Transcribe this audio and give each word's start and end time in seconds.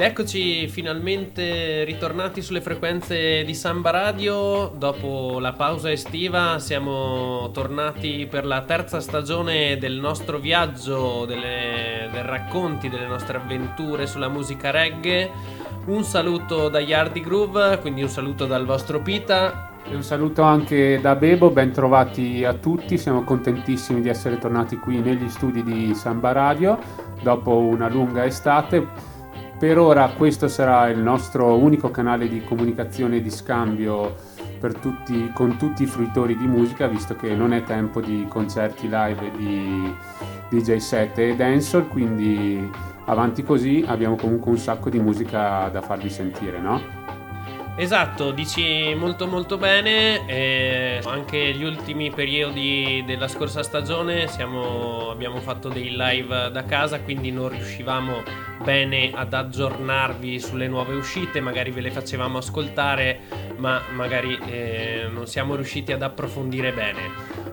Ed 0.00 0.06
eccoci 0.06 0.66
finalmente 0.68 1.84
ritornati 1.84 2.40
sulle 2.40 2.62
frequenze 2.62 3.44
di 3.44 3.54
Samba 3.54 3.90
Radio. 3.90 4.72
Dopo 4.74 5.38
la 5.40 5.52
pausa 5.52 5.92
estiva 5.92 6.58
siamo 6.58 7.50
tornati 7.52 8.26
per 8.26 8.46
la 8.46 8.62
terza 8.62 9.00
stagione 9.00 9.76
del 9.76 10.00
nostro 10.00 10.38
viaggio, 10.38 11.26
delle, 11.26 12.08
dei 12.10 12.22
racconti 12.22 12.88
delle 12.88 13.06
nostre 13.06 13.36
avventure 13.36 14.06
sulla 14.06 14.28
musica 14.28 14.70
reggae. 14.70 15.30
Un 15.84 16.02
saluto 16.02 16.70
da 16.70 16.80
Yardi 16.80 17.20
Groove, 17.20 17.76
quindi 17.82 18.00
un 18.00 18.08
saluto 18.08 18.46
dal 18.46 18.64
vostro 18.64 19.02
Pita. 19.02 19.72
E 19.84 19.94
un 19.94 20.02
saluto 20.02 20.40
anche 20.40 20.98
da 20.98 21.14
Bebo, 21.14 21.50
ben 21.50 21.72
trovati 21.72 22.42
a 22.42 22.54
tutti, 22.54 22.96
siamo 22.96 23.22
contentissimi 23.22 24.00
di 24.00 24.08
essere 24.08 24.38
tornati 24.38 24.78
qui 24.78 24.98
negli 25.00 25.28
studi 25.28 25.62
di 25.62 25.94
Samba 25.94 26.32
Radio 26.32 26.78
dopo 27.22 27.54
una 27.58 27.90
lunga 27.90 28.24
estate. 28.24 29.09
Per 29.60 29.76
ora 29.78 30.08
questo 30.16 30.48
sarà 30.48 30.88
il 30.88 31.00
nostro 31.00 31.54
unico 31.58 31.90
canale 31.90 32.28
di 32.28 32.42
comunicazione 32.42 33.16
e 33.16 33.20
di 33.20 33.28
scambio 33.28 34.14
tutti, 34.80 35.30
con 35.34 35.58
tutti 35.58 35.82
i 35.82 35.86
fruitori 35.86 36.34
di 36.34 36.46
musica, 36.46 36.86
visto 36.86 37.14
che 37.14 37.34
non 37.34 37.52
è 37.52 37.62
tempo 37.62 38.00
di 38.00 38.24
concerti 38.26 38.88
live 38.88 39.30
di 39.36 39.94
DJ 40.48 40.76
set 40.76 41.18
e 41.18 41.36
dancehall, 41.36 41.88
quindi 41.88 42.70
avanti 43.04 43.42
così 43.42 43.84
abbiamo 43.86 44.16
comunque 44.16 44.50
un 44.50 44.56
sacco 44.56 44.88
di 44.88 44.98
musica 44.98 45.68
da 45.68 45.82
farvi 45.82 46.08
sentire, 46.08 46.58
no? 46.58 47.19
Esatto, 47.80 48.30
dici 48.30 48.94
molto 48.94 49.26
molto 49.26 49.56
bene, 49.56 50.26
eh, 50.26 51.00
anche 51.02 51.54
gli 51.54 51.64
ultimi 51.64 52.10
periodi 52.10 53.02
della 53.06 53.26
scorsa 53.26 53.62
stagione 53.62 54.28
siamo, 54.28 55.08
abbiamo 55.10 55.40
fatto 55.40 55.70
dei 55.70 55.96
live 55.96 56.50
da 56.50 56.62
casa, 56.64 57.00
quindi 57.00 57.32
non 57.32 57.48
riuscivamo 57.48 58.22
bene 58.62 59.12
ad 59.14 59.32
aggiornarvi 59.32 60.38
sulle 60.40 60.68
nuove 60.68 60.94
uscite, 60.94 61.40
magari 61.40 61.70
ve 61.70 61.80
le 61.80 61.90
facevamo 61.90 62.36
ascoltare, 62.36 63.20
ma 63.56 63.80
magari 63.94 64.38
eh, 64.44 65.08
non 65.10 65.26
siamo 65.26 65.54
riusciti 65.54 65.90
ad 65.90 66.02
approfondire 66.02 66.74
bene. 66.74 67.00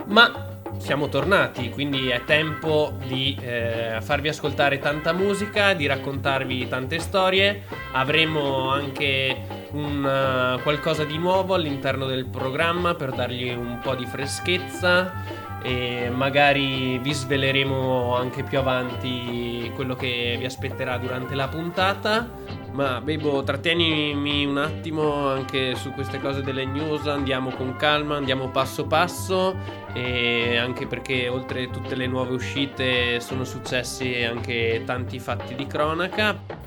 Ma 0.08 0.56
siamo 0.78 1.09
tornati, 1.09 1.70
quindi 1.70 2.09
è 2.09 2.23
tempo 2.23 2.94
di 3.08 3.38
eh, 3.42 3.97
farvi 4.02 4.30
ascoltare 4.30 4.80
tanta 4.80 5.14
musica, 5.14 5.73
di 5.73 5.86
raccontarvi 5.86 6.67
tante 6.67 7.00
storie. 7.00 7.64
Avremo 7.94 8.69
anche 8.69 9.36
un, 9.72 10.03
uh, 10.03 10.61
qualcosa 10.61 11.03
di 11.03 11.17
nuovo 11.17 11.53
all'interno 11.53 12.06
del 12.06 12.25
programma 12.28 12.95
per 12.95 13.11
dargli 13.11 13.50
un 13.50 13.80
po' 13.81 13.95
di 13.95 14.06
freschezza 14.06 15.45
e 15.61 16.09
magari 16.13 16.97
vi 17.00 17.13
sveleremo 17.13 18.16
anche 18.16 18.44
più 18.44 18.59
avanti 18.59 19.72
quello 19.75 19.95
che 19.95 20.36
vi 20.38 20.45
aspetterà 20.45 20.97
durante 20.97 21.36
la 21.36 21.47
puntata. 21.47 22.30
Ma 22.72 23.02
Bebo, 23.02 23.44
trattienimi 23.44 24.45
un 24.45 24.58
attimo 24.58 25.28
anche 25.30 25.73
su 25.73 25.91
queste 25.94 26.19
cose 26.19 26.44
delle 26.44 26.63
news, 26.63 27.08
andiamo 27.08 27.50
con 27.50 27.75
calma, 27.75 28.17
andiamo 28.17 28.50
passo 28.50 28.85
passo 28.85 29.55
e 29.94 30.58
anche 30.58 30.85
perché 30.85 31.28
oltre 31.28 31.72
tutte 31.72 31.95
le 31.95 32.05
nuove 32.05 32.33
uscite 32.35 33.19
sono 33.19 33.45
successi 33.45 34.24
anche 34.24 34.84
tanti 34.85 35.18
fatti 35.18 35.56
di 35.56 35.66
cronaca. 35.66 36.66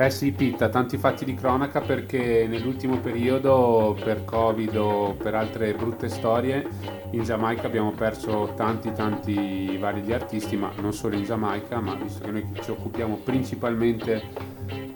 Eh 0.00 0.10
sì, 0.10 0.30
Pitta, 0.30 0.68
tanti 0.68 0.96
fatti 0.96 1.24
di 1.24 1.34
cronaca 1.34 1.80
perché 1.80 2.46
nell'ultimo 2.46 2.98
periodo 3.00 3.98
per 4.00 4.24
Covid 4.24 4.76
o 4.76 5.14
per 5.14 5.34
altre 5.34 5.74
brutte 5.74 6.08
storie 6.08 6.64
in 7.10 7.24
Giamaica 7.24 7.66
abbiamo 7.66 7.90
perso 7.90 8.52
tanti 8.54 8.92
tanti 8.92 9.76
validi 9.76 10.12
artisti, 10.12 10.56
ma 10.56 10.70
non 10.80 10.92
solo 10.92 11.16
in 11.16 11.24
Giamaica, 11.24 11.80
ma 11.80 11.96
visto 11.96 12.24
che 12.24 12.30
noi 12.30 12.48
ci 12.62 12.70
occupiamo 12.70 13.16
principalmente 13.24 14.22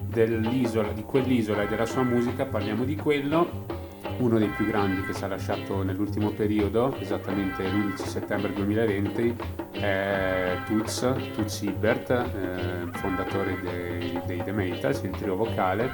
dell'isola, 0.02 0.92
di 0.92 1.02
quell'isola 1.02 1.62
e 1.62 1.66
della 1.66 1.86
sua 1.86 2.04
musica, 2.04 2.44
parliamo 2.44 2.84
di 2.84 2.94
quello 2.94 3.81
uno 4.22 4.38
dei 4.38 4.48
più 4.48 4.66
grandi 4.66 5.02
che 5.02 5.12
ci 5.12 5.24
ha 5.24 5.26
lasciato 5.26 5.82
nell'ultimo 5.82 6.30
periodo, 6.30 6.96
esattamente 7.00 7.64
l'11 7.64 7.96
settembre 7.96 8.52
2020, 8.52 9.36
è 9.72 10.58
Toots, 10.64 11.12
Toots 11.34 11.62
Hibbert, 11.62 12.10
eh, 12.10 12.98
fondatore 12.98 13.58
dei, 13.60 14.20
dei 14.24 14.42
The 14.44 14.52
Metals, 14.52 15.02
il 15.02 15.10
trio 15.10 15.34
vocale, 15.34 15.90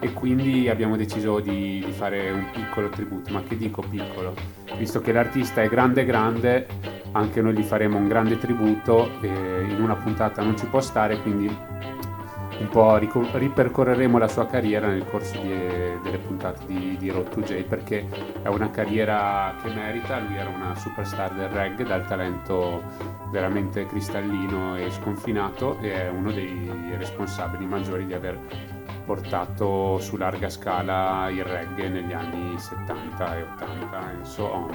e 0.00 0.12
quindi 0.12 0.68
abbiamo 0.68 0.96
deciso 0.96 1.40
di, 1.40 1.82
di, 1.84 1.92
fare 1.92 2.30
un 2.30 2.50
piccolo 2.52 2.90
tributo, 2.90 3.32
ma 3.32 3.42
che 3.42 3.56
dico 3.56 3.82
piccolo? 3.88 4.34
Visto 4.76 5.00
che 5.00 5.12
l'artista 5.12 5.62
è 5.62 5.68
grande 5.68 6.04
grande, 6.04 6.66
anche 7.12 7.40
noi 7.40 7.54
gli 7.54 7.62
faremo 7.62 7.96
un 7.96 8.06
grande 8.06 8.36
tributo, 8.36 9.10
in 9.22 9.78
una 9.80 9.94
puntata 9.96 10.42
non 10.42 10.58
ci 10.58 10.66
può 10.66 10.80
stare, 10.80 11.18
quindi 11.22 11.50
un 12.62 12.68
po' 12.68 12.96
ripercorreremo 12.96 14.18
la 14.18 14.28
sua 14.28 14.46
carriera 14.46 14.86
nel 14.86 15.04
corso 15.04 15.38
di, 15.40 15.48
delle 15.48 16.18
puntate 16.18 16.64
di, 16.66 16.96
di 16.96 17.10
Road 17.10 17.28
to 17.28 17.40
J 17.40 17.64
perché 17.64 18.06
è 18.40 18.48
una 18.48 18.70
carriera 18.70 19.54
che 19.60 19.72
merita, 19.72 20.20
lui 20.20 20.36
era 20.36 20.48
una 20.48 20.74
superstar 20.76 21.32
del 21.32 21.48
reggae 21.48 21.84
dal 21.84 22.06
talento 22.06 22.82
veramente 23.30 23.86
cristallino 23.86 24.76
e 24.76 24.90
sconfinato 24.90 25.78
e 25.80 26.04
è 26.04 26.08
uno 26.08 26.30
dei 26.30 26.70
responsabili 26.96 27.66
maggiori 27.66 28.06
di 28.06 28.14
aver 28.14 28.38
portato 29.04 29.98
su 29.98 30.16
larga 30.16 30.48
scala 30.48 31.28
il 31.30 31.44
reggae 31.44 31.88
negli 31.88 32.12
anni 32.12 32.56
70 32.58 33.36
e 33.36 33.42
80 33.42 34.12
e 34.12 34.24
so 34.24 34.52
on. 34.52 34.70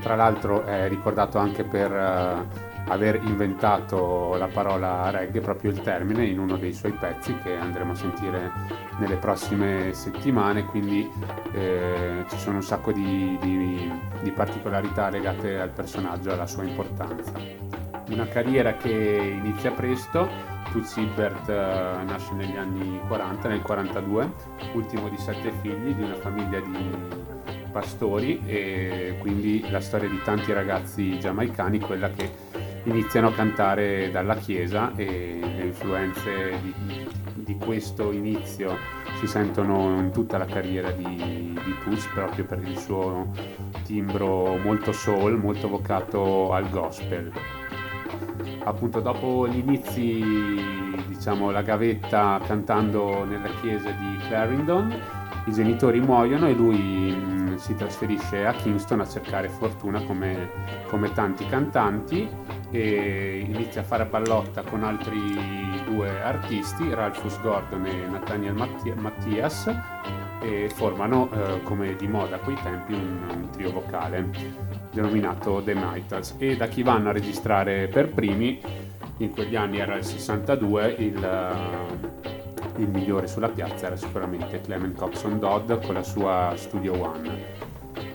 Tra 0.00 0.16
l'altro 0.16 0.64
è 0.64 0.88
ricordato 0.88 1.38
anche 1.38 1.62
per 1.62 1.92
uh, 1.92 2.71
aver 2.88 3.20
inventato 3.22 4.34
la 4.36 4.48
parola 4.48 5.10
reggae, 5.10 5.40
proprio 5.40 5.70
il 5.70 5.80
termine, 5.80 6.26
in 6.26 6.38
uno 6.38 6.56
dei 6.56 6.72
suoi 6.72 6.92
pezzi 6.92 7.36
che 7.42 7.56
andremo 7.56 7.92
a 7.92 7.94
sentire 7.94 8.50
nelle 8.98 9.16
prossime 9.16 9.92
settimane, 9.92 10.64
quindi 10.64 11.08
eh, 11.52 12.24
ci 12.28 12.38
sono 12.38 12.56
un 12.56 12.62
sacco 12.62 12.92
di, 12.92 13.38
di, 13.40 13.92
di 14.20 14.30
particolarità 14.30 15.08
legate 15.08 15.58
al 15.58 15.70
personaggio, 15.70 16.32
alla 16.32 16.46
sua 16.46 16.64
importanza. 16.64 17.32
Una 18.08 18.26
carriera 18.26 18.76
che 18.76 18.90
inizia 18.90 19.70
presto, 19.70 20.28
Toots 20.70 20.96
Hibbert 20.96 21.48
uh, 21.48 22.04
nasce 22.04 22.32
negli 22.34 22.56
anni 22.56 23.00
40, 23.06 23.48
nel 23.48 23.62
42, 23.62 24.30
ultimo 24.74 25.08
di 25.08 25.16
sette 25.16 25.52
figli 25.60 25.94
di 25.94 26.02
una 26.02 26.16
famiglia 26.16 26.60
di 26.60 27.30
pastori 27.70 28.40
e 28.44 29.16
quindi 29.18 29.68
la 29.70 29.80
storia 29.80 30.08
di 30.08 30.20
tanti 30.22 30.52
ragazzi 30.52 31.18
giamaicani, 31.18 31.80
quella 31.80 32.10
che 32.10 32.50
iniziano 32.84 33.28
a 33.28 33.32
cantare 33.32 34.10
dalla 34.10 34.34
chiesa 34.34 34.92
e 34.96 35.38
le 35.40 35.64
influenze 35.64 36.58
di, 36.62 36.74
di 37.34 37.56
questo 37.56 38.10
inizio 38.12 38.76
si 39.18 39.26
sentono 39.26 39.98
in 39.98 40.10
tutta 40.10 40.38
la 40.38 40.46
carriera 40.46 40.90
di, 40.90 41.56
di 41.64 41.74
Puss 41.84 42.06
proprio 42.08 42.44
per 42.44 42.60
il 42.64 42.76
suo 42.76 43.30
timbro 43.84 44.56
molto 44.56 44.92
soul, 44.92 45.38
molto 45.38 45.68
vocato 45.68 46.52
al 46.52 46.68
gospel. 46.70 47.30
Appunto 48.64 49.00
dopo 49.00 49.46
gli 49.48 49.58
inizi, 49.58 50.22
diciamo 51.06 51.50
la 51.50 51.62
gavetta 51.62 52.40
cantando 52.44 53.24
nella 53.24 53.48
chiesa 53.60 53.90
di 53.90 54.16
Clarendon, 54.28 54.94
i 55.46 55.52
genitori 55.52 56.00
muoiono 56.00 56.48
e 56.48 56.52
lui 56.52 57.41
si 57.62 57.76
trasferisce 57.76 58.44
a 58.44 58.52
Kingston 58.54 59.00
a 59.00 59.06
cercare 59.06 59.48
fortuna 59.48 60.02
come, 60.02 60.50
come 60.88 61.12
tanti 61.12 61.46
cantanti 61.46 62.28
e 62.72 63.44
inizia 63.46 63.82
a 63.82 63.84
fare 63.84 64.04
ballotta 64.04 64.62
con 64.62 64.82
altri 64.82 65.80
due 65.84 66.20
artisti, 66.20 66.92
Ralphus 66.92 67.40
Gordon 67.40 67.86
e 67.86 68.06
Nathaniel 68.08 68.54
Mattias, 68.96 69.72
e 70.40 70.68
formano, 70.74 71.30
eh, 71.30 71.62
come 71.62 71.94
di 71.94 72.08
moda 72.08 72.34
a 72.34 72.38
quei 72.40 72.56
tempi, 72.64 72.94
un, 72.94 73.28
un, 73.32 73.50
trio 73.50 73.70
vocale 73.70 74.28
denominato 74.90 75.62
The 75.62 75.74
Mitals. 75.76 76.34
E 76.38 76.56
da 76.56 76.66
chi 76.66 76.82
vanno 76.82 77.10
a 77.10 77.12
registrare 77.12 77.86
per 77.86 78.08
primi, 78.08 78.60
in 79.18 79.30
quegli 79.30 79.54
anni 79.54 79.78
era 79.78 79.94
il 79.94 80.04
62, 80.04 80.96
il, 80.98 81.14
il 82.76 82.88
migliore 82.88 83.26
sulla 83.26 83.48
piazza 83.48 83.86
era 83.86 83.96
sicuramente 83.96 84.60
Clement 84.60 84.96
Coxon 84.96 85.38
Dodd 85.38 85.72
con 85.84 85.94
la 85.94 86.02
sua 86.02 86.52
Studio 86.56 87.00
One 87.00 87.70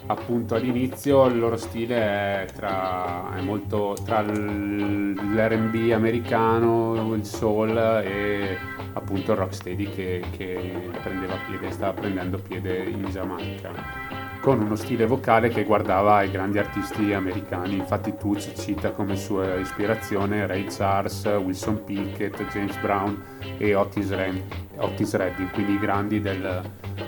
appunto 0.08 0.56
all'inizio 0.56 1.26
il 1.26 1.38
loro 1.38 1.58
stile 1.58 1.96
è, 1.96 2.46
tra, 2.54 3.36
è 3.36 3.42
molto 3.42 3.96
tra 4.04 4.22
l'R&B 4.22 5.92
americano, 5.92 7.14
il 7.14 7.26
soul 7.26 7.78
e 7.78 8.58
appunto 8.94 9.34
il 9.34 9.38
rocksteady 9.38 9.90
che, 9.90 10.24
che 10.32 10.90
prendeva 11.02 11.36
piede, 11.48 11.72
stava 11.72 11.94
prendendo 11.94 12.40
piede 12.40 12.84
in 12.84 13.10
Giamaica. 13.10 14.27
Con 14.48 14.62
uno 14.62 14.76
stile 14.78 15.06
vocale 15.06 15.50
che 15.50 15.66
guardava 15.66 16.16
ai 16.16 16.32
grandi 16.32 16.58
artisti 16.58 17.12
americani. 17.12 17.76
Infatti 17.76 18.16
Tucci 18.16 18.56
cita 18.56 18.92
come 18.92 19.18
sua 19.18 19.56
ispirazione 19.56 20.48
Ray 20.48 20.68
Charles, 20.70 21.26
Wilson 21.26 21.84
Pickett, 21.84 22.42
James 22.48 22.78
Brown 22.78 23.22
e 23.58 23.76
Otis, 23.76 24.10
Red, 24.10 24.42
Otis 24.78 25.16
Redding, 25.16 25.52
quindi 25.52 25.74
i 25.74 25.80
grandi 25.80 26.22
del, 26.22 26.62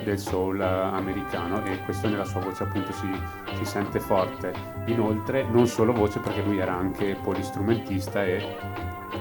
del, 0.04 0.20
soul 0.20 0.60
americano 0.60 1.64
e 1.64 1.82
questo 1.86 2.10
nella 2.10 2.26
sua 2.26 2.42
voce 2.42 2.64
appunto 2.64 2.92
si, 2.92 3.08
si 3.54 3.64
sente 3.64 4.02
forte. 4.02 4.52
Inoltre 4.88 5.46
non 5.50 5.66
solo 5.66 5.94
voce 5.94 6.20
perché 6.20 6.42
lui 6.42 6.60
era 6.60 6.74
anche 6.74 7.16
polistrumentista 7.24 8.22
e 8.22 8.58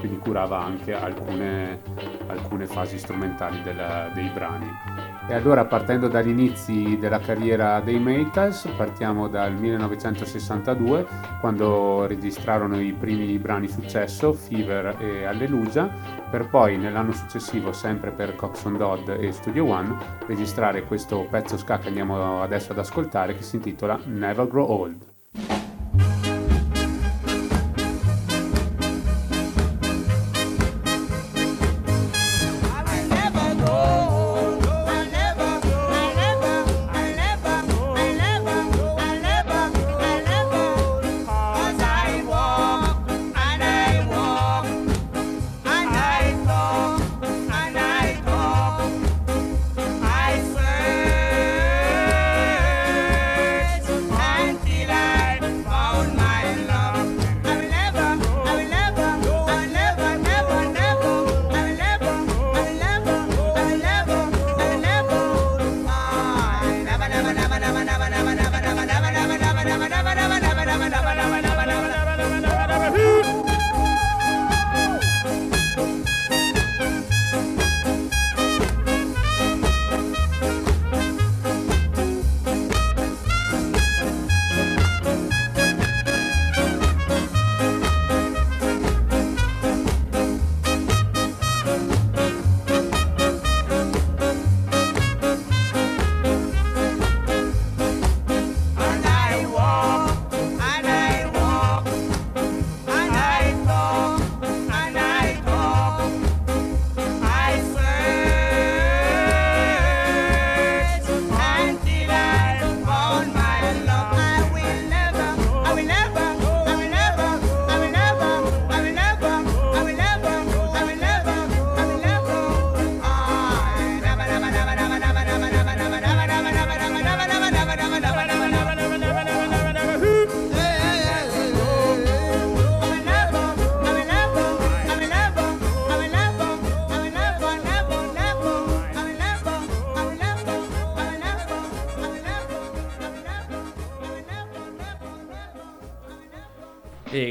quindi 0.00 0.18
curava 0.18 0.60
anche 0.60 0.92
alcune, 0.92 1.82
alcune 2.26 2.66
fasi 2.66 2.98
strumentali 2.98 3.62
della, 3.62 4.10
dei 4.12 4.28
brani. 4.30 5.17
E 5.30 5.34
allora 5.34 5.66
partendo 5.66 6.08
dagli 6.08 6.30
inizi 6.30 6.96
della 6.98 7.20
carriera 7.20 7.80
dei 7.80 7.98
Maytals, 7.98 8.66
partiamo 8.78 9.28
dal 9.28 9.52
1962 9.52 11.06
quando 11.40 12.06
registrarono 12.06 12.80
i 12.80 12.94
primi 12.94 13.38
brani 13.38 13.68
successo, 13.68 14.32
Fever 14.32 14.96
e 14.98 15.26
Alleluia, 15.26 15.86
per 16.30 16.48
poi 16.48 16.78
nell'anno 16.78 17.12
successivo, 17.12 17.74
sempre 17.74 18.10
per 18.10 18.36
Coxon 18.36 18.78
Dodd 18.78 19.10
e 19.10 19.30
Studio 19.32 19.66
One, 19.68 19.94
registrare 20.26 20.84
questo 20.84 21.26
pezzo 21.28 21.58
ska 21.58 21.78
che 21.78 21.88
andiamo 21.88 22.40
adesso 22.40 22.72
ad 22.72 22.78
ascoltare 22.78 23.34
che 23.34 23.42
si 23.42 23.56
intitola 23.56 24.00
Never 24.06 24.48
Grow 24.48 24.66
Old. 24.66 25.16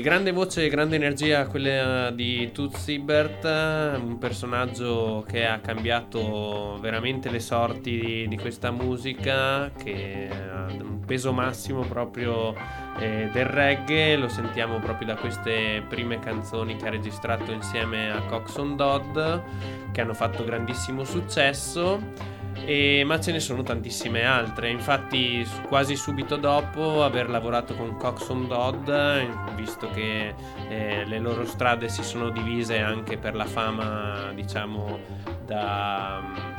Grande 0.07 0.31
voce 0.31 0.63
e 0.63 0.69
grande 0.69 0.95
energia 0.95 1.45
quella 1.47 2.11
di 2.11 2.49
Tooth 2.53 2.77
Siebert, 2.77 3.43
un 3.43 4.17
personaggio 4.17 5.25
che 5.27 5.45
ha 5.45 5.59
cambiato 5.59 6.77
veramente 6.79 7.29
le 7.29 7.41
sorti 7.41 7.99
di, 7.99 8.27
di 8.29 8.37
questa 8.37 8.71
musica, 8.71 9.69
che 9.71 10.29
ha 10.31 10.71
un 10.81 11.03
peso 11.05 11.33
massimo 11.33 11.81
proprio 11.81 12.55
eh, 12.99 13.29
del 13.33 13.47
reggae, 13.47 14.15
lo 14.15 14.29
sentiamo 14.29 14.79
proprio 14.79 15.07
da 15.07 15.15
queste 15.15 15.83
prime 15.89 16.19
canzoni 16.19 16.77
che 16.77 16.87
ha 16.87 16.89
registrato 16.89 17.51
insieme 17.51 18.09
a 18.09 18.21
Coxon 18.21 18.77
Dodd, 18.77 19.19
che 19.91 19.99
hanno 19.99 20.13
fatto 20.13 20.45
grandissimo 20.45 21.03
successo. 21.03 21.99
E, 22.65 23.03
ma 23.05 23.19
ce 23.19 23.31
ne 23.31 23.39
sono 23.39 23.63
tantissime 23.63 24.25
altre. 24.25 24.69
Infatti, 24.69 25.47
quasi 25.67 25.95
subito 25.95 26.35
dopo 26.35 27.03
aver 27.03 27.29
lavorato 27.29 27.75
con 27.75 27.97
Coxon 27.97 28.47
Dodd, 28.47 28.89
visto 29.55 29.89
che 29.91 30.33
eh, 30.69 31.05
le 31.05 31.19
loro 31.19 31.45
strade 31.45 31.89
si 31.89 32.03
sono 32.03 32.29
divise 32.29 32.79
anche 32.79 33.17
per 33.17 33.35
la 33.35 33.45
fama, 33.45 34.31
diciamo, 34.33 34.99
da 35.45 36.56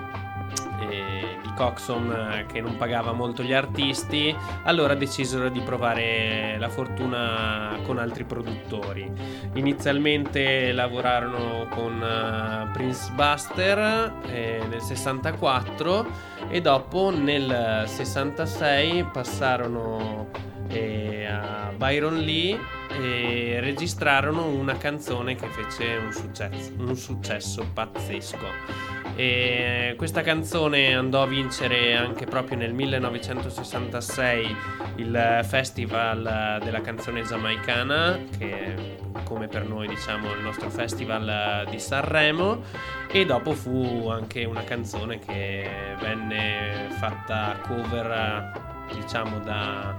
eh, 0.80 1.38
di 1.42 1.52
Coxon 1.54 2.10
eh, 2.10 2.46
che 2.46 2.60
non 2.60 2.76
pagava 2.76 3.12
molto 3.12 3.42
gli 3.42 3.52
artisti, 3.52 4.34
allora 4.64 4.94
decisero 4.94 5.48
di 5.48 5.60
provare 5.60 6.56
la 6.58 6.68
fortuna 6.68 7.78
con 7.84 7.98
altri 7.98 8.24
produttori. 8.24 9.10
Inizialmente 9.54 10.72
lavorarono 10.72 11.66
con 11.68 12.00
uh, 12.00 12.70
Prince 12.72 13.10
Buster 13.12 14.12
eh, 14.26 14.62
nel 14.68 14.80
64 14.80 16.06
e 16.48 16.60
dopo 16.60 17.10
nel 17.10 17.84
66 17.86 19.04
passarono 19.12 20.28
eh, 20.68 21.26
a 21.26 21.72
Byron 21.76 22.18
Lee 22.18 22.58
e 22.90 23.58
registrarono 23.60 24.46
una 24.46 24.76
canzone 24.76 25.34
che 25.34 25.48
fece 25.48 25.96
un 25.96 26.12
successo, 26.12 26.72
un 26.78 26.96
successo 26.96 27.66
pazzesco. 27.72 28.97
E 29.16 29.94
questa 29.96 30.22
canzone 30.22 30.94
andò 30.94 31.22
a 31.22 31.26
vincere 31.26 31.96
anche 31.96 32.24
proprio 32.26 32.56
nel 32.56 32.72
1966 32.72 34.56
il 34.96 35.40
Festival 35.44 36.60
della 36.62 36.80
canzone 36.80 37.22
giamaicana, 37.22 38.18
che 38.38 38.96
come 39.24 39.48
per 39.48 39.66
noi 39.66 39.88
diciamo 39.88 40.32
il 40.32 40.40
nostro 40.40 40.70
festival 40.70 41.66
di 41.68 41.78
Sanremo, 41.78 42.62
e 43.10 43.24
dopo 43.24 43.52
fu 43.52 44.08
anche 44.08 44.44
una 44.44 44.64
canzone 44.64 45.18
che 45.18 45.68
venne 46.00 46.88
fatta 46.98 47.58
cover 47.66 48.76
diciamo 48.94 49.38
da 49.40 49.94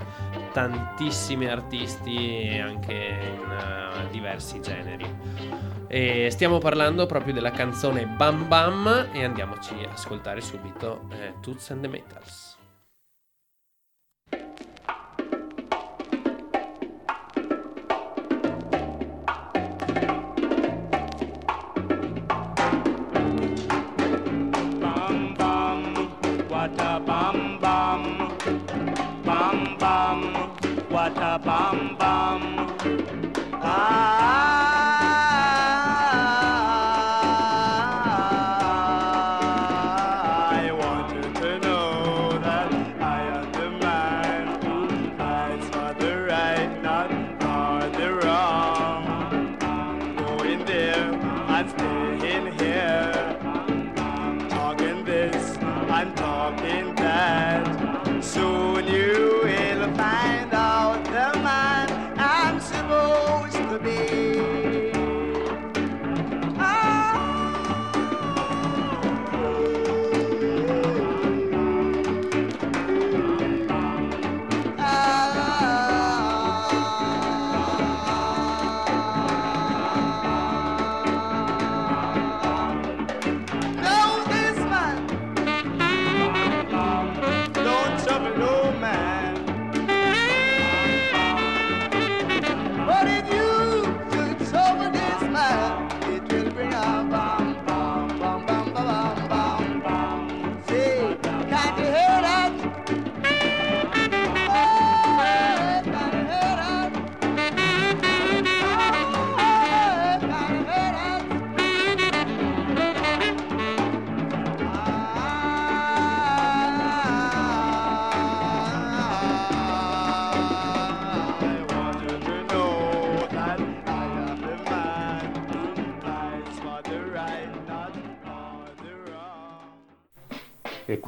tantissimi 0.51 1.47
artisti 1.47 2.59
anche 2.61 2.93
in 2.93 3.49
uh, 3.49 4.09
diversi 4.11 4.59
generi. 4.61 5.77
E 5.91 6.29
stiamo 6.29 6.60
parlando 6.60 7.08
proprio 7.08 7.34
della 7.34 7.50
canzone 7.50 8.05
Bam 8.05 8.48
Bam 8.48 9.10
e 9.12 9.24
andiamoci 9.24 9.74
a 9.88 9.93
ascoltare 9.93 10.39
subito 10.39 11.10
eh, 11.13 11.34
Toots 11.41 11.72
and 11.72 11.81
the 11.81 11.88
Metals. 11.88 12.58
bam 31.46 31.96
bam. 31.98 32.41
Ah. 32.43 32.49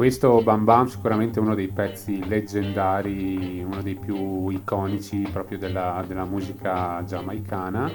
Questo 0.01 0.41
Bam 0.41 0.63
Bam 0.63 0.88
sicuramente 0.88 1.39
uno 1.39 1.53
dei 1.53 1.67
pezzi 1.67 2.27
leggendari, 2.27 3.62
uno 3.63 3.84
dei 3.84 3.93
più 3.93 4.50
iconici 4.50 5.27
proprio 5.31 5.60
della, 5.60 6.03
della 6.08 6.25
musica 6.25 7.03
giamaicana, 7.05 7.91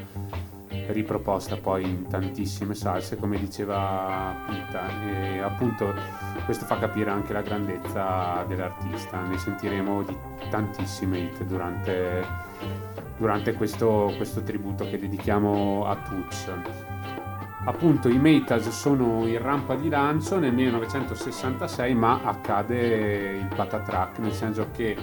riproposta 0.86 1.56
poi 1.56 1.82
in 1.82 2.06
tantissime 2.06 2.76
salse, 2.76 3.16
come 3.16 3.40
diceva 3.40 4.36
Pita. 4.46 5.02
E 5.04 5.40
appunto 5.40 5.92
questo 6.44 6.64
fa 6.64 6.78
capire 6.78 7.10
anche 7.10 7.32
la 7.32 7.42
grandezza 7.42 8.44
dell'artista, 8.46 9.22
ne 9.22 9.36
sentiremo 9.36 10.04
di 10.04 10.16
tantissime 10.48 11.18
hit 11.18 11.42
durante, 11.42 12.24
durante 13.16 13.52
questo, 13.54 14.12
questo 14.16 14.44
tributo 14.44 14.84
che 14.88 14.96
dedichiamo 14.96 15.84
a 15.84 15.96
Toots. 15.96 16.95
Appunto 17.68 18.08
i 18.08 18.16
Metas 18.16 18.68
sono 18.68 19.26
in 19.26 19.42
rampa 19.42 19.74
di 19.74 19.88
lancio 19.88 20.38
nel 20.38 20.52
1966 20.54 21.94
ma 21.94 22.20
accade 22.22 23.38
il 23.38 23.48
patatrack 23.54 24.18
nel 24.18 24.32
senso 24.32 24.68
che 24.70 24.96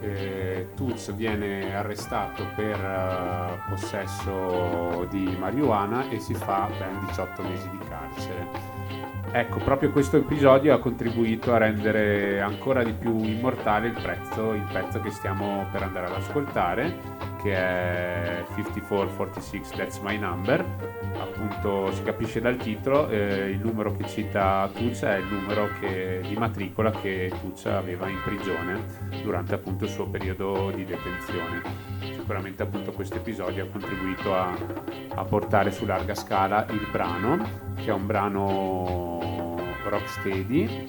eh, 0.00 0.68
Toots 0.76 1.12
viene 1.14 1.74
arrestato 1.74 2.44
per 2.54 2.78
uh, 2.78 3.68
possesso 3.68 5.06
di 5.10 5.36
marijuana 5.36 6.08
e 6.08 6.20
si 6.20 6.34
fa 6.34 6.70
ben 6.78 7.04
18 7.06 7.42
mesi 7.42 7.68
di 7.70 7.78
carcere. 7.78 8.73
Ecco, 9.36 9.58
proprio 9.58 9.90
questo 9.90 10.16
episodio 10.16 10.72
ha 10.72 10.78
contribuito 10.78 11.52
a 11.52 11.58
rendere 11.58 12.40
ancora 12.40 12.84
di 12.84 12.92
più 12.92 13.20
immortale 13.24 13.88
il, 13.88 13.92
prezzo, 14.00 14.52
il 14.52 14.64
pezzo 14.72 15.00
che 15.00 15.10
stiamo 15.10 15.66
per 15.72 15.82
andare 15.82 16.06
ad 16.06 16.12
ascoltare, 16.12 16.96
che 17.42 17.52
è 17.52 18.44
5446 18.54 19.76
That's 19.76 19.98
My 19.98 20.16
Number. 20.18 20.64
Appunto, 21.18 21.90
si 21.90 22.04
capisce 22.04 22.40
dal 22.40 22.58
titolo, 22.58 23.08
eh, 23.08 23.50
il 23.50 23.58
numero 23.58 23.96
che 23.96 24.06
cita 24.06 24.70
Tucci 24.72 25.04
è 25.04 25.16
il 25.16 25.26
numero 25.26 25.68
che, 25.80 26.20
di 26.22 26.36
matricola 26.36 26.92
che 26.92 27.32
Tucci 27.40 27.66
aveva 27.66 28.08
in 28.08 28.20
prigione 28.22 28.84
durante 29.24 29.54
appunto 29.56 29.82
il 29.82 29.90
suo 29.90 30.06
periodo 30.06 30.70
di 30.72 30.84
detenzione. 30.84 32.13
Sicuramente 32.24 32.62
appunto 32.62 32.92
questo 32.92 33.16
episodio 33.16 33.64
ha 33.64 33.66
contribuito 33.66 34.34
a, 34.34 34.56
a 35.14 35.24
portare 35.24 35.70
su 35.70 35.84
larga 35.84 36.14
scala 36.14 36.64
il 36.70 36.88
brano, 36.90 37.74
che 37.74 37.90
è 37.90 37.92
un 37.92 38.06
brano 38.06 39.60
rocksteady 39.84 40.88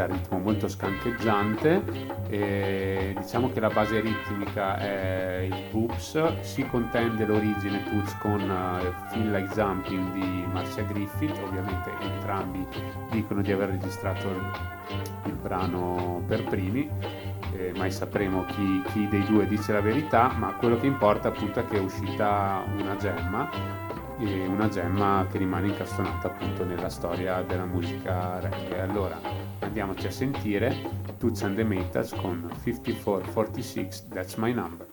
dal 0.00 0.08
ritmo 0.08 0.38
molto 0.38 0.66
scancheggiante 0.66 1.82
e 2.30 3.14
diciamo 3.18 3.50
che 3.52 3.60
la 3.60 3.68
base 3.68 4.00
ritmica 4.00 4.78
è 4.78 5.46
il 5.50 5.64
boops 5.70 6.40
si 6.40 6.66
contende 6.66 7.26
l'origine 7.26 7.82
Toots 7.84 8.16
con 8.18 8.40
uh, 8.40 9.10
Feel 9.10 9.30
Like 9.30 9.52
Jumping 9.52 10.12
di 10.12 10.46
Marcia 10.50 10.82
Griffith. 10.82 11.38
Ovviamente 11.44 11.90
entrambi 12.00 12.66
dicono 13.10 13.42
di 13.42 13.52
aver 13.52 13.70
registrato 13.70 14.28
il 15.26 15.34
brano 15.34 16.22
per 16.26 16.44
primi 16.44 16.88
eh, 17.52 17.72
mai 17.76 17.90
sapremo 17.90 18.44
chi, 18.46 18.82
chi 18.92 19.06
dei 19.08 19.24
due 19.26 19.46
dice 19.46 19.72
la 19.72 19.80
verità 19.80 20.32
ma 20.36 20.54
quello 20.54 20.78
che 20.78 20.86
importa 20.86 21.28
appunto 21.28 21.60
è 21.60 21.64
che 21.66 21.76
è 21.76 21.80
uscita 21.80 22.64
una 22.78 22.96
gemma 22.96 23.50
e 24.20 24.46
una 24.46 24.68
gemma 24.68 25.26
che 25.30 25.38
rimane 25.38 25.68
incastonata 25.68 26.28
appunto 26.28 26.64
nella 26.64 26.88
storia 26.90 27.42
della 27.42 27.64
musica 27.64 28.38
reggae. 28.40 28.80
Allora 28.80 29.18
andiamoci 29.60 30.06
a 30.06 30.10
sentire 30.10 30.76
Toots 31.18 31.42
and 31.42 31.56
the 31.56 31.64
Metals 31.64 32.12
con 32.12 32.50
5446 32.62 34.08
That's 34.12 34.34
My 34.34 34.52
Number. 34.52 34.89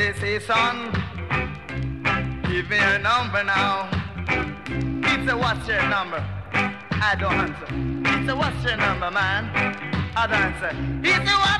lady 0.00 0.18
say, 0.18 0.38
son, 0.38 0.92
give 2.48 2.68
me 2.70 2.76
your 2.76 2.98
number 3.00 3.44
now. 3.44 3.88
He 5.06 5.26
said, 5.26 5.34
what's 5.34 5.68
your 5.68 5.86
number? 5.88 6.24
I 6.52 7.14
don't 7.18 7.34
answer. 7.34 7.68
He 8.08 8.26
said, 8.26 8.38
what's 8.38 8.64
your 8.64 8.76
number, 8.76 9.10
man? 9.10 9.42
I 10.16 10.26
don't 10.26 10.42
answer. 10.48 10.72
He 11.04 11.12
said, 11.12 11.38
what? 11.44 11.59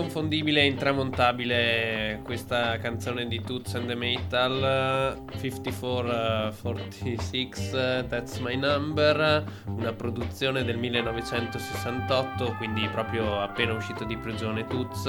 welcome 0.00 0.09
Inconfondibile 0.10 0.62
e 0.62 0.66
intramontabile 0.66 2.20
questa 2.24 2.78
canzone 2.78 3.28
di 3.28 3.40
Toots 3.40 3.76
and 3.76 3.86
the 3.86 3.94
Metal 3.94 5.22
5446 5.36 8.06
That's 8.08 8.38
My 8.38 8.56
Number, 8.56 9.44
una 9.66 9.92
produzione 9.92 10.64
del 10.64 10.78
1968, 10.78 12.56
quindi 12.56 12.88
proprio 12.88 13.40
appena 13.40 13.72
uscito 13.72 14.02
di 14.02 14.16
prigione 14.16 14.66
Toots, 14.66 15.06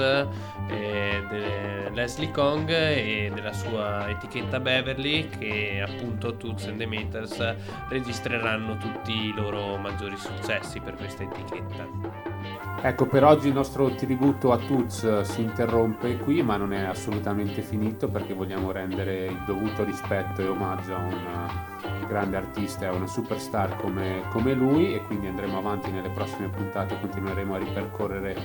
eh, 0.68 1.90
Leslie 1.92 2.30
Kong 2.30 2.70
e 2.70 3.28
della 3.34 3.52
sua 3.52 4.08
etichetta 4.08 4.60
Beverly 4.60 5.26
che 5.36 5.84
appunto 5.84 6.36
Toots 6.36 6.68
and 6.68 6.78
the 6.78 6.86
Metals 6.86 7.56
registreranno 7.88 8.76
tutti 8.76 9.10
i 9.10 9.32
loro 9.34 9.76
maggiori 9.78 10.16
successi 10.16 10.78
per 10.78 10.94
questa 10.94 11.24
etichetta. 11.24 12.52
Ecco, 12.84 13.06
per 13.06 13.22
oggi 13.22 13.46
il 13.46 13.54
nostro 13.54 13.94
tributo 13.94 14.50
a 14.50 14.58
Tuz 14.92 15.22
si 15.22 15.40
interrompe 15.40 16.18
qui, 16.18 16.42
ma 16.42 16.58
non 16.58 16.74
è 16.74 16.82
assolutamente 16.82 17.62
finito 17.62 18.08
perché 18.08 18.34
vogliamo 18.34 18.72
rendere 18.72 19.24
il 19.24 19.42
dovuto 19.46 19.84
rispetto 19.84 20.42
e 20.42 20.48
omaggio 20.48 20.94
a 20.94 20.98
un 20.98 22.06
grande 22.06 22.36
artista 22.36 22.84
e 22.84 22.88
a 22.88 22.92
una 22.92 23.06
superstar 23.06 23.76
come, 23.76 24.20
come 24.30 24.52
lui 24.52 24.94
e 24.94 25.02
quindi 25.06 25.28
andremo 25.28 25.56
avanti 25.56 25.90
nelle 25.90 26.10
prossime 26.10 26.48
puntate, 26.48 27.00
continueremo 27.00 27.54
a 27.54 27.58
ripercorrere 27.58 28.36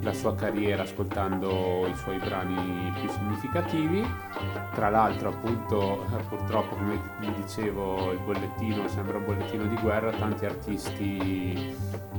la 0.00 0.12
sua 0.12 0.34
carriera 0.34 0.82
ascoltando 0.82 1.86
i 1.86 1.94
suoi 1.96 2.18
brani 2.18 2.92
più 3.00 3.08
significativi. 3.10 4.06
Tra 4.74 4.88
l'altro, 4.90 5.30
appunto, 5.30 6.06
purtroppo, 6.28 6.76
come 6.76 7.00
vi 7.20 7.32
dicevo, 7.34 8.12
il 8.12 8.20
bollettino 8.20 8.88
sembra 8.88 9.18
un 9.18 9.24
bollettino 9.24 9.64
di 9.64 9.76
guerra, 9.76 10.10
tanti 10.12 10.44
artisti 10.44 11.74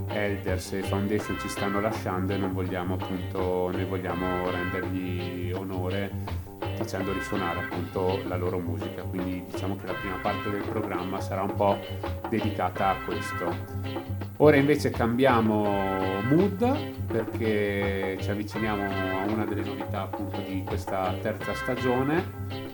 Elders 0.07 0.73
e 0.73 0.83
Foundation 0.83 1.37
ci 1.39 1.47
stanno 1.47 1.79
lasciando 1.79 2.33
e 2.33 2.37
non 2.37 2.53
vogliamo 2.53 2.95
appunto, 2.95 3.69
noi 3.71 3.85
vogliamo 3.85 4.49
rendergli 4.49 5.51
onore 5.53 6.47
facendo 6.79 7.11
risuonare 7.11 7.59
appunto 7.59 8.21
la 8.25 8.37
loro 8.37 8.57
musica. 8.57 9.03
Quindi 9.03 9.43
diciamo 9.51 9.75
che 9.75 9.85
la 9.85 9.93
prima 9.93 10.15
parte 10.21 10.49
del 10.49 10.63
programma 10.63 11.19
sarà 11.19 11.43
un 11.43 11.53
po' 11.53 11.77
dedicata 12.29 12.89
a 12.89 12.95
questo. 13.05 13.53
Ora 14.37 14.55
invece 14.55 14.89
cambiamo 14.89 16.21
mood 16.23 17.05
perché 17.05 18.17
ci 18.21 18.29
avviciniamo 18.29 19.21
a 19.21 19.25
una 19.27 19.43
delle 19.43 19.63
novità 19.63 20.03
appunto 20.03 20.39
di 20.39 20.63
questa 20.65 21.13
terza 21.21 21.53
stagione. 21.53 22.67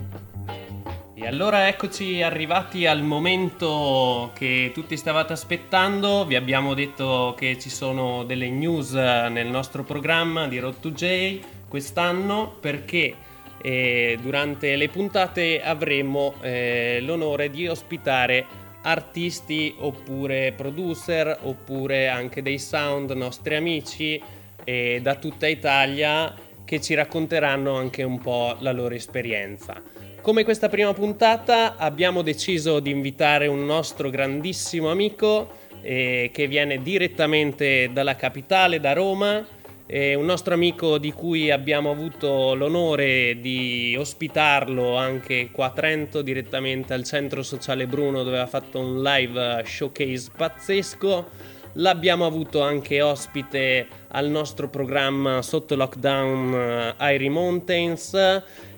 E 1.17 1.25
allora 1.27 1.67
eccoci 1.67 2.21
arrivati 2.21 2.85
al 2.85 3.01
momento 3.01 4.29
che 4.35 4.69
tutti 4.73 4.95
stavate 4.95 5.33
aspettando. 5.33 6.23
Vi 6.25 6.35
abbiamo 6.35 6.75
detto 6.75 7.33
che 7.35 7.57
ci 7.57 7.71
sono 7.71 8.23
delle 8.25 8.49
news 8.49 8.93
nel 8.93 9.47
nostro 9.47 9.83
programma 9.83 10.47
di 10.47 10.59
Road 10.59 10.79
to 10.79 10.91
J 10.91 11.39
quest'anno 11.67 12.55
perché 12.59 13.15
eh, 13.61 14.17
durante 14.21 14.75
le 14.75 14.89
puntate 14.89 15.61
avremo 15.61 16.35
eh, 16.41 16.99
l'onore 17.01 17.49
di 17.49 17.67
ospitare 17.67 18.45
artisti 18.83 19.73
oppure 19.79 20.53
producer 20.55 21.39
oppure 21.41 22.07
anche 22.07 22.41
dei 22.41 22.59
sound 22.59 23.11
nostri 23.11 23.55
amici 23.55 24.21
eh, 24.63 24.99
da 25.01 25.15
tutta 25.15 25.47
Italia 25.47 26.33
che 26.63 26.81
ci 26.81 26.93
racconteranno 26.93 27.75
anche 27.75 28.03
un 28.03 28.19
po' 28.19 28.55
la 28.59 28.71
loro 28.71 28.95
esperienza. 28.95 29.81
Come 30.21 30.43
questa 30.43 30.69
prima 30.69 30.93
puntata 30.93 31.75
abbiamo 31.77 32.23
deciso 32.23 32.79
di 32.79 32.89
invitare 32.89 33.45
un 33.45 33.63
nostro 33.63 34.09
grandissimo 34.09 34.89
amico 34.89 35.63
eh, 35.81 36.31
che 36.33 36.47
viene 36.47 36.81
direttamente 36.81 37.91
dalla 37.93 38.15
capitale, 38.15 38.79
da 38.79 38.93
Roma, 38.93 39.45
è 39.87 40.15
un 40.15 40.25
nostro 40.25 40.55
amico 40.55 40.97
di 40.97 41.11
cui 41.11 41.51
abbiamo 41.51 41.91
avuto 41.91 42.55
l'onore 42.55 43.37
di 43.39 43.95
ospitarlo 43.97 44.95
anche 44.95 45.49
qua 45.51 45.67
a 45.67 45.71
Trento 45.71 46.23
direttamente 46.23 46.93
al 46.93 47.03
centro 47.03 47.43
sociale 47.43 47.85
Bruno 47.85 48.23
dove 48.23 48.39
ha 48.39 48.47
fatto 48.47 48.79
un 48.79 49.03
live 49.03 49.63
showcase 49.63 50.31
pazzesco. 50.35 51.53
L'abbiamo 51.73 52.25
avuto 52.25 52.61
anche 52.61 53.01
ospite 53.01 53.87
al 54.09 54.29
nostro 54.29 54.69
programma 54.69 55.41
sotto 55.41 55.75
lockdown 55.75 56.95
Airy 56.97 57.27
Mountains. 57.27 58.17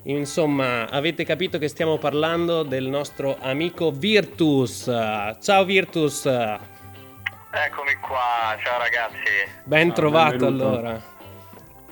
Insomma, 0.03 0.89
avete 0.89 1.23
capito 1.23 1.57
che 1.57 1.67
stiamo 1.67 1.97
parlando 1.99 2.63
del 2.63 2.87
nostro 2.87 3.37
amico 3.39 3.91
Virtus. 3.91 4.85
Ciao 5.39 5.63
Virtus! 5.63 6.27
Eccomi 7.65 7.95
qua, 7.95 8.55
ciao 8.63 8.77
ragazzi. 8.77 9.49
Ben 9.63 9.91
trovato 9.91 10.45
allora. 10.45 10.91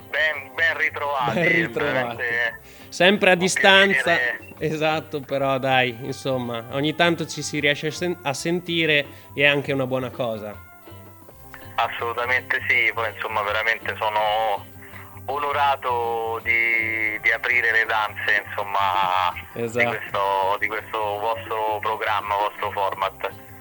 Ben, 0.09 0.53
ben 0.53 0.77
ritrovati. 0.77 1.39
Ben 1.39 1.51
ritrovati. 1.51 2.23
Sempre 2.89 3.31
a 3.31 3.35
distanza. 3.35 4.15
Esatto, 4.59 5.21
però 5.21 5.57
dai, 5.57 5.97
insomma, 6.01 6.65
ogni 6.71 6.93
tanto 6.93 7.25
ci 7.25 7.41
si 7.41 7.59
riesce 7.59 7.87
a, 7.87 7.91
sen- 7.91 8.19
a 8.21 8.33
sentire 8.33 9.05
e 9.33 9.41
è 9.41 9.47
anche 9.47 9.73
una 9.73 9.87
buona 9.87 10.11
cosa. 10.11 10.55
Assolutamente 11.75 12.61
sì, 12.69 12.91
poi 12.93 13.11
insomma 13.13 13.41
veramente 13.41 13.95
sono 13.97 14.63
onorato 15.25 16.39
di, 16.43 17.19
di 17.21 17.31
aprire 17.31 17.71
le 17.71 17.85
danze 17.85 18.43
insomma 18.45 19.33
esatto. 19.53 19.89
di, 19.89 19.97
questo, 19.97 20.57
di 20.59 20.67
questo 20.67 20.99
vostro 20.99 21.79
programma, 21.81 22.35
vostro 22.35 22.69
format. 22.69 23.53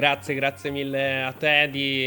Grazie, 0.00 0.32
grazie 0.32 0.70
mille 0.70 1.22
a 1.22 1.32
te 1.32 1.68
di 1.70 2.06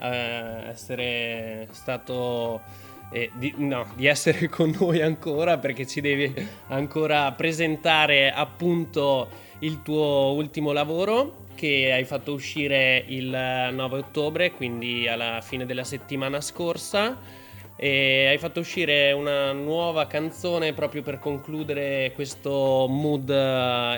eh, 0.00 0.68
essere 0.70 1.68
stato... 1.72 2.62
Eh, 3.10 3.30
di, 3.34 3.52
no, 3.58 3.92
di 3.96 4.06
essere 4.06 4.48
con 4.48 4.74
noi 4.80 5.02
ancora 5.02 5.58
perché 5.58 5.86
ci 5.86 6.00
devi 6.00 6.32
ancora 6.68 7.30
presentare 7.32 8.32
appunto 8.32 9.28
il 9.58 9.82
tuo 9.82 10.32
ultimo 10.32 10.72
lavoro 10.72 11.44
che 11.54 11.92
hai 11.92 12.04
fatto 12.04 12.32
uscire 12.32 13.04
il 13.08 13.26
9 13.28 13.98
ottobre, 13.98 14.52
quindi 14.52 15.06
alla 15.06 15.42
fine 15.42 15.66
della 15.66 15.84
settimana 15.84 16.40
scorsa. 16.40 17.42
E 17.76 18.26
hai 18.26 18.38
fatto 18.38 18.60
uscire 18.60 19.12
una 19.12 19.52
nuova 19.52 20.06
canzone 20.06 20.72
proprio 20.72 21.02
per 21.02 21.18
concludere 21.18 22.12
questo 22.14 22.86
mood 22.88 23.28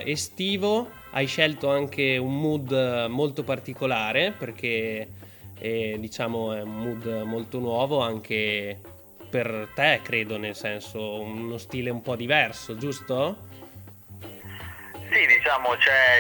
estivo 0.05 1.05
hai 1.17 1.27
scelto 1.27 1.71
anche 1.71 2.19
un 2.19 2.39
mood 2.39 3.07
molto 3.09 3.43
particolare 3.43 4.33
perché 4.33 5.09
eh, 5.59 5.97
diciamo 5.99 6.53
è 6.53 6.61
un 6.61 6.77
mood 6.77 7.07
molto 7.25 7.59
nuovo 7.59 8.01
anche 8.03 8.79
per 9.31 9.71
te, 9.75 10.01
credo, 10.05 10.37
nel 10.37 10.55
senso 10.55 11.21
uno 11.21 11.57
stile 11.57 11.89
un 11.89 12.03
po' 12.03 12.17
diverso, 12.17 12.77
giusto? 12.77 13.37
Sì, 15.11 15.27
diciamo 15.27 15.71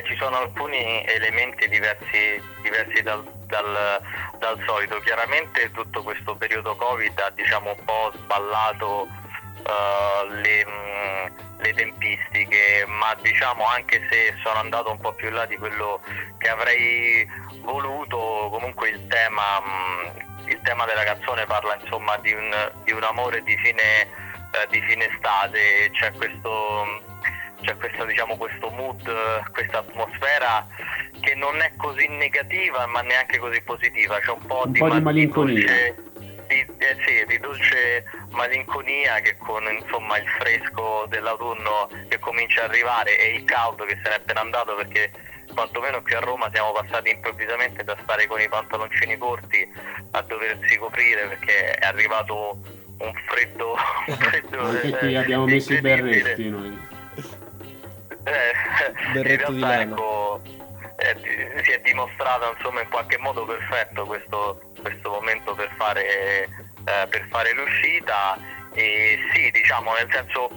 ci 0.06 0.16
sono 0.16 0.38
alcuni 0.38 1.04
elementi 1.06 1.68
diversi, 1.68 2.40
diversi 2.62 3.02
dal, 3.02 3.22
dal, 3.46 4.00
dal, 4.38 4.62
solito. 4.66 4.98
Chiaramente 5.00 5.70
tutto 5.72 6.02
questo 6.02 6.34
periodo 6.36 6.74
Covid 6.74 7.18
ha 7.18 7.30
diciamo, 7.34 7.74
un 7.76 7.84
po' 7.84 8.12
sballato 8.14 9.08
uh, 9.66 10.28
le, 10.28 10.64
mh, 10.64 11.62
le, 11.62 11.74
tempistiche, 11.74 12.84
ma 12.86 13.16
diciamo 13.20 13.64
anche 13.66 14.06
se 14.10 14.34
sono 14.42 14.58
andato 14.60 14.90
un 14.90 14.98
po' 14.98 15.12
più 15.12 15.28
in 15.28 15.34
là 15.34 15.46
di 15.46 15.56
quello 15.56 16.00
che 16.38 16.48
avrei 16.48 17.28
voluto, 17.62 18.48
comunque 18.50 18.90
il 18.90 19.06
tema, 19.08 19.60
mh, 19.60 20.48
il 20.48 20.60
tema 20.62 20.84
della 20.84 21.04
canzone 21.04 21.44
parla 21.46 21.76
insomma 21.80 22.16
di 22.18 22.32
un, 22.32 22.72
di 22.84 22.92
un 22.92 23.02
amore 23.02 23.42
di 23.42 23.56
fine, 23.58 24.08
uh, 24.52 24.70
di 24.70 24.80
fine 24.82 25.08
estate, 25.12 25.90
c'è 25.92 26.12
questo 26.12 27.14
c'è 27.62 27.74
questo, 27.78 28.04
diciamo, 28.04 28.36
questo 28.36 28.70
mood, 28.70 29.02
questa 29.50 29.78
atmosfera 29.78 30.64
che 31.20 31.34
non 31.34 31.60
è 31.60 31.72
così 31.76 32.06
negativa 32.06 32.86
ma 32.86 33.00
neanche 33.00 33.38
così 33.38 33.60
positiva, 33.62 34.20
c'è 34.20 34.30
un 34.30 34.46
po', 34.46 34.62
un 34.66 34.72
di, 34.72 34.78
po 34.78 34.90
di 34.90 35.00
malinconia. 35.00 35.66
Dolce, 35.66 36.05
di, 36.46 36.60
eh 36.78 36.96
sì, 37.06 37.24
di 37.26 37.38
dolce 37.38 38.04
malinconia 38.30 39.20
che 39.20 39.36
con 39.36 39.64
insomma, 39.64 40.18
il 40.18 40.28
fresco 40.38 41.06
dell'autunno 41.08 41.88
che 42.08 42.18
comincia 42.18 42.62
a 42.62 42.64
arrivare 42.64 43.18
e 43.18 43.34
il 43.36 43.44
caldo 43.44 43.84
che 43.84 43.98
se 44.02 44.08
n'è 44.08 44.14
appena 44.16 44.40
andato 44.40 44.74
perché 44.74 45.10
quantomeno 45.54 46.02
qui 46.02 46.14
a 46.14 46.20
Roma 46.20 46.50
siamo 46.52 46.72
passati 46.72 47.10
improvvisamente 47.10 47.82
da 47.84 47.96
stare 48.02 48.26
con 48.26 48.40
i 48.40 48.48
pantaloncini 48.48 49.16
corti 49.16 49.66
a 50.10 50.22
doversi 50.22 50.76
coprire 50.76 51.26
perché 51.28 51.72
è 51.72 51.86
arrivato 51.86 52.58
un 52.98 53.12
freddo, 53.26 53.74
un 54.06 54.16
freddo 54.16 54.60
anche 54.60 54.90
qui 54.98 55.12
eh, 55.14 55.16
abbiamo 55.16 55.44
messo 55.46 55.72
i 55.72 55.80
berretti 55.80 56.48
noi. 56.48 56.94
Eh, 58.24 59.12
Berretto 59.12 59.52
in 59.52 59.58
realtà 59.60 59.80
ecco, 59.82 60.40
eh, 60.96 61.62
si 61.62 61.70
è 61.70 61.80
dimostrato 61.80 62.54
insomma 62.56 62.80
in 62.80 62.88
qualche 62.88 63.18
modo 63.18 63.44
perfetto 63.44 64.04
questo, 64.04 64.60
questo 64.86 65.10
momento 65.10 65.54
per 65.54 65.70
fare, 65.76 66.44
eh, 66.44 67.06
per 67.08 67.26
fare 67.28 67.52
l'uscita. 67.52 68.38
E 68.72 69.18
sì 69.32 69.50
diciamo 69.50 69.92
nel 69.94 70.08
senso 70.12 70.50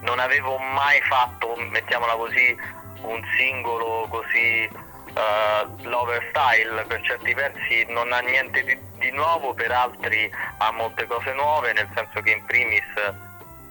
non 0.00 0.18
avevo 0.18 0.56
mai 0.56 0.98
fatto 1.02 1.54
mettiamola 1.56 2.14
così 2.14 2.56
un 3.02 3.22
singolo 3.36 4.06
così 4.08 4.68
uh, 4.70 5.88
lover 5.88 6.26
style 6.30 6.84
per 6.84 7.00
certi 7.02 7.34
versi. 7.34 7.84
Non 7.88 8.12
ha 8.12 8.20
niente 8.20 8.64
di, 8.64 8.78
di 8.98 9.10
nuovo, 9.10 9.54
per 9.54 9.70
altri 9.70 10.30
ha 10.58 10.72
molte 10.72 11.06
cose 11.06 11.32
nuove, 11.34 11.72
nel 11.72 11.88
senso 11.94 12.20
che 12.20 12.32
in 12.32 12.44
primis 12.44 12.84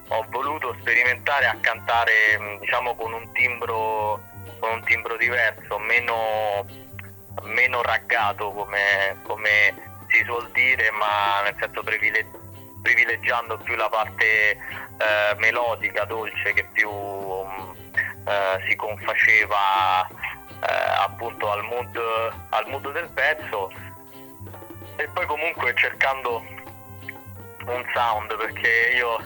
ho 0.08 0.24
voluto 0.30 0.76
sperimentare 0.80 1.46
a 1.46 1.56
cantare 1.60 2.58
diciamo 2.60 2.94
con 2.94 3.12
un 3.12 3.32
timbro, 3.32 4.22
con 4.60 4.70
un 4.70 4.84
timbro 4.84 5.16
diverso, 5.16 5.78
meno, 5.78 6.64
meno 7.42 7.82
raggato 7.82 8.50
come, 8.50 9.18
come, 9.22 9.74
si 10.08 10.22
suol 10.24 10.50
dire, 10.52 10.90
ma 10.92 11.42
nel 11.42 11.56
senso 11.58 11.82
privilegiando 11.82 13.58
più 13.58 13.74
la 13.74 13.88
parte 13.88 14.50
eh, 14.54 15.34
melodica, 15.36 16.04
dolce 16.04 16.52
che 16.52 16.64
più 16.72 16.90
um, 16.90 17.74
eh, 18.26 18.64
si 18.68 18.76
confaceva 18.76 20.06
eh, 20.08 20.90
appunto 21.00 21.50
al 21.50 21.62
mood, 21.64 21.96
al 22.50 22.68
mood 22.68 22.92
del 22.92 23.08
pezzo. 23.10 23.70
E 24.96 25.08
poi 25.08 25.26
comunque 25.26 25.74
cercando 25.74 26.42
un 27.66 27.84
sound 27.92 28.34
perché 28.36 28.92
io 28.94 29.18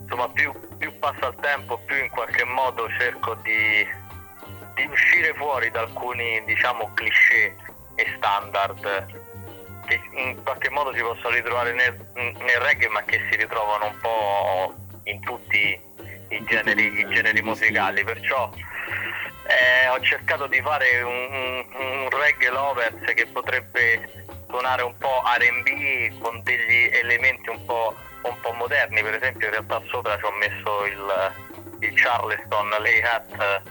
insomma 0.00 0.28
più, 0.28 0.52
più 0.76 0.96
passa 0.98 1.28
il 1.28 1.36
tempo 1.40 1.78
più 1.78 1.96
in 1.96 2.10
qualche 2.10 2.44
modo 2.44 2.88
cerco 2.98 3.34
di, 3.36 3.86
di 4.76 4.84
uscire 4.84 5.32
fuori 5.34 5.70
da 5.70 5.80
alcuni 5.80 6.42
diciamo 6.44 6.92
cliché 6.94 7.56
e 7.94 8.06
standard 8.16 9.06
che 9.86 10.00
in 10.12 10.42
qualche 10.42 10.68
modo 10.70 10.92
si 10.92 11.00
possono 11.00 11.34
ritrovare 11.34 11.72
nel, 11.72 11.96
nel 12.14 12.60
reggae 12.60 12.88
ma 12.88 13.02
che 13.04 13.20
si 13.30 13.36
ritrovano 13.36 13.86
un 13.86 13.98
po' 14.00 14.74
in 15.04 15.20
tutti 15.20 15.80
i 16.28 16.44
generi, 16.44 17.00
i 17.00 17.08
generi 17.08 17.40
musicali. 17.40 18.04
Perciò 18.04 18.50
eh, 19.46 19.88
ho 19.88 20.00
cercato 20.00 20.46
di 20.46 20.60
fare 20.60 21.02
un, 21.02 21.64
un, 21.72 22.00
un 22.02 22.10
reggae 22.10 22.50
lovers 22.50 23.14
che 23.14 23.26
potrebbe 23.26 24.24
suonare 24.48 24.82
un 24.82 24.96
po' 24.98 25.22
RB 25.24 26.20
con 26.20 26.42
degli 26.42 26.90
elementi 26.92 27.48
un 27.48 27.64
po', 27.64 27.94
un 28.22 28.40
po', 28.40 28.52
moderni, 28.52 29.02
per 29.02 29.14
esempio 29.14 29.46
in 29.46 29.52
realtà 29.52 29.80
sopra 29.88 30.18
ci 30.18 30.24
ho 30.24 30.32
messo 30.32 30.84
il, 30.84 31.32
il 31.80 31.92
Charleston 31.94 32.68
Lay 32.80 33.00
Hat 33.02 33.62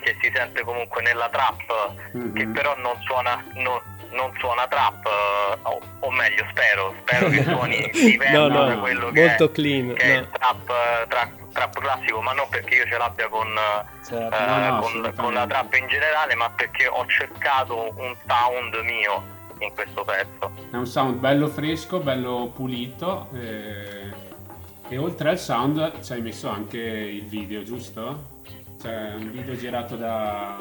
che 0.00 0.16
si 0.20 0.30
sente 0.34 0.62
comunque 0.62 1.02
nella 1.02 1.28
trap, 1.28 1.92
mm-hmm. 2.16 2.34
che 2.34 2.46
però 2.48 2.76
non 2.78 2.96
suona, 3.04 3.42
non, 3.54 3.80
non 4.10 4.32
suona 4.38 4.66
trap, 4.66 5.06
o, 5.62 5.80
o, 6.00 6.10
meglio 6.10 6.44
spero, 6.50 6.94
spero 7.00 7.28
che 7.28 7.42
suoni 7.44 7.90
diverso 7.92 8.38
no, 8.38 8.48
no, 8.48 8.66
da 8.66 8.78
quello 8.78 9.10
che, 9.10 9.26
molto 9.26 9.44
è, 9.44 9.52
clean, 9.52 9.94
che 9.94 10.06
no. 10.06 10.12
è 10.12 10.16
il 10.16 10.28
trap, 10.30 11.08
trap, 11.08 11.52
trap, 11.52 11.78
classico, 11.78 12.20
ma 12.20 12.32
non 12.32 12.46
perché 12.48 12.76
io 12.76 12.86
ce 12.86 12.96
l'abbia 12.96 13.28
con, 13.28 13.48
certo. 14.04 14.36
eh, 14.36 14.78
con, 14.80 15.12
con 15.16 15.34
la 15.34 15.46
trap 15.46 15.74
in 15.74 15.86
generale, 15.86 16.34
ma 16.34 16.50
perché 16.50 16.86
ho 16.86 17.06
cercato 17.06 17.92
un 17.96 18.14
sound 18.26 18.74
mio 18.84 19.38
in 19.60 19.72
questo 19.74 20.04
pezzo. 20.04 20.50
È 20.70 20.76
un 20.76 20.86
sound 20.86 21.18
bello 21.18 21.48
fresco, 21.48 22.00
bello 22.00 22.50
pulito 22.54 23.28
e, 23.34 24.12
e 24.88 24.98
oltre 24.98 25.30
al 25.30 25.38
sound 25.38 26.02
ci 26.02 26.12
hai 26.12 26.22
messo 26.22 26.48
anche 26.48 26.78
il 26.78 27.24
video, 27.24 27.62
giusto? 27.62 28.29
C'è 28.80 29.12
un 29.12 29.30
video 29.30 29.54
girato 29.56 29.94
da 29.94 30.56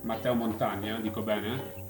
Matteo 0.00 0.32
Montagna, 0.32 0.96
dico 0.96 1.20
bene? 1.20 1.88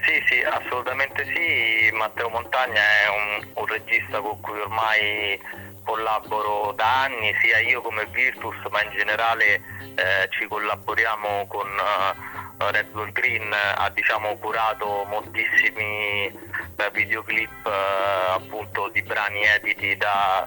Sì, 0.00 0.22
sì, 0.26 0.40
assolutamente 0.40 1.26
sì. 1.26 1.90
Matteo 1.92 2.30
Montagna 2.30 2.80
è 2.80 3.08
un, 3.10 3.46
un 3.52 3.66
regista 3.66 4.22
con 4.22 4.40
cui 4.40 4.58
ormai 4.58 5.38
collaboro 5.84 6.72
da 6.72 7.02
anni, 7.02 7.34
sia 7.42 7.58
io 7.58 7.82
come 7.82 8.06
Virtus, 8.06 8.56
ma 8.70 8.82
in 8.84 8.90
generale 8.92 9.60
eh, 9.96 10.28
ci 10.30 10.46
collaboriamo 10.46 11.46
con 11.46 11.68
uh, 11.68 12.70
Red 12.70 12.88
Bull 12.92 13.12
Green, 13.12 13.52
ha 13.52 13.90
diciamo, 13.90 14.38
curato 14.38 15.04
moltissimi 15.10 16.32
uh, 16.32 16.90
videoclip 16.90 17.66
uh, 17.66 18.40
appunto 18.40 18.88
di 18.88 19.02
brani 19.02 19.44
editi 19.44 19.94
da, 19.94 20.42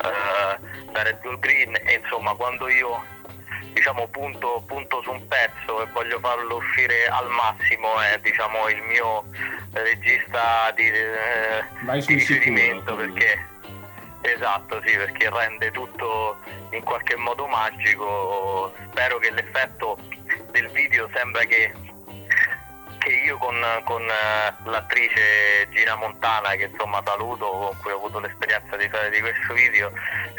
da 0.92 1.04
Red 1.04 1.20
Bull 1.20 1.38
Green 1.38 1.76
e 1.76 2.02
insomma 2.02 2.34
quando 2.34 2.68
io 2.68 3.14
diciamo, 3.76 4.08
punto, 4.08 4.64
punto, 4.66 5.02
su 5.02 5.12
un 5.12 5.28
pezzo 5.28 5.84
e 5.84 5.88
voglio 5.92 6.18
farlo 6.20 6.56
uscire 6.56 7.08
al 7.08 7.30
massimo 7.30 8.00
è 8.00 8.18
diciamo, 8.22 8.70
il 8.70 8.82
mio 8.84 9.26
regista 9.74 10.72
di, 10.74 10.88
eh, 10.88 11.64
di 12.06 12.14
riferimento 12.14 12.96
perché 12.96 13.54
esatto 14.22 14.82
sì 14.86 14.96
perché 14.96 15.30
rende 15.30 15.70
tutto 15.72 16.38
in 16.72 16.84
qualche 16.84 17.18
modo 17.18 17.48
magico. 17.48 18.74
Spero 18.92 19.18
che 19.20 19.32
l'effetto 19.32 19.98
del 20.52 20.70
video 20.70 21.10
sembra 21.14 21.44
che 21.44 21.74
che 23.06 23.14
io 23.14 23.38
con, 23.38 23.56
con 23.84 24.02
uh, 24.02 24.70
l'attrice 24.70 25.70
Gina 25.70 25.96
Montana, 25.96 26.50
che 26.56 26.70
insomma 26.72 27.04
saluto, 27.06 27.46
con 27.46 27.78
cui 27.82 27.92
ho 27.92 27.98
avuto 27.98 28.20
l'esperienza 28.20 28.76
di 28.76 28.90
fare 28.90 29.12
di 29.12 29.20
questo 29.20 29.54
video, 29.54 29.92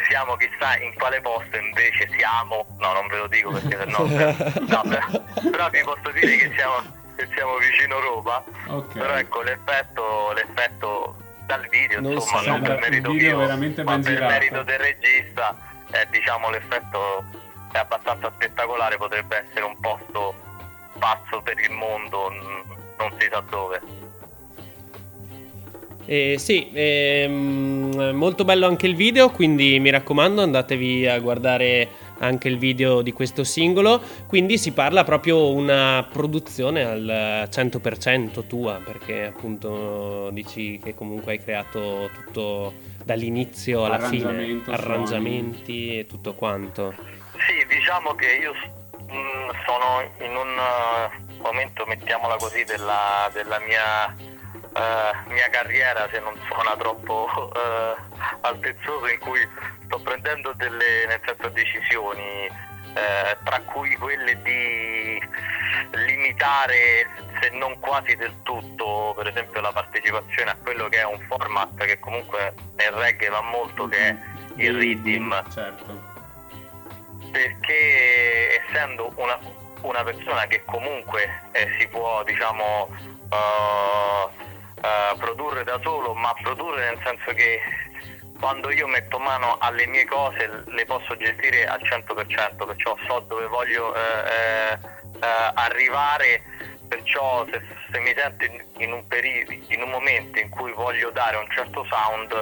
siamo 0.09 0.35
chissà 0.35 0.77
in 0.79 0.93
quale 0.95 1.21
posto 1.21 1.57
invece 1.57 2.11
siamo, 2.19 2.67
no 2.79 2.93
non 2.93 3.07
ve 3.07 3.19
lo 3.19 3.27
dico 3.29 3.53
perché 3.53 3.79
sennò, 3.79 4.03
no, 4.67 4.83
però, 4.83 5.07
però 5.49 5.71
vi 5.71 5.83
posso 5.85 6.11
dire 6.11 6.37
che 6.37 6.53
siamo, 6.57 6.83
che 7.15 7.29
siamo 7.35 7.57
vicino 7.59 8.01
Roma, 8.01 8.43
okay. 8.67 9.01
però 9.01 9.15
ecco 9.15 9.43
l'effetto, 9.43 10.33
l'effetto 10.33 11.17
dal 11.47 11.65
video, 11.69 12.01
non 12.01 12.13
insomma, 12.13 12.43
non 12.51 12.63
per 12.63 12.81
merito 12.81 13.13
mio, 13.13 13.37
veramente 13.39 13.85
ma 13.85 13.93
per 13.93 14.01
girato. 14.01 14.33
merito 14.33 14.63
del 14.65 14.79
regista, 14.81 15.57
eh, 15.93 16.07
diciamo 16.11 16.51
l'effetto 16.51 17.25
è 17.71 17.79
abbastanza 17.79 18.33
spettacolare, 18.35 18.97
potrebbe 18.97 19.47
essere 19.47 19.65
un 19.65 19.79
posto 19.79 20.46
pazzo 20.99 21.41
per 21.43 21.59
il 21.59 21.73
mondo, 21.73 22.31
non 22.99 23.13
si 23.19 23.29
sa 23.31 23.43
dove. 23.49 24.05
Eh, 26.09 26.37
sì, 26.39 26.71
ehm, 26.73 28.13
molto 28.15 28.45
bello 28.45 28.67
anche 28.67 28.87
il 28.87 28.95
video, 28.95 29.31
quindi 29.31 29.81
mi 29.81 29.91
raccomando 29.91 30.41
andatevi 30.41 31.07
a 31.09 31.19
guardare 31.19 32.05
anche 32.19 32.49
il 32.49 32.59
video 32.59 33.03
di 33.03 33.13
questo 33.13 33.43
singolo. 33.43 34.01
Quindi 34.29 34.57
si 34.57 34.73
parla 34.73 35.03
proprio 35.03 35.51
una 35.51 36.07
produzione 36.11 36.85
al 36.85 37.49
100% 37.51 38.47
tua, 38.47 38.81
perché 38.85 39.27
appunto 39.27 40.31
dici 40.31 40.81
che 40.83 40.95
comunque 40.95 41.33
hai 41.33 41.43
creato 41.43 42.09
tutto 42.15 42.73
dall'inizio 43.05 43.85
alla 43.85 43.99
fine, 43.99 44.63
arrangiamenti 44.67 45.87
suoni. 45.87 45.99
e 45.99 46.07
tutto 46.07 46.35
quanto. 46.35 46.95
Sì, 47.33 47.67
diciamo 47.67 48.15
che 48.15 48.27
io 48.43 48.53
Mm, 49.13 49.51
sono 49.65 50.11
in 50.19 50.35
un 50.35 50.59
uh, 50.59 51.43
momento, 51.43 51.87
mettiamola 51.87 52.37
così, 52.37 52.65
della, 52.65 53.31
della 53.33 53.61
mia, 53.61 54.07
uh, 54.07 55.31
mia, 55.31 55.49
carriera, 55.49 56.09
se 56.11 56.19
non 56.19 56.35
suona 56.49 56.77
troppo 56.77 57.29
uh, 57.33 58.17
altezzoso, 58.43 59.07
in 59.07 59.19
cui 59.21 59.49
sto 59.85 60.01
prendendo 60.01 60.53
delle 60.55 61.21
senso, 61.25 61.49
decisioni, 61.51 62.75
tra 63.45 63.61
cui 63.61 63.95
quelle 63.97 64.41
di 64.41 65.21
limitare, 65.93 67.07
se 67.43 67.51
non 67.51 67.79
quasi 67.79 68.17
del 68.17 68.33
tutto, 68.43 69.13
per 69.15 69.27
esempio 69.27 69.61
la 69.61 69.71
partecipazione 69.71 70.53
a 70.53 70.57
quello 70.63 70.89
che 70.89 71.01
è 71.01 71.05
un 71.05 71.21
format 71.29 71.75
che 71.85 71.99
comunque 71.99 72.55
nel 72.77 72.93
reggae 72.93 73.29
va 73.29 73.43
molto, 73.43 73.87
che 73.87 73.99
è 73.99 74.17
il 74.57 74.79
rhythm. 74.79 75.45
Certo 75.53 76.06
perché 77.37 78.63
essendo 78.63 79.13
una, 79.17 79.39
una 79.83 80.03
persona 80.03 80.47
che 80.47 80.63
comunque 80.65 81.43
eh, 81.53 81.69
si 81.79 81.87
può 81.89 82.25
diciamo 82.25 82.89
uh, 82.89 84.27
uh, 84.81 85.17
produrre 85.19 85.63
da 85.63 85.79
solo 85.83 86.15
ma 86.15 86.33
produrre 86.41 86.89
nel 86.89 87.01
senso 87.05 87.33
che 87.35 87.61
quando 88.41 88.71
io 88.71 88.87
metto 88.87 89.19
mano 89.19 89.59
alle 89.59 89.87
mie 89.87 90.07
cose 90.07 90.65
le 90.67 90.85
posso 90.87 91.15
gestire 91.17 91.67
al 91.67 91.81
100% 91.83 92.67
perciò 92.67 92.97
so 93.07 93.21
dove 93.29 93.47
voglio 93.47 93.95
eh, 93.95 94.79
eh, 95.21 95.29
arrivare 95.55 96.43
perciò 96.89 97.45
se, 97.51 97.61
se, 97.91 97.99
mi 97.99 98.15
sento 98.15 98.45
in, 98.45 98.63
in, 98.79 98.93
un 98.93 99.07
periodo, 99.07 99.53
in 99.53 99.83
un 99.83 99.91
momento 99.91 100.39
in 100.39 100.49
cui 100.51 100.73
voglio 100.73 101.11
dare 101.11 101.37
un 101.37 101.51
certo 101.51 101.85
sound 101.89 102.33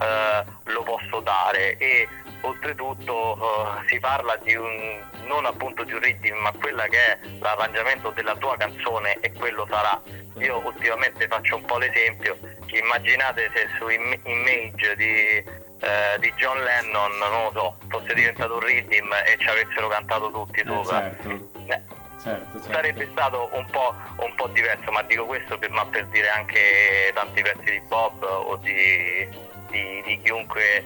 eh, 0.00 0.44
lo 0.64 0.82
posso 0.82 1.20
dare. 1.20 1.76
E 1.76 2.08
oltretutto 2.42 3.36
uh, 3.38 3.88
si 3.88 3.98
parla 3.98 4.36
di 4.42 4.54
un, 4.54 5.00
non 5.26 5.46
appunto 5.46 5.84
di 5.84 5.92
un 5.92 6.00
rhythm 6.00 6.36
ma 6.36 6.52
quella 6.52 6.86
che 6.86 6.98
è 6.98 7.18
l'arrangiamento 7.40 8.10
della 8.10 8.36
tua 8.36 8.56
canzone 8.56 9.18
e 9.20 9.32
quello 9.32 9.66
sarà 9.68 10.00
io 10.38 10.62
ultimamente 10.64 11.26
faccio 11.28 11.56
un 11.56 11.64
po' 11.64 11.78
l'esempio 11.78 12.36
immaginate 12.78 13.50
se 13.54 13.68
su 13.78 13.88
Image 13.88 14.96
di, 14.96 15.44
eh, 15.80 16.18
di 16.18 16.32
John 16.36 16.62
Lennon 16.62 17.18
non 17.18 17.30
lo 17.30 17.50
so 17.52 17.76
fosse 17.88 18.14
diventato 18.14 18.54
un 18.54 18.60
rhythm 18.60 19.12
e 19.26 19.36
ci 19.38 19.48
avessero 19.48 19.88
cantato 19.88 20.30
tutti 20.30 20.60
eh, 20.60 20.64
sopra 20.66 21.00
certo. 21.00 21.28
Eh, 21.28 21.80
certo, 22.22 22.60
certo. 22.60 22.72
sarebbe 22.72 23.08
stato 23.10 23.50
un 23.52 23.66
po', 23.66 23.94
un 24.18 24.34
po', 24.34 24.46
diverso 24.48 24.90
ma 24.90 25.02
dico 25.02 25.26
questo 25.26 25.58
per, 25.58 25.70
ma 25.70 25.84
per 25.86 26.06
dire 26.06 26.28
anche 26.28 27.10
tanti 27.14 27.42
pezzi 27.42 27.70
di 27.70 27.80
Bob 27.88 28.22
o 28.22 28.56
di, 28.56 29.28
di, 29.72 30.02
di 30.06 30.20
chiunque 30.22 30.84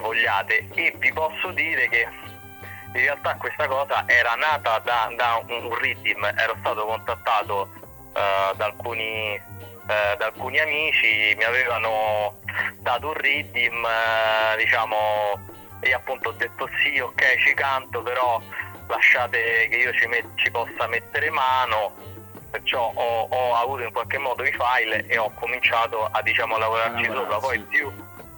vogliate. 0.00 0.66
E 0.74 0.92
vi 0.96 1.12
posso 1.12 1.52
dire 1.52 1.88
che 1.88 2.08
in 2.94 3.00
realtà 3.00 3.36
questa 3.36 3.68
cosa 3.68 4.02
era 4.08 4.34
nata 4.34 4.80
da, 4.80 5.08
da 5.14 5.40
un, 5.46 5.72
rhythm, 5.78 6.24
ero 6.36 6.56
stato 6.58 6.84
contattato 6.84 7.70
uh, 8.12 8.56
da 8.56 8.64
alcuni 8.64 9.40
eh, 9.86 10.16
da 10.16 10.26
alcuni 10.26 10.58
amici, 10.60 11.34
mi 11.36 11.44
avevano 11.44 12.38
dato 12.78 13.08
un 13.08 13.14
riddim, 13.14 13.84
eh, 13.84 14.56
diciamo, 14.56 15.40
e 15.80 15.92
appunto 15.92 16.28
ho 16.28 16.32
detto 16.32 16.68
sì, 16.80 16.98
ok, 17.00 17.36
ci 17.38 17.52
canto, 17.54 18.02
però 18.02 18.40
lasciate 18.86 19.68
che 19.68 19.76
io 19.76 19.92
ci, 19.92 20.06
met- 20.06 20.34
ci 20.36 20.50
possa 20.50 20.86
mettere 20.86 21.30
mano, 21.30 21.94
perciò 22.50 22.92
ho, 22.94 23.26
ho, 23.28 23.54
avuto 23.54 23.82
in 23.82 23.92
qualche 23.92 24.18
modo 24.18 24.44
i 24.44 24.52
file 24.52 25.06
e 25.06 25.18
ho 25.18 25.32
cominciato 25.34 26.08
a 26.10 26.22
diciamo, 26.22 26.58
lavorarci 26.58 27.06
ah, 27.06 27.14
sopra, 27.14 27.38
poi 27.38 27.58
più, 27.60 27.92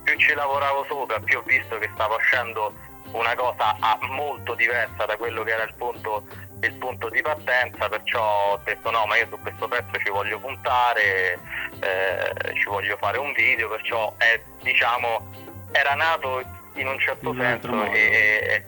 più 0.04 0.16
ci 0.18 0.34
lavoravo 0.34 0.84
sopra, 0.86 1.18
più 1.18 1.38
ho 1.38 1.42
visto 1.42 1.78
che 1.78 1.90
stava 1.94 2.14
uscendo 2.14 2.72
una 3.12 3.34
cosa 3.34 3.76
molto 4.10 4.54
diversa 4.54 5.04
da 5.06 5.16
quello 5.16 5.42
che 5.42 5.52
era 5.52 5.64
il 5.64 5.74
punto, 5.76 6.24
il 6.60 6.72
punto, 6.74 7.08
di 7.08 7.22
partenza, 7.22 7.88
perciò 7.88 8.52
ho 8.52 8.60
detto 8.64 8.90
no, 8.90 9.06
ma 9.06 9.16
io 9.16 9.26
su 9.30 9.38
questo 9.40 9.66
pezzo 9.66 9.98
ci 9.98 10.10
voglio 10.10 10.38
puntare, 10.38 11.38
eh, 11.80 12.54
ci 12.54 12.64
voglio 12.66 12.96
fare 12.96 13.18
un 13.18 13.32
video, 13.32 13.68
perciò 13.68 14.12
è, 14.18 14.40
diciamo, 14.62 15.30
era 15.72 15.94
nato 15.94 16.42
in 16.74 16.86
un 16.86 16.98
certo 16.98 17.30
in 17.30 17.38
senso 17.38 17.84
e, 17.92 18.64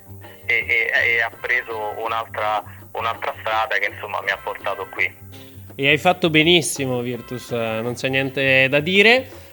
e, 0.47 0.55
e, 0.67 0.91
e, 0.93 1.21
ha 1.21 1.31
preso 1.41 1.95
un'altra, 1.99 2.63
un'altra 2.93 3.35
strada 3.41 3.77
che 3.79 3.91
insomma 3.93 4.21
mi 4.23 4.31
ha 4.31 4.39
portato 4.39 4.87
qui. 4.91 5.25
E 5.75 5.89
hai 5.89 5.99
fatto 5.99 6.31
benissimo 6.31 7.01
Virtus, 7.01 7.51
non 7.51 7.95
c'è 7.95 8.09
niente 8.09 8.69
da 8.69 8.81
dire. 8.81 9.45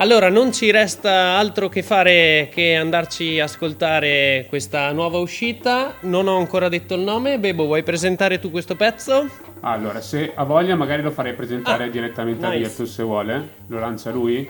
Allora, 0.00 0.28
non 0.28 0.52
ci 0.52 0.70
resta 0.70 1.36
altro 1.36 1.68
che 1.68 1.82
fare 1.82 2.48
che 2.52 2.76
andarci 2.76 3.40
a 3.40 3.44
ascoltare 3.44 4.46
questa 4.48 4.92
nuova 4.92 5.18
uscita. 5.18 5.96
Non 6.02 6.28
ho 6.28 6.36
ancora 6.36 6.68
detto 6.68 6.94
il 6.94 7.00
nome. 7.00 7.40
Bebo, 7.40 7.64
vuoi 7.64 7.82
presentare 7.82 8.38
tu 8.38 8.52
questo 8.52 8.76
pezzo? 8.76 9.28
Allora, 9.62 10.00
se 10.00 10.32
ha 10.36 10.44
voglia, 10.44 10.76
magari 10.76 11.02
lo 11.02 11.10
farei 11.10 11.34
presentare 11.34 11.84
ah, 11.84 11.88
direttamente 11.88 12.46
nice. 12.46 12.56
a 12.56 12.68
Virtus 12.68 12.94
se 12.94 13.02
vuole. 13.02 13.48
Lo 13.66 13.80
lancia 13.80 14.12
lui? 14.12 14.48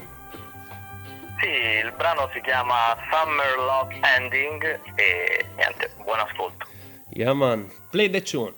Sì, 1.41 1.49
il 1.83 1.95
brano 1.97 2.29
si 2.35 2.43
chiama 2.43 2.95
Summer 3.11 3.57
Love 3.57 4.01
Ending 4.19 4.81
e 4.97 5.47
niente, 5.57 5.93
buon 6.05 6.19
ascolto. 6.19 6.67
Yeah 7.09 7.33
man, 7.33 7.71
play 7.91 8.11
the 8.11 8.21
tune. 8.21 8.53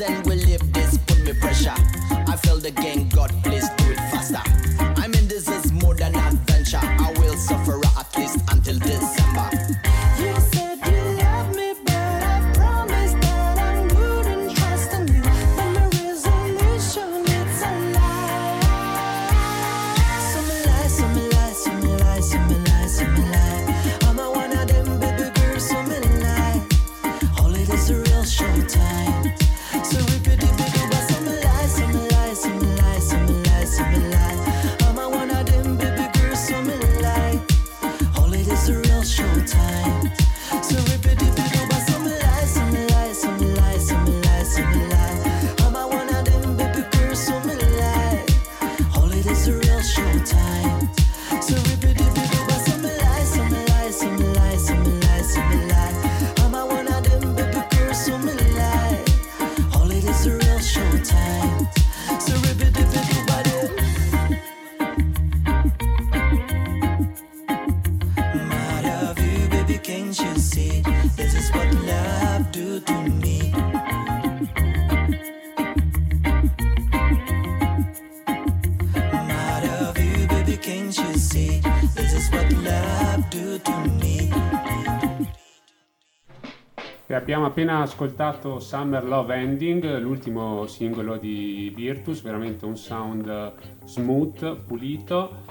and 0.00 0.26
with. 0.26 0.35
Abbiamo 87.36 87.52
appena 87.52 87.82
ascoltato 87.82 88.58
Summer 88.60 89.04
Love 89.04 89.34
Ending, 89.34 89.98
l'ultimo 89.98 90.66
singolo 90.66 91.18
di 91.18 91.70
Virtus, 91.76 92.22
veramente 92.22 92.64
un 92.64 92.78
sound 92.78 93.52
smooth, 93.84 94.64
pulito. 94.66 95.42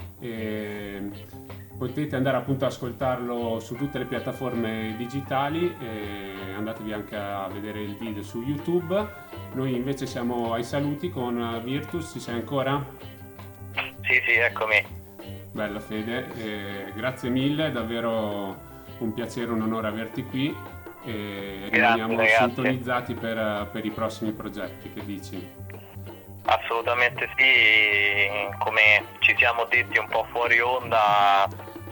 Potete 1.78 2.16
andare 2.16 2.38
appunto 2.38 2.64
ad 2.64 2.72
ascoltarlo 2.72 3.60
su 3.60 3.76
tutte 3.76 3.98
le 3.98 4.06
piattaforme 4.06 4.96
digitali 4.98 5.76
e 5.78 6.54
andatevi 6.56 6.92
anche 6.92 7.14
a 7.14 7.46
vedere 7.52 7.82
il 7.82 7.94
video 7.94 8.24
su 8.24 8.42
YouTube. 8.42 9.06
Noi 9.54 9.76
invece 9.76 10.06
siamo 10.06 10.54
ai 10.54 10.64
saluti 10.64 11.08
con 11.08 11.60
Virtus, 11.62 12.10
ci 12.10 12.18
sei 12.18 12.34
ancora? 12.34 12.84
Sì, 13.74 14.20
sì, 14.26 14.32
eccomi. 14.32 14.84
Bella 15.52 15.78
Fede, 15.78 16.34
eh, 16.34 16.92
grazie 16.96 17.30
mille, 17.30 17.70
davvero 17.70 18.74
un 18.98 19.14
piacere, 19.14 19.52
un 19.52 19.62
onore 19.62 19.86
averti 19.86 20.24
qui 20.24 20.74
e 21.06 21.68
rimaniamo 21.70 22.24
sintonizzati 22.26 23.14
per, 23.14 23.68
per 23.70 23.84
i 23.84 23.90
prossimi 23.90 24.32
progetti, 24.32 24.92
che 24.92 25.04
dici? 25.04 25.54
Assolutamente 26.44 27.28
sì, 27.36 28.28
come 28.58 29.04
ci 29.20 29.34
siamo 29.36 29.64
detti 29.64 29.98
un 29.98 30.08
po' 30.08 30.26
fuori 30.30 30.60
onda, 30.60 31.48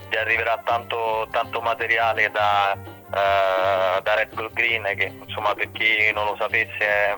ti 0.08 0.16
arriverà 0.16 0.60
tanto, 0.64 1.26
tanto 1.30 1.60
materiale 1.60 2.30
da, 2.30 2.76
uh, 2.76 4.00
da 4.02 4.14
Red 4.14 4.34
Bull 4.34 4.52
Green 4.52 4.84
che 4.96 5.12
insomma 5.26 5.54
per 5.54 5.70
chi 5.72 6.12
non 6.12 6.26
lo 6.26 6.36
sapesse 6.38 7.16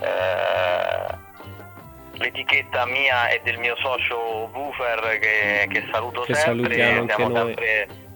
uh, 0.00 1.16
l'etichetta 2.12 2.86
mia 2.86 3.28
e 3.28 3.40
del 3.44 3.58
mio 3.58 3.76
socio 3.76 4.50
Woofer 4.52 5.18
che, 5.20 5.68
che 5.70 5.88
saluto 5.92 6.22
che 6.22 6.34
sempre, 6.34 6.74
siamo 6.74 7.36
sempre 7.36 8.06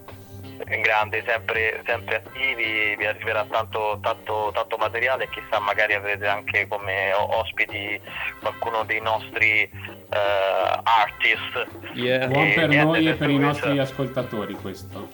grande, 0.81 1.23
sempre, 1.27 1.83
sempre, 1.85 2.17
attivi, 2.17 2.95
vi 2.97 3.07
arriverà 3.07 3.45
tanto, 3.45 3.99
tanto, 4.01 4.51
tanto, 4.53 4.77
materiale 4.77 5.25
e 5.25 5.29
chissà 5.31 5.59
magari 5.59 5.95
avrete 5.95 6.27
anche 6.27 6.67
come 6.69 7.13
ospiti 7.13 8.01
qualcuno 8.41 8.85
dei 8.85 9.01
nostri 9.01 9.69
uh, 9.73 10.81
artist. 10.83 11.67
Yeah. 11.95 12.27
Buon 12.27 12.53
per 12.55 12.69
noi 12.69 13.09
e 13.09 13.15
per 13.15 13.31
i 13.31 13.39
nostri 13.39 13.79
ascoltatori 13.79 14.55
questo. 14.55 15.09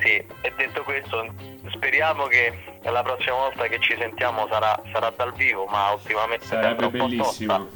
Sì, 0.00 0.16
e 0.40 0.52
detto 0.56 0.82
questo 0.82 1.34
speriamo 1.72 2.24
che 2.24 2.52
la 2.84 3.02
prossima 3.02 3.36
volta 3.36 3.66
che 3.66 3.78
ci 3.80 3.94
sentiamo 3.98 4.46
sarà, 4.48 4.80
sarà 4.92 5.12
dal 5.14 5.32
vivo, 5.34 5.66
ma 5.66 5.90
ultimamente 5.90 6.46
sarebbe 6.46 6.88
bellissimo. 6.88 7.68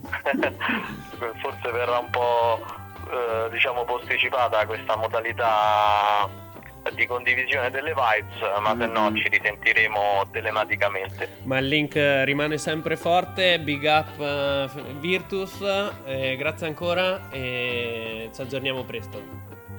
Forse 1.40 1.70
verrà 1.70 1.98
un 1.98 2.10
po' 2.10 2.79
eh, 3.12 3.50
diciamo 3.50 3.84
posticipata 3.84 4.66
questa 4.66 4.96
modalità 4.96 6.28
di 6.94 7.06
condivisione 7.06 7.70
delle 7.70 7.92
vibes, 7.92 8.40
ma 8.60 8.74
se 8.78 8.86
no 8.86 9.10
mm-hmm. 9.10 9.16
ci 9.16 9.28
risentiremo 9.28 10.28
telematicamente. 10.30 11.36
Ma 11.42 11.58
il 11.58 11.68
link 11.68 11.94
rimane 12.24 12.58
sempre 12.58 12.96
forte, 12.96 13.60
big 13.60 13.84
up 13.84 14.18
uh, 14.18 14.98
Virtus, 14.98 15.60
eh, 16.04 16.36
grazie 16.36 16.66
ancora 16.66 17.28
e 17.30 18.30
ci 18.32 18.40
aggiorniamo 18.40 18.84
presto. 18.84 19.22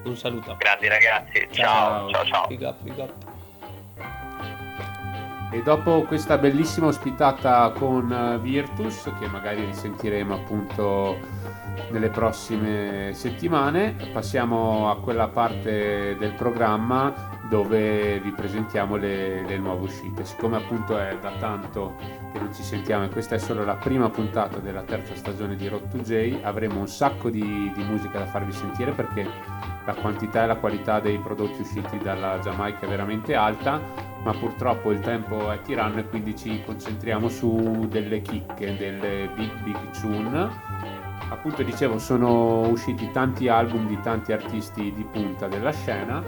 Un 0.04 0.16
saluto. 0.16 0.56
Grandi 0.58 0.88
ragazzi, 0.88 1.48
ciao 1.50 2.10
ciao 2.10 2.24
ciao. 2.24 2.24
ciao. 2.24 2.46
Big 2.46 2.62
up, 2.62 2.80
big 2.82 2.98
up. 2.98 3.12
E 5.52 5.62
dopo 5.62 6.04
questa 6.04 6.38
bellissima 6.38 6.86
ospitata 6.86 7.70
con 7.76 8.10
eh, 8.10 8.38
Virtus, 8.38 9.12
che 9.20 9.26
magari 9.26 9.62
risentiremo 9.66 10.34
appunto 10.34 11.18
nelle 11.90 12.08
prossime 12.08 13.12
settimane, 13.14 13.94
passiamo 14.12 14.90
a 14.90 14.98
quella 14.98 15.28
parte 15.28 16.16
del 16.18 16.32
programma 16.32 17.40
dove 17.48 18.18
vi 18.20 18.30
presentiamo 18.30 18.96
le, 18.96 19.44
le, 19.44 19.58
nuove 19.58 19.84
uscite. 19.84 20.24
Siccome 20.24 20.56
appunto 20.56 20.98
è 20.98 21.18
da 21.20 21.32
tanto 21.38 21.96
che 22.32 22.38
non 22.38 22.52
ci 22.54 22.62
sentiamo 22.62 23.04
e 23.04 23.08
questa 23.10 23.34
è 23.34 23.38
solo 23.38 23.62
la 23.62 23.76
prima 23.76 24.08
puntata 24.08 24.58
della 24.58 24.82
terza 24.82 25.14
stagione 25.14 25.54
di 25.54 25.68
Road 25.68 25.88
to 25.88 25.98
J, 25.98 26.38
avremo 26.42 26.80
un 26.80 26.88
sacco 26.88 27.28
di, 27.28 27.70
di 27.74 27.84
musica 27.84 28.18
da 28.18 28.26
farvi 28.26 28.52
sentire 28.52 28.92
perché 28.92 29.28
la 29.84 29.94
quantità 29.94 30.44
e 30.44 30.46
la 30.46 30.56
qualità 30.56 31.00
dei 31.00 31.18
prodotti 31.18 31.60
usciti 31.60 31.98
dalla 31.98 32.38
Giamaica 32.38 32.86
è 32.86 32.88
veramente 32.88 33.34
alta, 33.34 33.80
ma 34.22 34.32
purtroppo 34.32 34.90
il 34.90 35.00
tempo 35.00 35.50
è 35.50 35.60
tiranno 35.60 35.98
e 35.98 36.08
quindi 36.08 36.34
ci 36.36 36.62
concentriamo 36.64 37.28
su 37.28 37.86
delle 37.88 38.22
chicche, 38.22 38.76
delle 38.76 39.28
big 39.34 39.52
big 39.62 39.90
tune 39.90 40.91
appunto 41.32 41.62
dicevo 41.62 41.98
sono 41.98 42.68
usciti 42.68 43.10
tanti 43.10 43.48
album 43.48 43.86
di 43.88 43.98
tanti 44.00 44.32
artisti 44.32 44.92
di 44.92 45.04
punta 45.04 45.48
della 45.48 45.72
scena. 45.72 46.22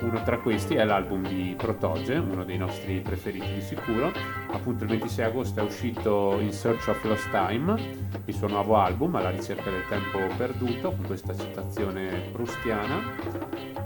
Uno 0.00 0.22
tra 0.22 0.38
questi 0.38 0.74
è 0.74 0.84
l'album 0.84 1.26
di 1.26 1.54
Protoge 1.56 2.14
uno 2.14 2.44
dei 2.44 2.56
nostri 2.56 3.00
preferiti 3.00 3.54
di 3.54 3.60
sicuro. 3.60 4.12
Appunto 4.50 4.84
il 4.84 4.90
26 4.90 5.24
agosto 5.24 5.60
è 5.60 5.62
uscito 5.62 6.38
In 6.40 6.52
Search 6.52 6.88
of 6.88 7.02
Lost 7.04 7.30
Time 7.30 8.12
il 8.26 8.34
suo 8.34 8.48
nuovo 8.48 8.76
album 8.76 9.14
alla 9.16 9.30
ricerca 9.30 9.70
del 9.70 9.86
tempo 9.88 10.18
perduto 10.36 10.90
con 10.90 11.06
questa 11.06 11.36
citazione 11.36 12.28
prustiana. 12.32 13.02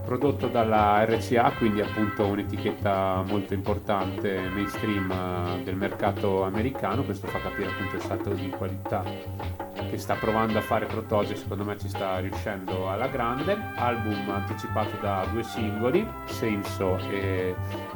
Prodotto 0.05 0.49
dalla 0.49 1.05
RCA, 1.05 1.53
quindi 1.59 1.83
appunto 1.83 2.25
un'etichetta 2.27 3.25
molto 3.27 3.53
importante 3.53 4.49
mainstream 4.49 5.11
eh, 5.11 5.63
del 5.65 5.77
mercato 5.77 6.45
americano, 6.45 7.03
questo 7.03 7.27
fa 7.27 7.39
capire 7.41 7.69
appunto 7.69 7.97
il 7.97 8.03
salto 8.03 8.31
di 8.31 8.49
qualità 8.49 9.68
che 9.91 9.99
sta 9.99 10.15
provando 10.15 10.59
a 10.59 10.61
fare 10.61 10.87
Protoge, 10.87 11.37
secondo 11.37 11.65
me 11.65 11.79
ci 11.79 11.89
sta 11.89 12.19
riuscendo 12.19 12.89
alla 12.89 13.09
grande, 13.09 13.57
album 13.77 14.29
anticipato 14.31 14.97
da 15.01 15.27
due 15.31 15.43
singoli, 15.43 16.07
Senso 16.27 16.99
e 17.11 17.55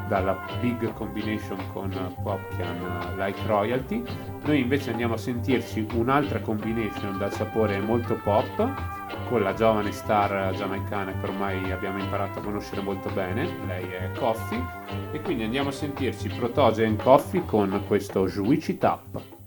dalla 0.08 0.38
big 0.60 0.92
combination 0.94 1.58
con 1.72 1.90
Popkian 2.22 3.14
Like 3.16 3.40
Royalty, 3.46 4.02
noi 4.44 4.60
invece 4.60 4.90
andiamo 4.90 5.14
a 5.14 5.18
sentirci 5.18 5.86
un'altra 5.94 6.40
combination 6.40 7.18
dal 7.18 7.32
sapore 7.32 7.78
molto 7.80 8.14
pop, 8.16 9.00
con 9.28 9.42
la 9.42 9.54
giovane 9.54 9.92
star 9.92 10.52
giamaicana 10.54 11.12
che 11.12 11.26
ormai 11.26 11.70
abbiamo 11.70 11.98
imparato 11.98 12.38
a 12.38 12.42
conoscere 12.42 12.80
molto 12.80 13.10
bene, 13.10 13.48
lei 13.66 13.90
è 13.90 14.10
Coffee, 14.18 14.62
e 15.12 15.20
quindi 15.20 15.44
andiamo 15.44 15.68
a 15.68 15.72
sentirci 15.72 16.28
Protoge 16.28 16.84
and 16.84 17.02
Coffee 17.02 17.44
con 17.44 17.82
questo 17.86 18.26
Juicy 18.26 18.78
Tap. 18.78 19.40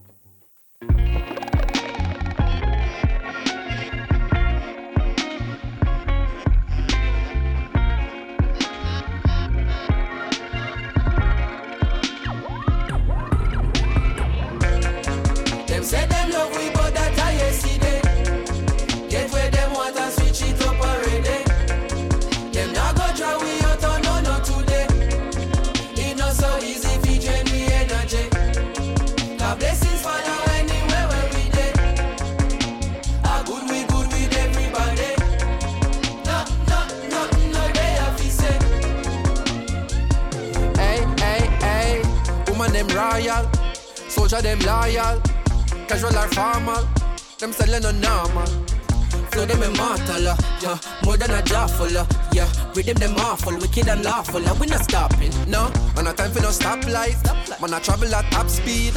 Wicked 53.76 53.90
and 53.92 54.04
lawful, 54.06 54.48
uh, 54.48 54.56
we 54.60 54.68
not 54.68 54.84
stopping, 54.84 55.32
no. 55.48 55.70
Man, 55.96 56.08
a 56.08 56.14
time 56.14 56.32
for 56.32 56.42
no 56.42 56.50
stoplight. 56.50 57.20
Man, 57.62 57.74
I 57.74 57.80
travel 57.80 58.14
at 58.14 58.32
top 58.32 58.50
speed. 58.50 58.94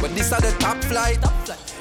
But 0.00 0.14
this 0.14 0.32
are 0.32 0.40
the 0.40 0.54
top 0.58 0.82
flight. 0.84 1.18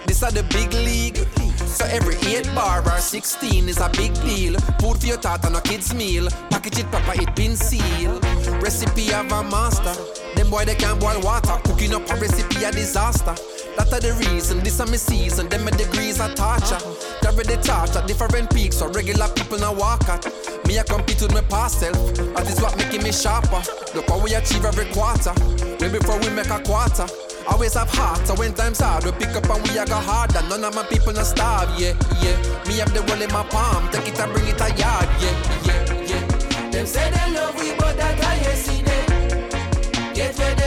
This 0.06 0.24
are 0.24 0.32
the 0.32 0.44
big 0.44 0.74
league. 0.74 1.18
So 1.58 1.86
every 1.86 2.16
8 2.16 2.54
bar 2.54 2.84
or 2.86 3.00
16 3.00 3.70
is 3.70 3.80
a 3.80 3.90
big 3.90 4.14
deal. 4.22 4.60
Food 4.80 5.00
for 5.00 5.08
your 5.08 5.18
thought 5.18 5.46
on 5.46 5.56
a 5.56 5.62
kid's 5.62 5.94
meal. 5.94 6.28
Package 6.50 6.80
it 6.80 6.92
proper, 6.92 7.22
it 7.22 7.36
been 7.36 7.56
sealed. 7.56 8.24
Recipe 8.62 9.14
of 9.14 9.32
a 9.32 9.44
master. 9.44 9.96
Them 10.36 10.50
boy 10.50 10.66
they 10.66 10.76
can't 10.76 11.00
boil 11.00 11.22
water. 11.22 11.58
Cooking 11.64 11.94
up 11.94 12.10
a 12.10 12.16
recipe 12.16 12.64
a 12.64 12.72
disaster. 12.72 13.36
That 13.78 13.94
are 13.94 14.00
the 14.00 14.14
reason, 14.14 14.60
this 14.60 14.80
are 14.80 14.88
my 14.88 14.98
season. 14.98 15.50
Them 15.50 15.66
my 15.66 15.72
degrees 15.72 16.20
are 16.20 16.34
torture. 16.34 16.80
Carry 17.22 17.44
the 17.44 17.58
torch 17.64 17.96
at 17.96 18.08
different 18.08 18.50
peaks, 18.54 18.78
so 18.78 18.90
regular 18.90 19.28
people 19.30 19.60
now 19.60 19.74
walk 19.74 20.08
at. 20.10 20.26
Me 20.68 20.80
I 20.80 20.84
compete 20.84 21.22
with 21.22 21.34
my 21.34 21.42
past 21.42 21.80
self. 21.80 21.96
That 22.36 22.48
is 22.50 22.62
what 22.62 22.78
making 22.78 23.04
me 23.04 23.12
sharper. 23.12 23.62
Look 23.96 24.08
how 24.10 24.20
we 24.20 24.34
achieve 24.36 24.66
every 24.66 24.86
quarter. 24.94 25.34
Way 25.80 25.90
before 25.90 26.20
we 26.20 26.30
make 26.30 26.50
a 26.50 26.60
quarter. 26.60 27.08
Always 27.48 27.74
have 27.74 27.90
heart, 27.90 28.28
so 28.28 28.36
when 28.36 28.54
times 28.54 28.80
hard, 28.80 29.04
we 29.04 29.12
pick 29.14 29.36
up 29.36 29.50
and 29.50 29.62
we 29.68 29.78
a 29.78 29.86
go 29.86 29.96
harder. 29.96 30.42
None 30.48 30.64
of 30.64 30.76
my 30.76 30.84
people 30.84 31.12
not 31.12 31.26
starve, 31.26 31.70
yeah, 31.80 31.94
yeah. 32.22 32.38
Me 32.68 32.78
have 32.78 32.94
the 32.94 33.02
world 33.10 33.22
in 33.22 33.32
my 33.34 33.44
palm, 33.50 33.90
take 33.90 34.08
it 34.08 34.20
and 34.20 34.32
bring 34.32 34.48
it 34.48 34.62
a 34.62 34.70
yard, 34.78 35.10
yeah, 35.20 35.36
yeah, 35.66 36.04
yeah. 36.06 36.70
Them 36.70 36.86
say 36.86 37.10
they 37.10 37.34
love 37.34 37.60
we, 37.60 37.74
but 37.76 37.98
that 37.98 38.24
I 38.24 38.54
see 38.54 38.84
them. 38.84 40.14
Get 40.14 40.38
where 40.38 40.61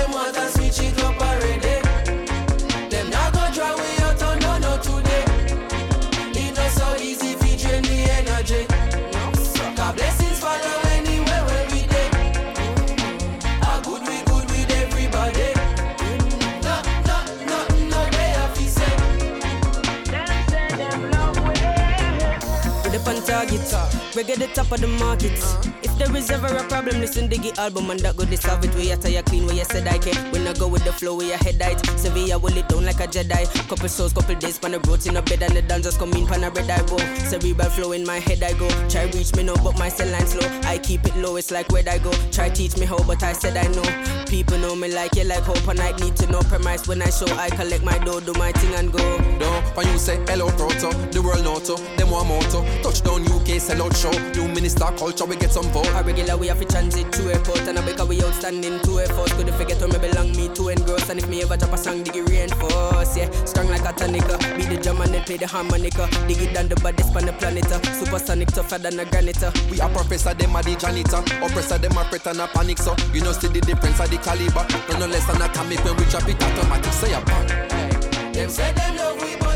Reggae 24.14 24.36
the 24.36 24.46
top 24.54 24.70
of 24.70 24.80
the 24.80 24.86
market. 24.86 25.32
Uh-huh. 25.42 25.93
There 25.98 26.16
is 26.16 26.28
ever 26.30 26.48
a 26.48 26.64
problem, 26.64 27.00
listen 27.00 27.28
Diggy 27.28 27.56
album 27.56 27.90
and 27.90 28.00
that 28.00 28.16
go 28.16 28.24
the 28.24 28.36
solve 28.36 28.64
it. 28.64 28.74
Where 28.74 28.84
you 28.84 28.96
tire 28.96 29.22
clean, 29.22 29.46
where 29.46 29.54
you 29.54 29.64
said 29.64 29.86
I 29.86 29.98
can. 29.98 30.14
When 30.32 30.46
I 30.46 30.52
go 30.52 30.66
with 30.66 30.84
the 30.84 30.92
flow, 30.92 31.16
where 31.16 31.28
your 31.28 31.36
head 31.38 31.62
height. 31.62 31.78
Sevilla 31.98 32.38
will 32.38 32.56
it 32.56 32.68
down 32.68 32.84
like 32.84 33.00
a 33.00 33.06
Jedi. 33.06 33.46
Couple 33.68 33.88
souls, 33.88 34.12
couple 34.12 34.34
days, 34.34 34.58
pan 34.58 34.74
a 34.74 34.80
brought 34.80 35.06
in 35.06 35.16
a 35.16 35.22
bed 35.22 35.42
and 35.42 35.54
the 35.54 35.62
dancers 35.62 35.96
come 35.96 36.12
in, 36.12 36.26
pan 36.26 36.42
a 36.42 36.50
red 36.50 36.68
I 36.68 36.84
go. 36.86 36.98
Cerebral 37.28 37.70
flow 37.70 37.92
in 37.92 38.04
my 38.04 38.18
head 38.18 38.42
I 38.42 38.52
go. 38.54 38.68
Try 38.88 39.04
reach 39.14 39.34
me 39.36 39.44
now, 39.44 39.54
but 39.62 39.78
my 39.78 39.88
cell 39.88 40.10
line 40.10 40.26
slow. 40.26 40.48
I 40.64 40.78
keep 40.78 41.04
it 41.04 41.16
low, 41.16 41.36
it's 41.36 41.50
like 41.50 41.70
where 41.70 41.88
I 41.88 41.98
go. 41.98 42.10
Try 42.32 42.48
teach 42.50 42.76
me 42.76 42.86
how, 42.86 42.98
but 43.04 43.22
I 43.22 43.32
said 43.32 43.56
I 43.56 43.68
know. 43.68 44.24
People 44.26 44.58
know 44.58 44.74
me 44.74 44.92
like 44.92 45.14
you, 45.14 45.24
like 45.24 45.44
hope, 45.44 45.66
and 45.68 45.80
I 45.80 45.92
need 45.98 46.16
to 46.16 46.26
know 46.26 46.40
premise 46.40 46.88
when 46.88 47.02
I 47.02 47.10
show. 47.10 47.26
I 47.36 47.50
collect 47.50 47.84
my 47.84 47.98
dough, 47.98 48.20
do 48.20 48.32
my 48.34 48.50
thing 48.52 48.74
and 48.74 48.92
go. 48.92 49.18
No, 49.38 49.50
when 49.74 49.86
you 49.88 49.98
say 49.98 50.16
hello, 50.26 50.48
proto, 50.50 50.90
the 51.12 51.22
world 51.22 51.44
noto, 51.44 51.76
them 51.96 52.10
one 52.10 52.26
motto. 52.26 52.64
Touchdown 52.82 53.22
UK, 53.30 53.60
sell 53.60 53.82
out 53.82 53.96
show. 53.96 54.10
New 54.32 54.48
minister 54.48 54.90
culture, 54.96 55.24
we 55.24 55.36
get 55.36 55.52
some 55.52 55.70
vote. 55.70 55.83
A 55.94 56.02
regular 56.02 56.36
we 56.36 56.48
have 56.48 56.58
to 56.58 56.64
transit 56.64 57.12
to 57.12 57.32
airport, 57.32 57.60
and 57.68 57.78
I 57.78 57.84
because 57.84 58.08
we 58.08 58.22
outstanding 58.22 58.80
to 58.80 59.00
effort. 59.00 59.30
Could 59.32 59.50
forget 59.54 59.78
where 59.80 59.88
me 59.88 59.98
belong, 59.98 60.32
me 60.32 60.48
to 60.54 60.68
engross. 60.68 61.08
And 61.10 61.18
if 61.20 61.28
me 61.28 61.42
ever 61.42 61.56
drop 61.56 61.72
a 61.72 61.78
song, 61.78 62.02
dig 62.02 62.16
it 62.16 62.28
reinforce. 62.28 63.16
Yeah, 63.16 63.30
strong 63.44 63.68
like 63.68 63.82
a 63.82 63.92
tonica. 63.92 64.38
Be 64.56 64.64
the 64.64 64.80
drum 64.82 65.00
and 65.02 65.14
then 65.14 65.22
play 65.24 65.36
the 65.36 65.46
harmonica. 65.46 66.08
Dig 66.26 66.40
it 66.40 66.54
down 66.54 66.68
the 66.68 66.76
baddest 66.76 67.14
on 67.14 67.26
the 67.26 67.32
planet. 67.34 67.70
uh. 67.70 67.80
Supersonic 67.94 68.48
tougher 68.48 68.78
than 68.78 68.98
a 68.98 69.04
granite. 69.04 69.42
uh. 69.42 69.52
We 69.70 69.80
are 69.80 69.90
professor, 69.90 70.34
them 70.34 70.56
are 70.56 70.62
the 70.62 70.74
janitor. 70.76 71.22
Oppressor, 71.44 71.78
them 71.78 71.96
are 71.98 72.04
fret 72.06 72.26
and 72.26 72.40
a 72.40 72.46
panic, 72.48 72.78
so 72.78 72.96
you 73.12 73.20
know 73.20 73.32
see 73.32 73.48
the 73.48 73.60
difference 73.60 74.00
of 74.00 74.10
the 74.10 74.18
caliber. 74.18 74.66
No, 74.90 74.98
no 74.98 75.06
less 75.06 75.26
than 75.26 75.42
atomic 75.42 75.84
when 75.84 75.96
we 75.96 76.04
drop 76.06 76.28
it 76.28 76.42
automatic. 76.42 76.92
Say 76.92 77.12
a 77.12 77.20
bang. 77.20 78.32
Them 78.32 78.50
say 78.50 78.72
them 78.72 78.96
love 78.96 79.20
we, 79.22 79.36
but 79.36 79.53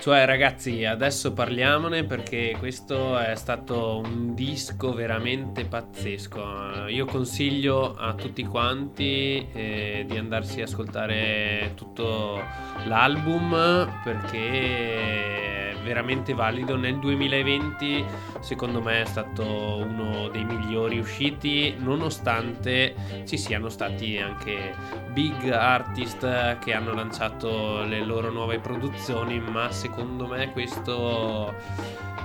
Cioè, 0.00 0.24
ragazzi, 0.24 0.86
adesso 0.86 1.34
parliamone 1.34 2.04
perché 2.04 2.56
questo 2.58 3.18
è 3.18 3.34
stato 3.34 3.98
un 4.02 4.34
disco 4.34 4.94
veramente 4.94 5.66
pazzesco. 5.66 6.86
Io 6.88 7.04
consiglio 7.04 7.94
a 7.94 8.14
tutti 8.14 8.42
quanti 8.44 9.46
eh, 9.52 10.06
di 10.08 10.16
andarsi 10.16 10.62
a 10.62 10.64
ascoltare 10.64 11.72
tutto 11.74 12.42
l'album 12.86 14.00
perché 14.02 15.69
veramente 15.82 16.34
valido. 16.34 16.76
Nel 16.76 16.98
2020, 16.98 18.04
secondo 18.40 18.80
me, 18.80 19.02
è 19.02 19.04
stato 19.06 19.44
uno 19.44 20.28
dei 20.28 20.44
migliori 20.44 20.98
usciti, 20.98 21.74
nonostante 21.78 22.94
ci 23.26 23.36
siano 23.36 23.68
stati 23.68 24.18
anche 24.18 24.74
big 25.12 25.50
artist 25.50 26.58
che 26.58 26.72
hanno 26.72 26.94
lanciato 26.94 27.82
le 27.84 28.00
loro 28.04 28.30
nuove 28.30 28.58
produzioni, 28.58 29.40
ma 29.40 29.70
secondo 29.70 30.26
me 30.26 30.50
questo 30.52 31.54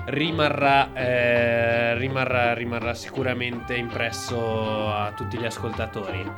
rimarrà, 0.06 0.94
eh, 0.94 1.98
rimarrà, 1.98 2.54
rimarrà 2.54 2.94
sicuramente 2.94 3.76
impresso 3.76 4.92
a 4.92 5.12
tutti 5.16 5.38
gli 5.38 5.46
ascoltatori. 5.46 6.32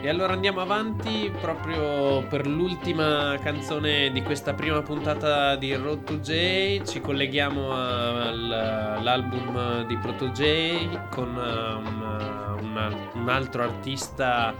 E 0.00 0.08
allora 0.08 0.34
andiamo 0.34 0.60
avanti 0.60 1.32
proprio 1.40 2.22
per 2.28 2.46
l'ultima 2.46 3.36
canzone 3.42 4.10
di 4.12 4.22
questa 4.22 4.52
prima 4.52 4.82
puntata 4.82 5.56
di 5.56 5.74
Road 5.74 6.04
to 6.04 6.18
J. 6.18 6.30
Ci 6.56 7.00
colleghiamo 7.02 7.72
al- 7.72 8.50
all'album 8.98 9.84
di 9.86 9.94
Proto 9.98 10.28
J 10.30 11.08
con 11.10 11.28
una- 11.36 12.88
un 13.12 13.28
altro 13.28 13.62
artista 13.62 14.54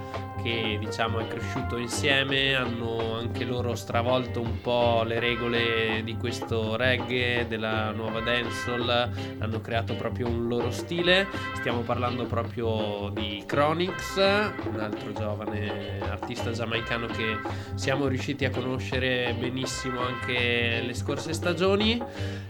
che 0.46 0.76
diciamo 0.78 1.18
è 1.18 1.26
cresciuto 1.26 1.76
insieme, 1.76 2.54
hanno 2.54 3.16
anche 3.16 3.44
loro 3.44 3.74
stravolto 3.74 4.40
un 4.40 4.60
po' 4.60 5.02
le 5.02 5.18
regole 5.18 6.02
di 6.04 6.16
questo 6.16 6.76
reggae, 6.76 7.48
della 7.48 7.90
nuova 7.90 8.20
dancehall, 8.20 9.10
hanno 9.40 9.60
creato 9.60 9.96
proprio 9.96 10.28
un 10.28 10.46
loro 10.46 10.70
stile. 10.70 11.26
Stiamo 11.54 11.80
parlando 11.80 12.26
proprio 12.26 13.10
di 13.12 13.42
Chronix, 13.44 14.18
un 14.18 14.78
altro 14.78 15.12
giovane 15.12 15.98
artista 16.08 16.52
giamaicano 16.52 17.06
che 17.06 17.38
siamo 17.74 18.06
riusciti 18.06 18.44
a 18.44 18.50
conoscere 18.50 19.34
benissimo 19.36 20.00
anche 20.00 20.80
le 20.86 20.94
scorse 20.94 21.32
stagioni. 21.32 22.00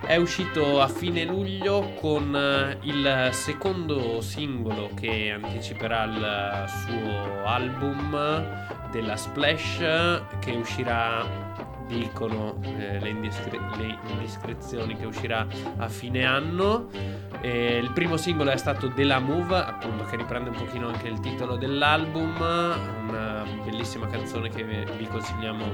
È 0.04 0.16
uscito 0.16 0.82
a 0.82 0.88
fine 0.88 1.24
luglio 1.24 1.94
con 1.98 2.76
il 2.82 3.28
secondo 3.32 4.20
singolo 4.20 4.90
che 4.94 5.30
anticiperà 5.30 6.04
il 6.04 6.64
suo 6.68 7.44
album 7.46 7.84
della 8.90 9.16
Splash 9.16 9.78
che 10.38 10.50
uscirà 10.52 11.24
dicono 11.86 12.58
eh, 12.62 12.98
le, 12.98 13.08
indiscre- 13.08 13.60
le 13.76 13.98
indiscrezioni 14.12 14.96
che 14.96 15.06
uscirà 15.06 15.46
a 15.76 15.88
fine 15.88 16.24
anno. 16.24 16.88
Eh, 17.40 17.78
il 17.78 17.90
primo 17.92 18.16
singolo 18.16 18.50
è 18.50 18.56
stato 18.56 18.88
De 18.88 19.04
La 19.04 19.18
Move 19.18 19.56
appunto 19.56 20.04
che 20.04 20.16
riprende 20.16 20.50
un 20.50 20.56
pochino 20.56 20.88
anche 20.88 21.08
il 21.08 21.20
titolo 21.20 21.56
dell'album. 21.56 22.34
Una 23.08 23.44
bellissima 23.64 24.06
canzone 24.06 24.48
che 24.48 24.64
vi 24.64 25.06
consigliamo 25.06 25.64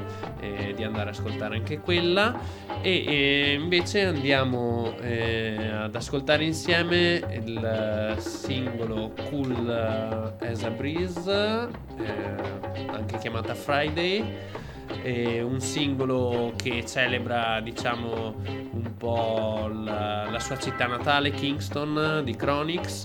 eh, 0.40 0.72
di 0.74 0.84
andare 0.84 1.10
ad 1.10 1.16
ascoltare 1.16 1.56
anche 1.56 1.80
quella. 1.80 2.38
E 2.80 3.56
invece 3.58 4.04
andiamo 4.04 4.94
eh, 5.00 5.70
ad 5.82 5.94
ascoltare 5.94 6.44
insieme 6.44 7.22
il 7.44 8.16
singolo 8.18 9.12
Cool 9.28 10.34
as 10.40 10.62
a 10.64 10.70
Breeze 10.70 11.68
eh, 11.98 12.90
anche 12.90 13.18
chiamata 13.18 13.54
Friday 13.54 14.60
è 15.02 15.40
un 15.40 15.60
singolo 15.60 16.52
che 16.56 16.84
celebra 16.86 17.60
diciamo 17.60 18.34
un 18.72 18.94
po' 18.96 19.68
la, 19.72 20.28
la 20.30 20.38
sua 20.38 20.58
città 20.58 20.86
natale 20.86 21.30
Kingston 21.30 22.22
di 22.24 22.34
Chronix. 22.36 23.04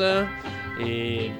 E 0.79 1.31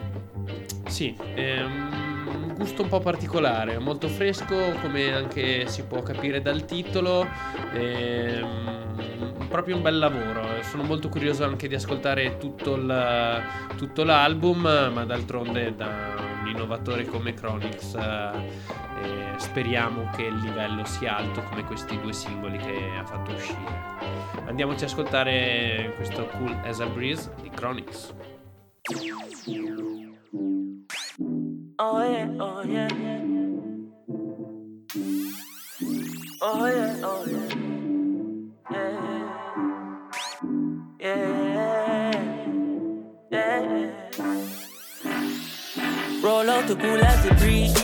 sì 0.88 1.16
un 1.36 2.54
gusto 2.56 2.84
un 2.84 2.90
po' 2.90 3.00
particolare 3.00 3.78
molto 3.78 4.08
fresco 4.08 4.56
come 4.82 5.14
anche 5.14 5.68
si 5.68 5.84
può 5.84 6.02
capire 6.02 6.42
dal 6.42 6.66
titolo. 6.66 7.28
Ehm, 7.74 9.17
proprio 9.48 9.76
un 9.76 9.82
bel 9.82 9.98
lavoro 9.98 10.62
sono 10.62 10.84
molto 10.84 11.10
curioso 11.10 11.44
anche 11.44 11.68
di 11.68 11.76
ascoltare 11.76 12.38
tutto, 12.38 12.76
il- 12.76 13.42
tutto 13.78 14.04
l'album 14.04 14.62
ma 14.94 15.06
d'altronde 15.06 15.76
da 15.76 16.16
un 16.42 16.48
innovatore 16.48 17.06
come 17.06 17.34
Chronix 17.34 17.96
eh, 17.96 19.36
speriamo 19.38 20.10
che 20.16 20.24
il 20.24 20.36
livello 20.36 20.84
sia 20.86 21.18
alto 21.18 21.42
come 21.44 21.64
questi 21.64 22.00
due 22.00 22.14
singoli 22.14 22.58
che 22.58 22.92
ha 22.98 23.06
fatto 23.06 23.32
uscire. 23.32 23.96
Andiamoci 24.48 24.84
ad 24.84 24.90
ascoltare 24.90 25.94
questo 25.96 26.26
Cool 26.26 26.58
as 26.64 26.80
a 26.80 26.88
Breeze 26.88 27.32
di 27.42 27.50
Chronix. 27.50 28.14
Oh 31.80 32.02
yeah, 32.02 32.28
oh 32.38 32.64
yeah. 32.64 32.88
Oh 36.40 36.68
yeah, 36.68 36.98
oh 37.04 37.26
yeah. 37.28 37.57
Yeah. 41.08 42.12
Yeah. 43.32 43.62
Roll 46.22 46.50
out 46.50 46.68
the 46.68 46.76
cool 46.76 47.02
as 47.02 47.26
a 47.26 47.34
breeze. 47.36 47.82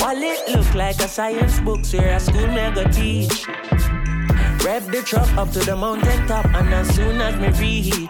Wallet 0.00 0.40
look 0.48 0.74
like 0.74 0.98
a 1.00 1.08
science 1.08 1.60
book, 1.60 1.80
where 1.92 2.16
a 2.16 2.20
school 2.20 2.46
never 2.46 2.84
teach. 2.88 3.46
Rev 4.64 4.90
the 4.90 5.02
truck 5.04 5.30
up 5.36 5.50
to 5.50 5.58
the 5.58 5.76
mountain 5.76 6.26
top, 6.26 6.46
and 6.46 6.72
as 6.72 6.88
soon 6.94 7.20
as 7.20 7.36
me 7.36 7.50
reach, 7.60 8.08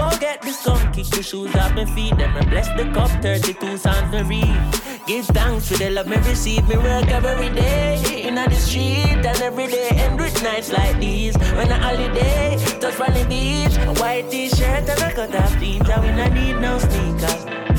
Go 0.00 0.08
get 0.18 0.40
this 0.40 0.64
gun, 0.64 0.80
kick 0.94 1.08
the 1.08 1.22
shoes 1.22 1.54
off 1.56 1.74
my 1.74 1.84
feet. 1.84 2.16
Then 2.16 2.30
I 2.30 2.42
bless 2.48 2.68
the 2.68 2.90
cup, 2.94 3.10
32 3.20 3.76
songs 3.76 4.10
me 4.10 4.22
read. 4.22 5.06
Give 5.06 5.26
thanks 5.26 5.68
for 5.68 5.76
the 5.76 5.90
love 5.90 6.06
me 6.06 6.16
receive. 6.16 6.66
Me 6.68 6.76
work 6.78 7.08
every 7.08 7.50
day 7.50 8.22
in 8.26 8.34
the 8.36 8.50
street 8.54 9.20
and 9.30 9.42
every 9.42 9.66
day 9.66 9.90
end 9.90 10.18
with 10.18 10.42
nights 10.42 10.72
like 10.72 10.98
these. 10.98 11.36
When 11.36 11.70
a 11.70 11.78
holiday, 11.78 12.56
touch 12.80 12.94
Valley 12.94 13.24
Beach, 13.28 13.76
a 13.76 13.92
white 14.00 14.30
t-shirt 14.30 14.88
and 14.88 15.02
a 15.02 15.12
cut 15.12 15.34
off 15.34 15.58
jeans. 15.60 15.86
And 15.90 16.02
we 16.02 16.10
not 16.12 16.32
need 16.32 16.58
no 16.58 16.78
sneakers. 16.78 17.69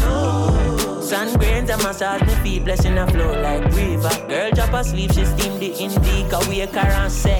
Sun 1.11 1.37
grains 1.39 1.69
and 1.69 1.83
massage 1.83 2.21
me 2.21 2.33
feet, 2.35 2.63
blessing 2.63 2.97
a 2.97 3.05
flow 3.05 3.33
like 3.41 3.65
river. 3.75 4.15
Girl 4.29 4.49
drop 4.51 4.71
asleep, 4.71 5.11
she 5.11 5.25
steam 5.25 5.59
the 5.59 5.73
indica, 5.77 6.39
wake 6.47 6.69
her 6.69 6.87
and 6.87 7.11
say. 7.11 7.37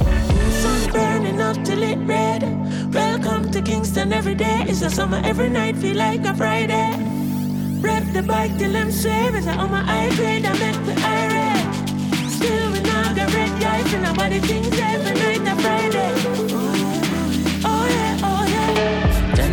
Sun 0.62 0.92
burning 0.92 1.40
up 1.40 1.56
till 1.64 1.82
it 1.82 1.98
red. 2.00 2.44
Welcome 2.94 3.50
to 3.52 3.62
Kingston 3.62 4.12
every 4.12 4.36
day. 4.36 4.66
It's 4.68 4.82
a 4.82 4.90
summer 4.90 5.22
every 5.24 5.48
night, 5.48 5.78
feel 5.78 5.96
like 5.96 6.26
a 6.26 6.36
Friday. 6.36 6.98
Rev 7.80 8.14
the 8.14 8.24
bike 8.24 8.58
till 8.58 8.76
I'm 8.76 8.92
save. 8.92 9.36
It's 9.36 9.48
on 9.48 9.72
my 9.72 9.82
high 9.82 10.14
grade, 10.18 10.44
I 10.46 10.52
make 10.60 10.86
the 10.86 10.96
irate. 11.16 12.30
Still 12.30 12.72
we 12.74 12.82
not 12.82 13.16
got 13.16 13.34
red 13.34 13.62
guys 13.62 13.94
and 13.94 14.04
nobody 14.04 14.40
thinks 14.40 14.78
every 14.78 15.14
night 15.14 15.48
a 15.48 15.62
Friday. 15.62 16.31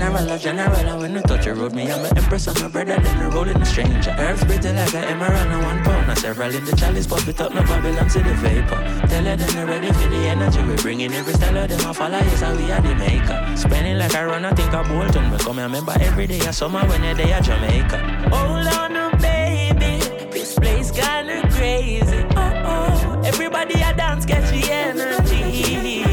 General, 0.09 0.33
a 0.33 0.39
general. 0.39 0.99
When 1.01 1.15
you 1.15 1.23
touch 1.23 1.45
the 1.45 1.55
road, 1.55 1.75
me, 1.75 1.91
I'm 1.91 2.05
an 2.05 2.17
empress, 2.17 2.49
I'm 2.49 2.65
a 2.65 2.69
brother, 2.69 2.99
then 2.99 3.19
the 3.19 3.31
rolling 3.35 3.61
a 3.61 3.67
stranger. 3.67 4.15
Herbs 4.19 4.45
pretty 4.45 4.73
like 4.73 4.95
an 4.95 5.05
emerald, 5.05 5.51
and 5.53 5.63
one 5.63 5.85
pound. 5.85 6.11
And 6.11 6.19
several 6.19 6.55
in 6.55 6.65
the 6.65 6.77
chalice, 6.77 7.07
pop 7.07 7.27
it 7.29 7.41
up, 7.41 7.55
no 7.55 7.63
Babylon 7.63 8.09
to 8.09 8.19
the 8.19 8.35
vapor. 8.35 8.81
Tell 9.09 9.25
her 9.25 9.37
them 9.37 9.51
they're 9.53 9.67
ready 9.67 9.93
for 9.93 10.09
the 10.09 10.17
energy. 10.17 10.63
We 10.63 10.77
bringing 10.77 11.13
every 11.13 11.35
style 11.35 11.57
of 11.57 11.69
them, 11.69 11.81
I 11.81 11.93
follow, 11.93 12.19
yes, 12.19 12.41
how 12.41 12.55
we 12.57 12.71
are 12.71 12.81
the 12.81 12.95
maker. 12.95 13.57
Spending 13.57 13.99
like 13.99 14.15
I 14.15 14.25
run, 14.25 14.45
I 14.45 14.53
think 14.53 14.73
I 14.73 14.83
Bolton. 14.89 15.31
We 15.31 15.39
come 15.39 15.57
here, 15.57 15.65
remember 15.65 15.95
every 16.01 16.27
day, 16.27 16.41
I 16.41 16.51
summer 16.53 16.85
when 16.87 17.03
you're 17.05 17.15
there, 17.15 17.41
Jamaica. 17.41 17.99
Hold 18.33 18.67
on, 18.67 18.93
no, 18.93 19.11
baby. 19.19 20.01
This 20.31 20.55
place 20.55 20.91
kinda 20.91 21.49
crazy. 21.51 22.25
Oh, 22.37 22.63
oh. 22.65 23.23
Everybody 23.25 23.75
a 23.75 23.93
dance, 23.95 24.25
catch 24.25 24.51
the 24.51 24.73
energy. 24.73 26.08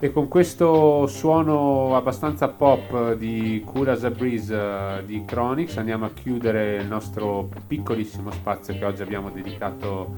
E 0.00 0.12
con 0.12 0.28
questo 0.28 1.08
suono 1.08 1.96
abbastanza 1.96 2.46
pop 2.46 3.14
di 3.14 3.60
Cura 3.66 3.94
as 3.94 4.04
a 4.04 4.10
Breeze 4.10 4.54
eh, 4.54 5.04
di 5.04 5.24
Chronix 5.24 5.76
andiamo 5.76 6.04
a 6.04 6.10
chiudere 6.10 6.76
il 6.76 6.86
nostro 6.86 7.48
piccolissimo 7.66 8.30
spazio 8.30 8.74
che 8.78 8.84
oggi 8.84 9.02
abbiamo 9.02 9.28
dedicato 9.28 10.14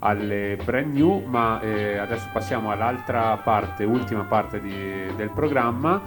alle 0.00 0.58
brand 0.62 0.94
new, 0.94 1.24
ma 1.24 1.58
eh, 1.62 1.96
adesso 1.96 2.28
passiamo 2.34 2.70
all'altra 2.70 3.38
parte, 3.38 3.84
ultima 3.84 4.24
parte 4.24 4.60
di- 4.60 5.10
del 5.16 5.30
programma. 5.30 6.02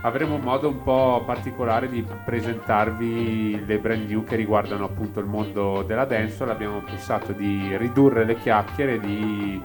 Avremo 0.00 0.38
modo 0.38 0.68
un 0.68 0.82
po' 0.82 1.22
particolare 1.26 1.90
di 1.90 2.02
presentarvi 2.24 3.66
le 3.66 3.78
brand 3.78 4.08
new 4.08 4.24
che 4.24 4.36
riguardano 4.36 4.86
appunto 4.86 5.20
il 5.20 5.26
mondo 5.26 5.82
della 5.82 6.06
dancehall. 6.06 6.48
Abbiamo 6.48 6.80
pensato 6.80 7.32
di 7.32 7.76
ridurre 7.76 8.24
le 8.24 8.36
chiacchiere 8.36 8.98
di 8.98 9.60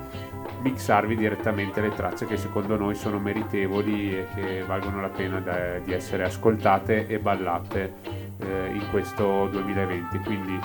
mixarvi 0.62 1.16
direttamente 1.16 1.82
le 1.82 1.94
tracce 1.94 2.26
che 2.26 2.38
secondo 2.38 2.78
noi 2.78 2.96
sono 2.96 3.20
meritevoli 3.20 4.18
e 4.18 4.28
che 4.34 4.64
valgono 4.66 5.02
la 5.02 5.10
pena 5.10 5.40
da- 5.40 5.80
di 5.80 5.92
essere 5.92 6.24
ascoltate 6.24 7.08
e 7.08 7.20
ballate 7.20 7.94
eh, 8.40 8.72
in 8.74 8.90
questo 8.90 9.48
2020. 9.48 10.20
Quindi 10.20 10.60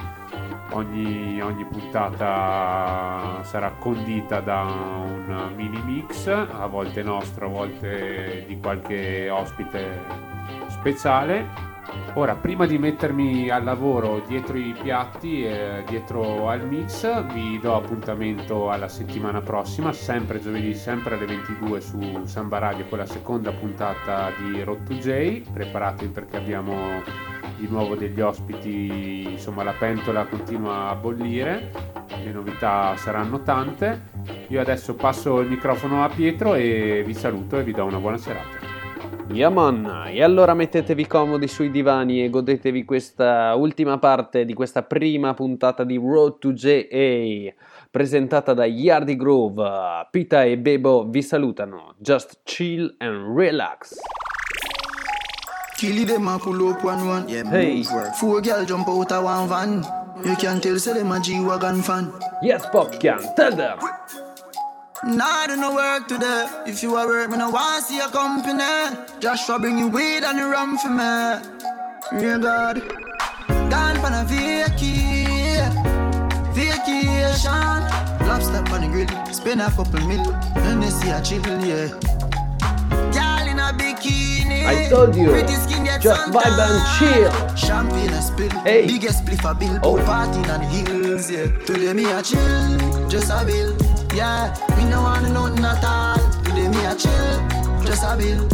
ogni, 0.70 1.40
ogni 1.40 1.64
puntata 1.64 3.42
sarà 3.42 3.70
condita 3.78 4.40
da 4.40 4.62
un 4.62 5.52
mini 5.54 5.80
mix, 5.82 6.26
a 6.26 6.66
volte 6.66 7.02
nostro, 7.02 7.46
a 7.46 7.50
volte 7.50 8.44
di 8.46 8.58
qualche 8.58 9.28
ospite 9.30 10.00
speciale. 10.68 11.75
Ora, 12.14 12.34
prima 12.34 12.66
di 12.66 12.78
mettermi 12.78 13.50
al 13.50 13.62
lavoro 13.62 14.22
dietro 14.26 14.56
i 14.56 14.74
piatti, 14.80 15.44
e 15.44 15.84
dietro 15.86 16.48
al 16.48 16.66
mix, 16.66 17.24
vi 17.32 17.58
do 17.58 17.74
appuntamento 17.76 18.70
alla 18.70 18.88
settimana 18.88 19.40
prossima, 19.40 19.92
sempre 19.92 20.40
giovedì, 20.40 20.74
sempre 20.74 21.16
alle 21.16 21.26
22 21.26 21.80
su 21.80 22.20
Samba 22.24 22.58
Radio 22.58 22.86
con 22.86 22.98
la 22.98 23.06
seconda 23.06 23.52
puntata 23.52 24.30
di 24.38 24.62
Road 24.62 24.84
to 24.84 24.94
J. 24.94 25.42
Preparatevi 25.52 26.10
perché 26.10 26.36
abbiamo 26.36 27.02
di 27.56 27.66
nuovo 27.68 27.94
degli 27.94 28.20
ospiti, 28.20 29.32
insomma 29.32 29.62
la 29.62 29.72
pentola 29.72 30.24
continua 30.24 30.88
a 30.88 30.94
bollire, 30.94 31.70
le 32.22 32.32
novità 32.32 32.96
saranno 32.96 33.42
tante. 33.42 34.14
Io 34.48 34.60
adesso 34.60 34.94
passo 34.94 35.40
il 35.40 35.48
microfono 35.48 36.04
a 36.04 36.08
Pietro 36.08 36.54
e 36.54 37.02
vi 37.04 37.14
saluto 37.14 37.58
e 37.58 37.62
vi 37.62 37.72
do 37.72 37.84
una 37.84 37.98
buona 37.98 38.16
serata. 38.16 38.55
Yaman, 39.28 40.04
e 40.12 40.22
allora 40.22 40.54
mettetevi 40.54 41.06
comodi 41.06 41.48
sui 41.48 41.70
divani 41.70 42.22
e 42.22 42.30
godetevi 42.30 42.84
questa 42.84 43.54
ultima 43.54 43.98
parte 43.98 44.44
di 44.44 44.54
questa 44.54 44.82
prima 44.82 45.34
puntata 45.34 45.84
di 45.84 45.96
Road 45.96 46.38
to 46.38 46.52
JA, 46.52 47.52
presentata 47.90 48.54
da 48.54 48.64
Yardi 48.64 49.16
Grove. 49.16 50.08
Pita 50.10 50.44
e 50.44 50.56
Bebo 50.56 51.06
vi 51.08 51.22
salutano. 51.22 51.94
Just 51.98 52.40
chill 52.44 52.94
and 52.98 53.36
relax. 53.36 53.96
Kill 55.76 56.06
them 56.06 56.28
a 56.28 56.38
pull 56.38 56.60
up 56.68 56.82
one 56.82 57.06
one. 57.06 57.28
Yeah, 57.28 57.50
Hey. 57.50 57.82
Four 58.18 58.40
girl 58.40 58.64
jump 58.64 58.88
out 58.88 59.10
of 59.10 59.24
one 59.24 59.46
van. 59.48 59.84
You 60.24 60.34
can 60.36 60.60
tell 60.60 60.78
say 60.78 60.94
them 60.94 61.12
a 61.12 61.20
G-Wagon 61.20 61.82
fan. 61.82 62.10
Yes, 62.40 62.66
Popcan, 62.70 63.34
tell 63.34 63.54
them. 63.54 63.76
Nah, 65.04 65.46
do 65.46 65.56
no 65.56 65.74
work 65.74 66.08
today. 66.08 66.46
If 66.66 66.82
you 66.82 66.96
are 66.96 67.06
work, 67.06 67.30
me 67.30 67.36
no 67.36 67.50
want 67.50 67.84
see 67.84 68.00
a 68.00 68.08
company. 68.08 68.96
Joshua 69.20 69.58
bring 69.58 69.76
you 69.78 69.88
weed 69.88 70.24
and 70.24 70.38
the 70.38 70.46
rum 70.46 70.78
for 70.78 70.88
me. 70.88 71.04
Yeah, 72.22 72.38
God. 72.38 72.80
Gone 73.70 73.96
for 74.00 74.10
a 74.10 74.24
vacation. 74.24 75.70
Vacation. 76.54 77.82
Lobster 78.26 78.64
on 78.72 78.80
the 78.80 78.88
grill. 78.90 79.32
Spend 79.32 79.60
a 79.60 79.70
couple 79.70 80.00
mil. 80.06 80.32
And 80.56 80.82
they 80.82 80.88
see 80.88 81.10
a 81.10 81.20
chill, 81.22 81.42
yeah. 81.64 81.88
Girl 83.12 83.46
in 83.46 83.58
a 83.60 83.72
bikini. 83.76 84.64
I 84.66 84.88
told 84.88 85.14
you. 85.14 85.26
Pretty 85.28 85.52
skin 85.54 85.84
get 85.84 86.00
Just 86.00 86.32
vibe 86.32 86.58
and 86.58 86.82
chill. 86.98 87.56
Champagne 87.56 88.10
a 88.10 88.22
spill. 88.22 88.50
Hey. 88.62 88.86
Biggest 88.86 89.24
spliff 89.24 89.44
a 89.48 89.54
bill. 89.54 89.78
Oh. 89.82 90.02
Party 90.04 90.38
on 90.50 90.60
the 90.60 90.66
hills, 90.66 91.30
yeah. 91.30 91.46
Today 91.66 91.92
me 91.92 92.10
a 92.10 92.22
chill. 92.22 93.08
Just 93.08 93.30
a 93.30 93.44
bill. 93.44 93.85
Yeah. 94.16 94.56
Me 94.78 94.88
no 94.88 95.02
want 95.02 95.30
nothing 95.30 95.62
at 95.62 95.84
all. 95.84 96.16
Today 96.42 96.68
me 96.68 96.84
a 96.86 96.96
chill. 96.96 97.36
Just 97.84 98.02
a 98.02 98.16
bill. 98.16 98.48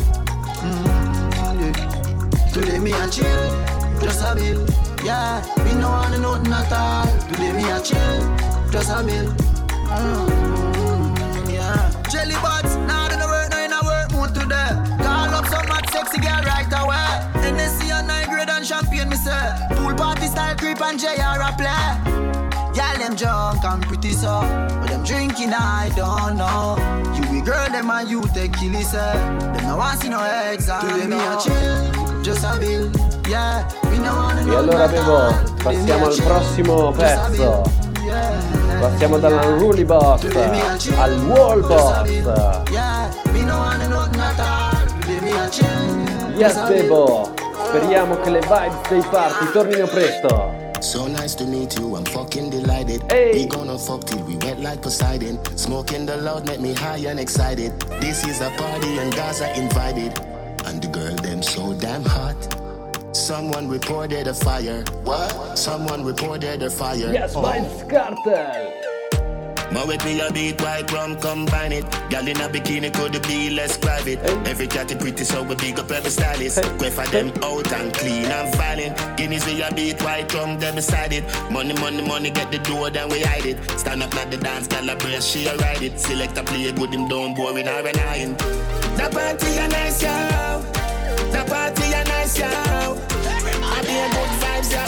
Mm, 0.58 1.30
yeah. 1.62 2.50
Today 2.52 2.80
me 2.80 2.90
a 2.90 3.08
chill. 3.08 3.46
Just 4.02 4.26
a 4.26 4.34
bill. 4.34 4.66
Yeah. 5.04 5.40
Me 5.62 5.74
no 5.78 5.88
want 5.88 6.18
nothing 6.18 6.52
at 6.52 6.72
all. 6.72 7.06
Today 7.28 7.52
me 7.52 7.62
a 7.70 7.80
chill. 7.80 8.18
Just 8.72 8.90
a 8.90 9.04
bill. 9.06 9.30
Mm, 9.86 11.52
yeah. 11.54 12.02
Jelly 12.10 12.34
butts, 12.42 12.74
nah, 12.90 13.08
do 13.08 13.16
no 13.18 13.28
work, 13.28 13.50
no 13.52 13.64
in 13.64 13.72
a 13.72 13.80
work 13.84 14.10
mood 14.10 14.34
today. 14.34 14.74
Call 14.98 15.30
up 15.30 15.46
some 15.46 15.68
mad 15.68 15.88
sexy 15.90 16.18
girl 16.18 16.42
right 16.42 16.66
away. 16.74 17.06
NSC 17.38 17.88
and 17.92 18.08
nine 18.08 18.28
grade 18.28 18.50
and 18.50 18.66
champagne, 18.66 19.08
me 19.08 19.14
say. 19.14 19.52
Pool 19.76 19.94
party 19.94 20.26
style 20.26 20.56
creep 20.56 20.80
and 20.82 20.98
JR 20.98 21.38
a 21.38 21.54
play. 21.56 22.11
Them 23.12 23.18
drunk 23.18 23.64
and 23.64 23.82
pretty 23.82 24.12
so 24.12 24.40
But 24.80 24.88
them 24.88 25.04
drinking 25.04 25.52
I 25.52 25.92
don't 25.94 26.38
know 26.38 26.76
You 27.14 27.30
we 27.30 27.42
girl 27.42 27.68
them 27.68 27.90
and 27.90 28.08
you 28.08 28.22
take 28.32 28.54
kill 28.54 28.74
it 28.74 28.90
Them 28.90 29.64
no 29.64 29.76
want 29.76 30.00
see 30.00 30.08
no 30.08 30.24
exam 30.50 30.80
Today 30.88 31.06
me 31.06 31.16
a 31.16 31.36
chill, 31.36 32.22
just 32.22 32.42
a 32.42 32.58
bill 32.58 32.90
Yeah, 33.28 33.68
me 33.90 33.98
no 33.98 34.14
wanna 34.16 34.50
E 34.50 34.56
allora 34.56 34.86
me 34.86 35.54
passiamo 35.62 36.06
al 36.06 36.22
prossimo 36.22 36.90
pezzo. 36.92 37.62
Passiamo 38.80 39.18
dall'Unruly 39.18 39.84
Boss 39.84 40.24
al 40.96 41.18
Wall 41.26 41.66
Boss. 41.66 42.08
Yes. 46.38 46.58
Bebo. 46.66 47.34
Speriamo 47.66 48.18
che 48.20 48.30
le 48.30 48.40
vibes 48.40 48.88
dei 48.88 49.02
party 49.02 49.52
tornino 49.52 49.86
presto. 49.86 50.61
So 50.82 51.06
nice 51.06 51.36
to 51.36 51.44
meet 51.46 51.78
you, 51.78 51.94
I'm 51.94 52.04
fucking 52.04 52.50
delighted. 52.50 53.02
Hey. 53.10 53.32
We 53.32 53.46
gonna 53.46 53.78
fuck 53.78 54.04
till 54.04 54.22
we 54.24 54.36
wet 54.38 54.58
like 54.58 54.82
Poseidon. 54.82 55.38
Smoking 55.56 56.06
the 56.06 56.16
loud 56.16 56.46
make 56.48 56.60
me 56.60 56.74
high 56.74 56.98
and 56.98 57.20
excited. 57.20 57.78
This 58.00 58.26
is 58.26 58.40
a 58.40 58.50
party 58.50 58.98
and 58.98 59.14
Gaza 59.14 59.56
invited. 59.56 60.18
And 60.66 60.82
the 60.82 60.88
girl 60.88 61.14
them 61.16 61.40
so 61.40 61.72
damn 61.72 62.04
hot. 62.04 62.36
Someone 63.14 63.68
reported 63.68 64.26
a 64.26 64.34
fire. 64.34 64.82
What? 65.04 65.56
Someone 65.56 66.04
reported 66.04 66.62
a 66.64 66.70
fire. 66.70 67.12
Yes, 67.12 67.36
oh. 67.36 67.42
Vibes 67.42 67.88
Cartel. 67.88 68.81
Ma 69.72 69.86
with 69.86 70.04
me 70.04 70.20
a 70.20 70.30
beat 70.30 70.60
white 70.60 70.90
rum 70.92 71.16
combine 71.16 71.72
it. 71.72 71.84
Gal 72.10 72.28
in 72.28 72.36
a 72.36 72.48
bikini 72.48 72.92
could 72.92 73.22
be 73.26 73.50
less 73.50 73.78
private. 73.78 74.18
Every 74.46 74.66
cat 74.66 74.90
is 74.90 74.98
pretty 74.98 75.24
so 75.24 75.42
we 75.42 75.54
big 75.54 75.78
up 75.78 75.90
every 75.90 76.10
stylist. 76.10 76.60
Go 76.78 76.90
for 76.90 77.06
them 77.06 77.32
out 77.42 77.72
and 77.72 77.92
clean 77.94 78.26
and 78.26 78.54
violent. 78.54 78.96
Guineas 79.16 79.46
we 79.46 79.62
a 79.62 79.72
beat 79.72 80.02
white 80.02 80.32
rum 80.34 80.58
them 80.58 80.74
beside 80.74 81.12
it. 81.14 81.24
Money, 81.50 81.72
money, 81.74 82.06
money 82.06 82.30
get 82.30 82.52
the 82.52 82.58
door 82.58 82.90
then 82.90 83.08
we 83.08 83.22
hide 83.22 83.46
it. 83.46 83.58
Stand 83.78 84.02
up 84.02 84.14
at 84.16 84.30
the 84.30 84.36
dance, 84.36 84.66
gal 84.66 84.88
a 84.88 84.96
brace, 84.96 85.24
she 85.24 85.46
a 85.46 85.56
ride 85.56 85.82
it. 85.82 85.98
Select 85.98 86.36
a 86.36 86.42
play 86.42 86.70
good 86.72 86.92
him 86.92 87.08
down 87.08 87.34
boring 87.34 87.68
or 87.68 87.86
an 87.86 87.98
iron. 87.98 88.36
The 88.36 89.08
party 89.10 89.56
a 89.56 89.68
nice 89.68 90.02
yo. 90.02 90.60
The 91.32 91.44
party 91.48 91.86
a 91.92 92.04
nice 92.04 92.38
yo. 92.38 92.46
I 92.46 93.80
be 93.88 93.96
a 93.96 94.08
good 94.12 94.32
vibes 94.42 94.70
yo. 94.72 94.84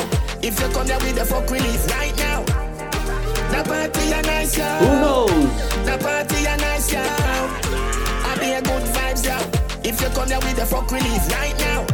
If 0.46 0.60
you 0.60 0.68
come 0.68 0.86
here 0.86 0.98
with 0.98 1.16
the 1.16 1.24
fuck 1.24 1.50
relief 1.50 1.86
right. 1.90 2.13
The 3.54 3.62
party 3.62 4.10
a 4.10 4.20
nice 4.22 4.58
yo. 4.58 4.64
Who 4.64 4.86
knows? 5.00 5.86
The 5.86 5.96
party 6.02 6.44
a 6.44 6.56
nice 6.56 6.92
yo. 6.92 7.00
I 7.00 8.36
be 8.40 8.50
a 8.50 8.60
good 8.60 8.82
vibes 8.92 9.24
yo. 9.24 9.38
If 9.88 10.00
you 10.00 10.08
come 10.08 10.26
here 10.26 10.40
with 10.40 10.56
the 10.56 10.66
fuck 10.66 10.90
relief 10.90 11.30
right 11.30 11.56
now. 11.60 11.86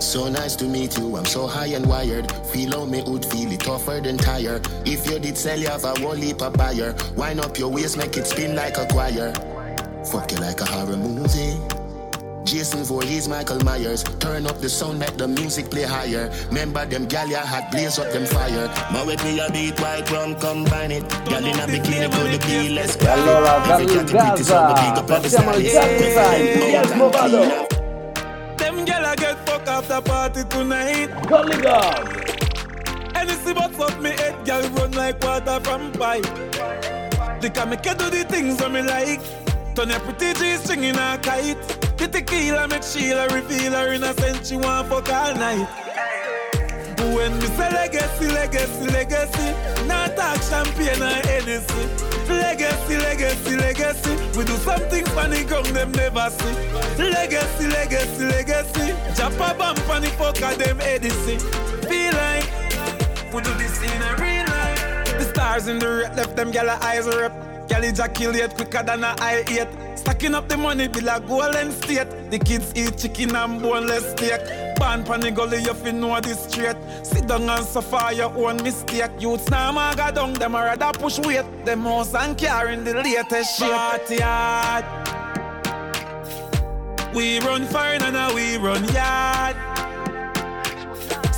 So 0.00 0.28
nice 0.28 0.56
to 0.56 0.64
meet 0.64 0.98
you, 0.98 1.16
I'm 1.16 1.24
so 1.24 1.46
high 1.46 1.68
and 1.68 1.86
wired. 1.86 2.32
Feel 2.46 2.72
how 2.72 2.84
me 2.86 3.04
would 3.06 3.24
feel 3.24 3.52
it 3.52 3.60
tougher 3.60 4.00
than 4.00 4.16
tire. 4.18 4.60
If 4.84 5.08
you 5.08 5.20
did 5.20 5.38
sell, 5.38 5.56
you 5.56 5.68
have 5.68 5.84
a 5.84 5.96
whole 6.00 6.14
heap 6.14 6.42
of 6.42 6.54
buyer. 6.54 6.96
Wind 7.14 7.38
up 7.38 7.56
your 7.60 7.68
waist, 7.70 7.96
make 7.96 8.16
it 8.16 8.26
spin 8.26 8.56
like 8.56 8.76
a 8.76 8.86
choir. 8.86 9.32
Fuck 10.10 10.32
you 10.32 10.38
like 10.38 10.60
a 10.62 10.64
horror 10.64 10.96
movie. 10.96 11.73
Jason 12.54 12.84
Voorhees, 12.84 13.26
Michael 13.26 13.58
Myers. 13.64 14.04
Turn 14.20 14.46
up 14.46 14.60
the 14.60 14.68
sound, 14.68 15.00
make 15.00 15.16
the 15.16 15.26
music 15.26 15.72
play 15.72 15.82
higher. 15.82 16.30
Remember 16.50 16.86
them 16.86 17.06
gal 17.06 17.28
ya 17.28 17.44
had 17.44 17.68
blaze 17.72 17.98
up 17.98 18.12
them 18.12 18.26
fire. 18.26 18.70
Ma 18.92 19.04
with 19.04 19.24
me 19.24 19.40
a 19.40 19.50
beat 19.50 19.80
white 19.80 20.08
rum 20.12 20.36
combine 20.36 20.92
it. 20.92 21.02
Gal 21.26 21.44
in 21.44 21.58
a 21.58 21.66
bikini 21.66 22.06
could 22.14 22.40
be 22.46 22.68
less 22.68 22.94
E 23.02 23.08
allora 23.08 23.58
dal 23.66 23.84
Gaza 24.06 25.02
passiamo 25.02 25.50
al 25.50 25.62
Gaza 25.62 26.36
Yes 26.38 26.92
Movado 26.94 27.66
Them 28.56 28.84
gyal 28.86 29.16
get 29.16 29.36
fuck 29.48 29.66
after 29.66 30.00
party 30.00 30.44
tonight. 30.44 31.10
Golly 31.26 31.60
God 31.60 32.06
Anything 33.16 33.54
but 33.54 33.74
fuck 33.74 34.00
me 34.00 34.10
head, 34.10 34.36
gyal 34.46 34.62
run 34.78 34.92
like 34.92 35.20
water 35.24 35.58
from 35.64 35.90
pipe. 35.90 36.26
They 37.40 37.50
can 37.50 37.70
make 37.70 37.84
you 37.84 37.94
do 37.94 38.10
the 38.10 38.24
things 38.30 38.58
that 38.58 38.70
me 38.70 38.82
like. 38.82 39.43
Turn 39.74 39.90
your 39.90 39.98
pretty 40.00 40.32
G 40.38 40.56
string 40.56 40.84
in 40.84 40.94
a 40.94 41.18
kite. 41.18 41.58
The 41.98 42.06
tequila 42.06 42.68
make 42.68 42.84
Sheila 42.84 43.26
reveal 43.34 43.72
her 43.72 43.92
innocent. 43.92 44.46
She 44.46 44.56
want 44.56 44.88
fuck 44.88 45.08
all 45.12 45.34
night. 45.34 45.66
When 47.14 47.36
me 47.38 47.46
say 47.46 47.70
legacy, 47.70 48.28
legacy, 48.28 48.86
legacy, 48.86 49.86
not 49.86 50.16
talk 50.16 50.40
champagne 50.42 51.02
or 51.02 51.18
Hennessy. 51.26 52.14
Legacy, 52.28 52.96
legacy, 52.98 53.56
legacy, 53.56 54.38
we 54.38 54.44
do 54.44 54.56
something 54.58 55.04
funny 55.06 55.44
come 55.44 55.64
them 55.72 55.90
never 55.92 56.30
see. 56.30 56.54
Legacy, 56.98 57.66
legacy, 57.66 58.24
legacy, 58.24 58.94
jump 59.16 59.34
a 59.34 59.54
bump 59.54 59.88
on 59.90 60.02
the 60.02 60.08
fucker 60.08 60.56
them 60.56 60.80
Edison. 60.82 61.38
Feel 61.88 62.14
like 62.14 62.46
we 63.32 63.42
do 63.42 63.52
this 63.54 63.82
in 63.82 64.02
a 64.02 64.16
real 64.22 64.46
life. 64.46 65.18
The 65.18 65.24
stars 65.24 65.66
in 65.66 65.78
the 65.80 65.88
red 65.88 66.16
left 66.16 66.36
them 66.36 66.52
gyal 66.52 66.68
eyes 66.80 67.06
rip. 67.06 67.53
Gyal 67.68 67.84
ejaculate 67.84 68.54
quicker 68.54 68.82
than 68.82 69.04
a 69.04 69.14
eye 69.20 69.44
eight. 69.48 69.98
Stacking 69.98 70.34
up 70.34 70.48
the 70.48 70.56
money 70.56 70.88
be 70.88 71.00
like 71.00 71.26
golden 71.26 71.70
state. 71.72 72.30
The 72.30 72.38
kids 72.38 72.72
eat 72.76 72.98
chicken 72.98 73.34
and 73.34 73.62
boneless 73.62 74.10
steak. 74.10 74.40
Born 74.76 75.04
pan 75.04 75.20
the 75.20 75.30
gully, 75.30 75.62
you 75.62 75.74
fi 75.74 75.92
know 75.92 76.20
this 76.20 76.44
straight. 76.44 76.76
Sit 77.02 77.26
down 77.26 77.48
and 77.48 77.64
suffer 77.64 78.12
your 78.12 78.32
own 78.36 78.62
mistake. 78.62 79.10
Youths 79.18 79.48
now 79.48 79.72
maga 79.72 80.12
down, 80.12 80.34
them 80.34 80.54
a 80.54 80.58
rather 80.58 80.98
push 80.98 81.18
weight. 81.20 81.46
Them 81.64 81.82
house 81.82 82.14
and 82.14 82.36
carrying 82.36 82.84
the 82.84 82.94
latest 82.94 83.58
shit. 83.58 83.70
Party. 83.70 84.16
We 87.14 87.38
run 87.40 87.64
fire 87.66 87.98
and 88.02 88.12
now 88.12 88.34
we 88.34 88.56
run 88.56 88.84
yard. 88.92 89.56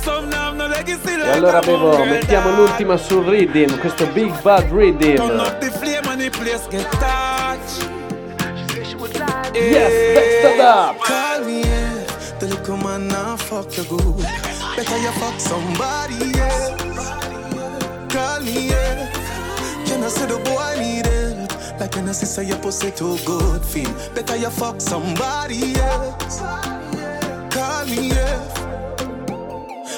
E 0.07 1.29
allora 1.29 1.59
Bevo 1.59 2.03
mettiamo 2.05 2.55
l'ultima 2.55 2.97
sul 2.97 3.25
Rhythm 3.25 3.77
Questo 3.79 4.07
Big 4.07 4.41
Bad 4.41 4.71
Rhythm 4.71 5.19
and. 5.19 5.59
Yes, 9.53 9.91
next 10.15 10.37
stand 10.39 10.59
up 10.61 10.99
Call 11.03 11.45
me, 11.45 11.61
yeah. 11.61 12.05
The 12.39 12.47
little 12.47 12.77
man 12.77 13.07
now 13.07 13.35
fuck 13.35 13.75
you 13.75 13.83
good. 13.85 14.23
Better 14.75 14.97
you 14.97 15.11
fuck 15.13 15.39
somebody 15.39 16.37
else. 16.39 17.11
Call 18.09 18.41
me, 18.41 18.67
yeah. 18.67 19.11
Can 19.85 20.03
I 20.03 20.07
say 20.07 20.27
the 20.27 20.37
boy 20.37 20.79
need 20.79 21.07
it? 21.07 21.79
Like 21.79 21.97
I 21.97 22.11
say 22.11 22.45
your 22.45 22.57
pussy 22.57 22.91
too 22.91 23.17
good, 23.25 23.65
feel. 23.65 23.91
Better 24.13 24.35
you 24.35 24.49
fuck 24.51 24.79
somebody 24.79 25.75
else. 25.79 26.76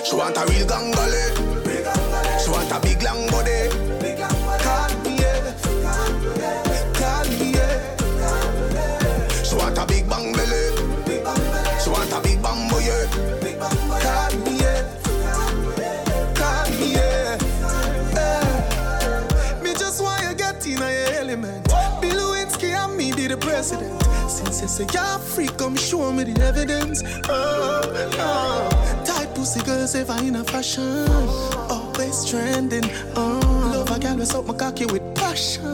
She 0.10 0.16
want 0.16 0.38
a 0.38 0.46
real 0.48 0.66
gangale. 0.66 1.24
She 2.44 2.50
want 2.50 2.72
a 2.72 2.80
big 2.80 3.04
long 3.04 3.28
body. 3.30 3.70
Call 4.64 4.90
me. 5.06 5.18
Call 6.98 7.26
me. 7.38 7.54
She 9.44 9.56
want 9.56 9.78
a 9.78 9.86
big 9.86 10.10
bang 10.10 10.34
belly. 10.34 10.64
She 11.80 11.90
want 11.92 12.12
a 12.12 12.20
big 12.24 12.42
bang 12.42 12.70
boy. 12.72 12.90
Call 14.02 14.34
me. 14.46 14.58
Call 16.34 16.66
me. 16.72 16.96
Eh. 16.96 17.38
Me 19.62 19.72
just 19.76 20.02
want 20.02 20.24
you 20.24 20.34
get 20.34 20.66
in 20.66 20.80
your 20.80 20.90
element. 21.20 21.68
Bill 22.02 22.34
Lewinsky 22.34 22.74
and 22.74 22.98
me 22.98 23.14
be 23.14 23.28
the 23.28 23.38
president. 23.38 24.02
Since 24.28 24.62
you 24.64 24.68
say 24.70 24.88
you're 24.92 25.20
free, 25.20 25.50
come 25.50 25.76
show 25.76 26.12
me 26.12 26.24
the 26.24 26.42
evidence. 26.44 27.04
Oh, 27.30 27.84
oh. 28.18 29.09
Pussy 29.40 29.64
girls 29.64 29.96
ever 29.96 30.22
in 30.22 30.36
a 30.36 30.44
fashion. 30.44 31.08
Always 31.70 32.30
trending. 32.30 32.84
Oh, 33.16 33.40
love 33.74 33.90
a 33.90 33.98
girl 33.98 34.18
with 34.18 34.46
my 34.46 34.54
cocky 34.54 34.86
with 34.86 35.16
passion. 35.16 35.66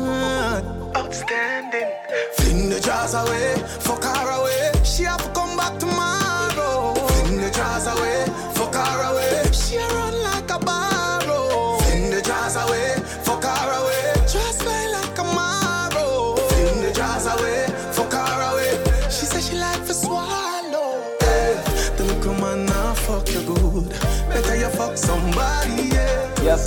Outstanding. 0.96 1.90
Fling 2.36 2.70
the 2.70 2.80
jars 2.80 3.16
away, 3.16 3.56
fuck 3.80 4.04
her 4.04 4.30
away. 4.40 4.72
She 4.84 5.02
have 5.06 5.24
to 5.24 5.30
come 5.32 5.58
back 5.58 5.80
tomorrow. 5.80 6.15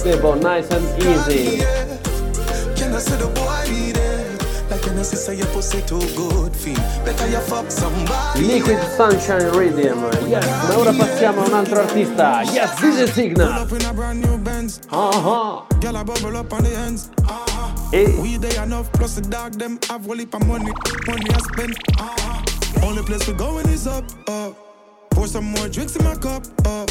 Nice 0.05 0.71
and 0.71 1.03
easy 1.03 1.59
Can 2.77 2.95
I 2.95 3.01
the 3.01 3.27
boy 3.35 3.71
need? 3.71 3.99
Like 4.71 4.85
when 4.87 4.97
I 4.99 5.03
say 5.03 5.35
your 5.35 5.47
pussy 5.49 5.83
too 5.83 5.99
good, 6.15 6.55
feel. 6.55 6.77
Better 7.05 7.27
you 7.27 7.41
fuck 7.41 7.69
somebody. 7.69 8.43
Liquid 8.43 8.79
Sunshine 8.97 9.51
Rhythm 9.57 9.99
Yes, 10.29 10.47
ma 10.69 10.79
ora 10.79 10.93
passiamo 10.93 11.43
a 11.43 11.47
un 11.47 11.55
altro 11.55 11.81
artista 11.81 12.43
Yes, 12.43 12.75
DJ 12.79 12.81
Pull 12.81 13.13
Signal 13.13 13.63
up 13.63 13.73
in 13.73 13.85
a 13.87 13.93
brand 13.93 14.25
new 14.25 14.39
Benz. 14.39 14.81
Ah 14.91 15.67
Girl, 15.81 15.97
I 15.97 16.05
bubble 16.05 16.37
up 16.37 16.53
on 16.53 16.63
the 16.63 16.75
ends. 16.77 17.11
ah 17.27 17.75
E 17.93 18.05
We 18.21 18.37
they 18.39 18.57
enough, 18.63 18.93
plus 18.93 19.17
the 19.17 19.23
dog 19.23 19.55
them 19.59 19.81
have 19.89 20.07
one 20.07 20.21
heap 20.21 20.35
of 20.35 20.47
money. 20.47 20.73
Money 21.09 21.27
I 21.35 21.39
spend. 21.39 21.75
Only 22.85 23.03
place 23.03 23.27
we 23.27 23.35
going 23.35 23.69
is 23.69 23.89
up, 23.89 24.05
up. 24.29 24.55
Pour 25.11 25.27
some 25.27 25.47
more 25.51 25.69
drinks 25.69 25.97
in 25.97 26.05
my 26.05 26.15
cup, 26.15 26.45
up. 26.67 26.89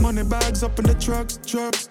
Money 0.00 0.22
bags 0.22 0.62
up 0.62 0.78
in 0.78 0.86
the 0.86 0.94
trucks, 0.94 1.38
trucks. 1.44 1.90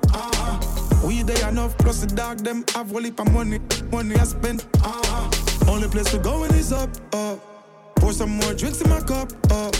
We 1.03 1.23
they 1.23 1.41
enough, 1.47 1.77
plus 1.79 2.01
the 2.01 2.07
dog 2.15 2.39
them 2.39 2.63
have 2.75 2.91
one 2.91 3.05
heap 3.05 3.19
of 3.19 3.31
money. 3.31 3.59
Money 3.91 4.15
I 4.15 4.23
spend. 4.23 4.65
Only 5.67 5.87
place 5.87 6.11
we 6.13 6.19
going 6.19 6.53
is 6.53 6.71
up, 6.71 6.89
up. 7.13 7.39
Pour 7.95 8.13
some 8.13 8.31
more 8.31 8.53
drinks 8.53 8.81
in 8.81 8.89
my 8.89 8.99
cup, 9.01 9.31
up. 9.51 9.75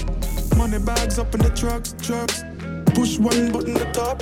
Money 0.57 0.80
bags 0.80 1.19
up 1.19 1.34
in 1.36 1.41
the 1.41 1.49
trucks, 1.51 1.95
trucks. 2.01 2.43
Push 2.95 3.19
one 3.19 3.51
button, 3.51 3.74
the 3.74 3.86
top. 3.93 4.22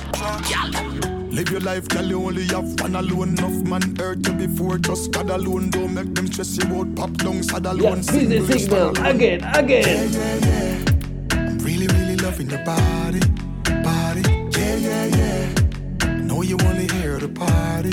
Live 1.32 1.50
your 1.50 1.60
life, 1.60 1.88
girl, 1.88 2.04
you 2.04 2.18
only 2.24 2.44
have 2.48 2.80
one 2.80 2.94
alone. 2.96 3.30
Enough 3.38 3.68
man 3.68 3.96
hurt 3.96 4.26
you 4.26 4.32
before, 4.34 4.78
just 4.78 5.12
God 5.12 5.30
alone. 5.30 5.70
Don't 5.70 5.94
make 5.94 6.14
them 6.14 6.26
stress 6.26 6.56
you 6.56 6.74
out, 6.76 6.94
pop 6.96 7.12
down, 7.12 7.42
sad 7.42 7.66
alone. 7.66 7.98
Busy 7.98 8.12
Single, 8.12 8.46
Signal 8.58 8.90
alone. 8.90 9.06
Again, 9.06 9.40
Yeah, 9.40 9.58
again 9.58 10.12
yeah, 10.12 10.36
yeah. 10.36 11.36
I'm 11.38 11.58
really, 11.58 11.86
really 11.86 12.16
loving 12.16 12.50
your 12.50 12.64
body. 12.64 13.20
You 16.50 16.56
wanna 16.56 16.92
hear 16.94 17.16
the 17.18 17.28
party, 17.28 17.92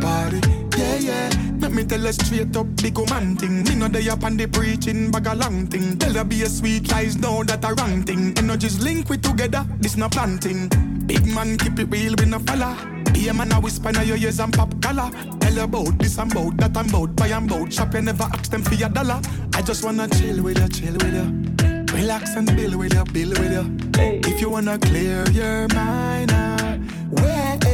party. 0.00 0.40
Yeah, 0.78 0.98
yeah. 0.98 1.30
Let 1.58 1.72
me 1.72 1.82
tell 1.82 2.00
you 2.00 2.12
straight 2.12 2.56
up, 2.56 2.66
big 2.76 2.96
man 3.10 3.36
thing. 3.36 3.64
Me 3.64 3.74
know 3.74 3.88
they 3.88 4.08
up 4.08 4.22
on 4.22 4.36
the 4.36 4.46
preaching, 4.46 5.10
bag 5.10 5.26
a 5.26 5.34
long 5.34 5.66
thing. 5.66 5.98
Tell 5.98 6.14
her 6.14 6.22
be 6.22 6.42
a 6.42 6.48
sweet 6.48 6.88
lies, 6.92 7.16
know 7.16 7.42
that 7.42 7.64
a 7.64 7.74
wrong 7.74 8.04
thing. 8.04 8.38
Energies 8.38 8.78
link 8.78 9.10
we 9.10 9.18
together, 9.18 9.66
this 9.80 9.96
no 9.96 10.08
planting. 10.08 10.68
Big 11.06 11.26
man 11.26 11.58
keep 11.58 11.76
it 11.80 11.90
real, 11.90 12.14
we 12.18 12.26
no 12.26 12.38
follow. 12.38 12.76
Be 13.12 13.26
a 13.28 13.34
man 13.34 13.50
a 13.50 13.60
whisper 13.60 13.88
in 13.88 14.06
your 14.06 14.16
ears 14.16 14.38
and 14.38 14.52
pop 14.52 14.80
collar. 14.80 15.10
Tell 15.40 15.54
you 15.54 15.62
about 15.62 15.98
this 15.98 16.18
and 16.18 16.30
about 16.30 16.56
that 16.58 16.76
and 16.76 16.88
about 16.90 17.16
buy 17.16 17.26
and 17.28 17.50
about 17.50 17.72
shop. 17.72 17.94
You 17.94 18.02
never 18.02 18.28
ask 18.32 18.48
them 18.48 18.62
for 18.62 18.74
your 18.74 18.90
dollar. 18.90 19.20
I 19.54 19.62
just 19.62 19.84
wanna 19.84 20.06
chill 20.08 20.40
with 20.40 20.58
you, 20.58 20.68
chill 20.68 20.92
with 20.92 21.14
you. 21.14 21.96
Relax 21.96 22.36
and 22.36 22.46
build 22.54 22.76
with 22.76 22.94
you, 22.94 23.04
build 23.12 23.38
with 23.38 23.52
you. 23.52 23.76
If 24.24 24.40
you 24.40 24.50
wanna 24.50 24.78
clear 24.78 25.28
your 25.30 25.66
mind, 25.74 26.30
uh, 26.30 26.76
wait, 27.10 27.64
eh, 27.64 27.66
eh. 27.66 27.67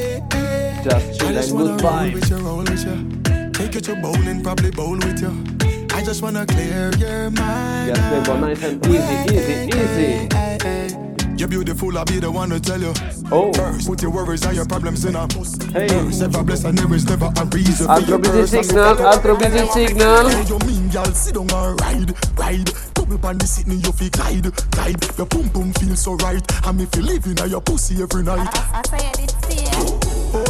Just 0.85 1.18
chill 1.18 1.28
I 1.28 1.32
just 1.32 1.51
and 1.51 1.59
wanna 1.61 1.76
good 1.76 1.82
roll 1.85 1.93
vibes. 1.93 2.14
with 2.14 2.30
you, 2.30 2.37
roll 2.37 2.59
with 2.59 2.85
you. 2.85 3.51
Take 3.53 3.74
you 3.74 3.80
to 3.80 3.97
bowling, 4.03 4.43
probably 4.43 4.70
bowl 4.70 4.97
with 4.99 5.22
you. 5.22 5.32
I 5.95 6.05
just 6.05 6.20
wanna 6.20 6.45
clear 6.45 6.91
your 6.99 7.30
mind. 7.30 7.97
Yes, 7.97 8.26
Bevo, 8.26 8.39
nice 8.39 8.62
and 8.64 8.87
easy, 8.87 9.35
easy, 9.35 9.78
easy 9.78 10.28
You 11.30 11.37
You're 11.39 11.49
beautiful, 11.49 11.97
I'll 11.97 12.05
be 12.05 12.20
the 12.20 12.30
one 12.30 12.51
to 12.51 12.61
tell 12.61 12.82
you. 12.82 12.93
Oh. 13.32 13.51
First, 13.55 13.87
put 13.89 14.03
your 14.03 14.11
worries 14.11 14.45
and 14.45 14.57
your 14.57 14.66
problems 14.66 15.07
in 15.07 15.16
a 15.16 15.26
Hey. 15.72 15.89
First, 15.89 16.20
never 16.20 16.43
bless 16.45 16.64
and 16.64 16.76
there 16.76 16.95
is 16.95 17.09
never 17.09 17.32
a 17.35 17.45
reason 17.47 17.87
for 17.87 17.93
Altro 17.93 18.09
your 18.09 18.18
busy 18.18 18.41
curse. 18.41 18.68
signal, 18.68 18.97
altro 19.07 19.39
busy 19.39 19.66
signal. 19.68 20.28
Hey, 20.28 20.45
you 20.45 20.59
mean, 20.66 20.91
girl, 20.91 21.07
sit 21.07 21.35
down 21.35 21.49
and 21.51 21.80
ride, 21.80 22.12
ride. 22.39 22.70
Double 22.93 23.16
pan 23.18 23.39
the 23.39 23.47
sitting, 23.47 23.80
you 23.80 23.93
feel 23.93 24.11
glide, 24.11 24.53
glide. 24.72 25.01
Your 25.16 25.26
pum 25.26 25.49
pum 25.49 25.72
feels 25.72 26.01
so 26.01 26.12
right. 26.16 26.45
And 26.66 26.80
if 26.82 26.95
you 26.95 27.03
live 27.03 27.24
in 27.24 27.37
your 27.49 27.62
pussy 27.62 28.03
every 28.03 28.22
night. 28.22 29.34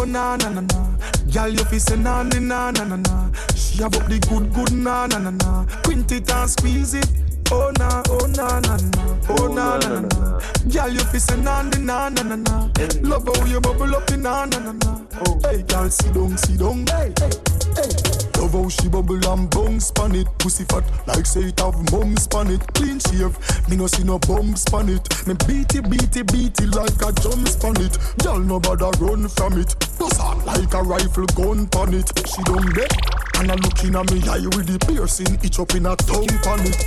Oh 0.04 0.06
na 0.06 0.36
na 0.36 0.50
na 0.50 0.60
na, 0.60 0.98
girl 1.32 1.48
you 1.48 1.64
fi 1.64 1.78
say 1.78 1.96
na 1.96 2.22
na 2.22 2.38
na 2.38 2.70
na 2.72 2.84
na. 2.84 3.30
She 3.56 3.82
have 3.82 3.96
up 3.96 4.06
the 4.06 4.18
good 4.28 4.52
good 4.52 4.70
na 4.70 5.06
na 5.06 5.16
na 5.16 5.30
na. 5.30 5.64
Quint 5.82 6.12
it 6.12 6.30
and 6.30 6.50
squeeze 6.50 6.92
it. 6.92 7.08
Oh 7.50 7.72
na 7.78 8.02
oh 8.10 8.26
na 8.36 8.60
na 8.60 8.76
na, 8.76 9.18
oh 9.30 9.48
na 9.48 9.78
na 9.78 10.00
na. 10.00 10.40
Girl 10.68 10.90
you 10.92 11.00
fi 11.08 11.16
say 11.18 11.40
na 11.40 11.62
na 11.62 11.78
na 11.78 12.08
na 12.10 12.36
na. 12.36 12.68
Love 13.00 13.26
how 13.34 13.46
you 13.46 13.62
bubble 13.62 13.96
up 13.96 14.06
the 14.06 14.18
na 14.18 14.44
na 14.44 14.58
na 14.58 14.72
na. 14.72 15.00
Hey 15.48 15.62
girl 15.62 15.88
sit 15.88 16.12
down 16.12 16.36
sit 16.36 16.58
down. 16.58 16.84
Hey 16.86 17.10
hey 17.18 17.30
hey. 17.76 17.88
Love 18.36 18.52
how 18.52 18.68
she 18.68 18.88
bubble 18.88 19.26
and 19.26 19.48
bounce 19.48 19.86
span 19.86 20.14
it. 20.14 20.28
Pussy 20.36 20.64
fat 20.64 20.84
like 21.06 21.24
say 21.24 21.44
it 21.48 21.58
have 21.60 21.80
mum 21.90 22.14
span 22.18 22.50
it. 22.50 22.60
Clean 22.74 23.00
shave, 23.00 23.38
me 23.70 23.76
no 23.76 23.86
see 23.86 24.04
no 24.04 24.18
bumps 24.18 24.62
span 24.68 24.90
it. 24.90 25.08
Me 25.26 25.32
beat 25.48 25.74
it, 25.74 25.88
beat 25.88 26.14
it, 26.14 26.30
beat 26.30 26.60
it 26.60 26.74
like 26.76 27.00
a 27.00 27.10
jump 27.22 27.48
span 27.48 27.80
it. 27.80 27.96
Girl 28.22 28.38
no 28.38 28.60
bother 28.60 28.90
run 29.00 29.26
from 29.28 29.58
it. 29.58 29.74
Bust 29.98 30.20
out 30.20 30.44
like 30.46 30.72
a 30.74 30.82
rifle 30.82 31.26
gun 31.36 31.66
pan 31.68 31.94
it. 31.94 32.10
She 32.28 32.42
done 32.44 32.72
dead. 32.74 32.90
And 33.38 33.50
I 33.50 33.54
looking 33.54 33.94
at 33.96 34.10
me 34.12 34.20
eye 34.28 34.46
with 34.56 34.66
the 34.66 34.78
piercing 34.86 35.38
itch 35.42 35.58
up 35.58 35.74
in 35.74 35.86
a 35.86 35.96
tongue 35.96 36.26
pan 36.42 36.60
it. 36.66 36.78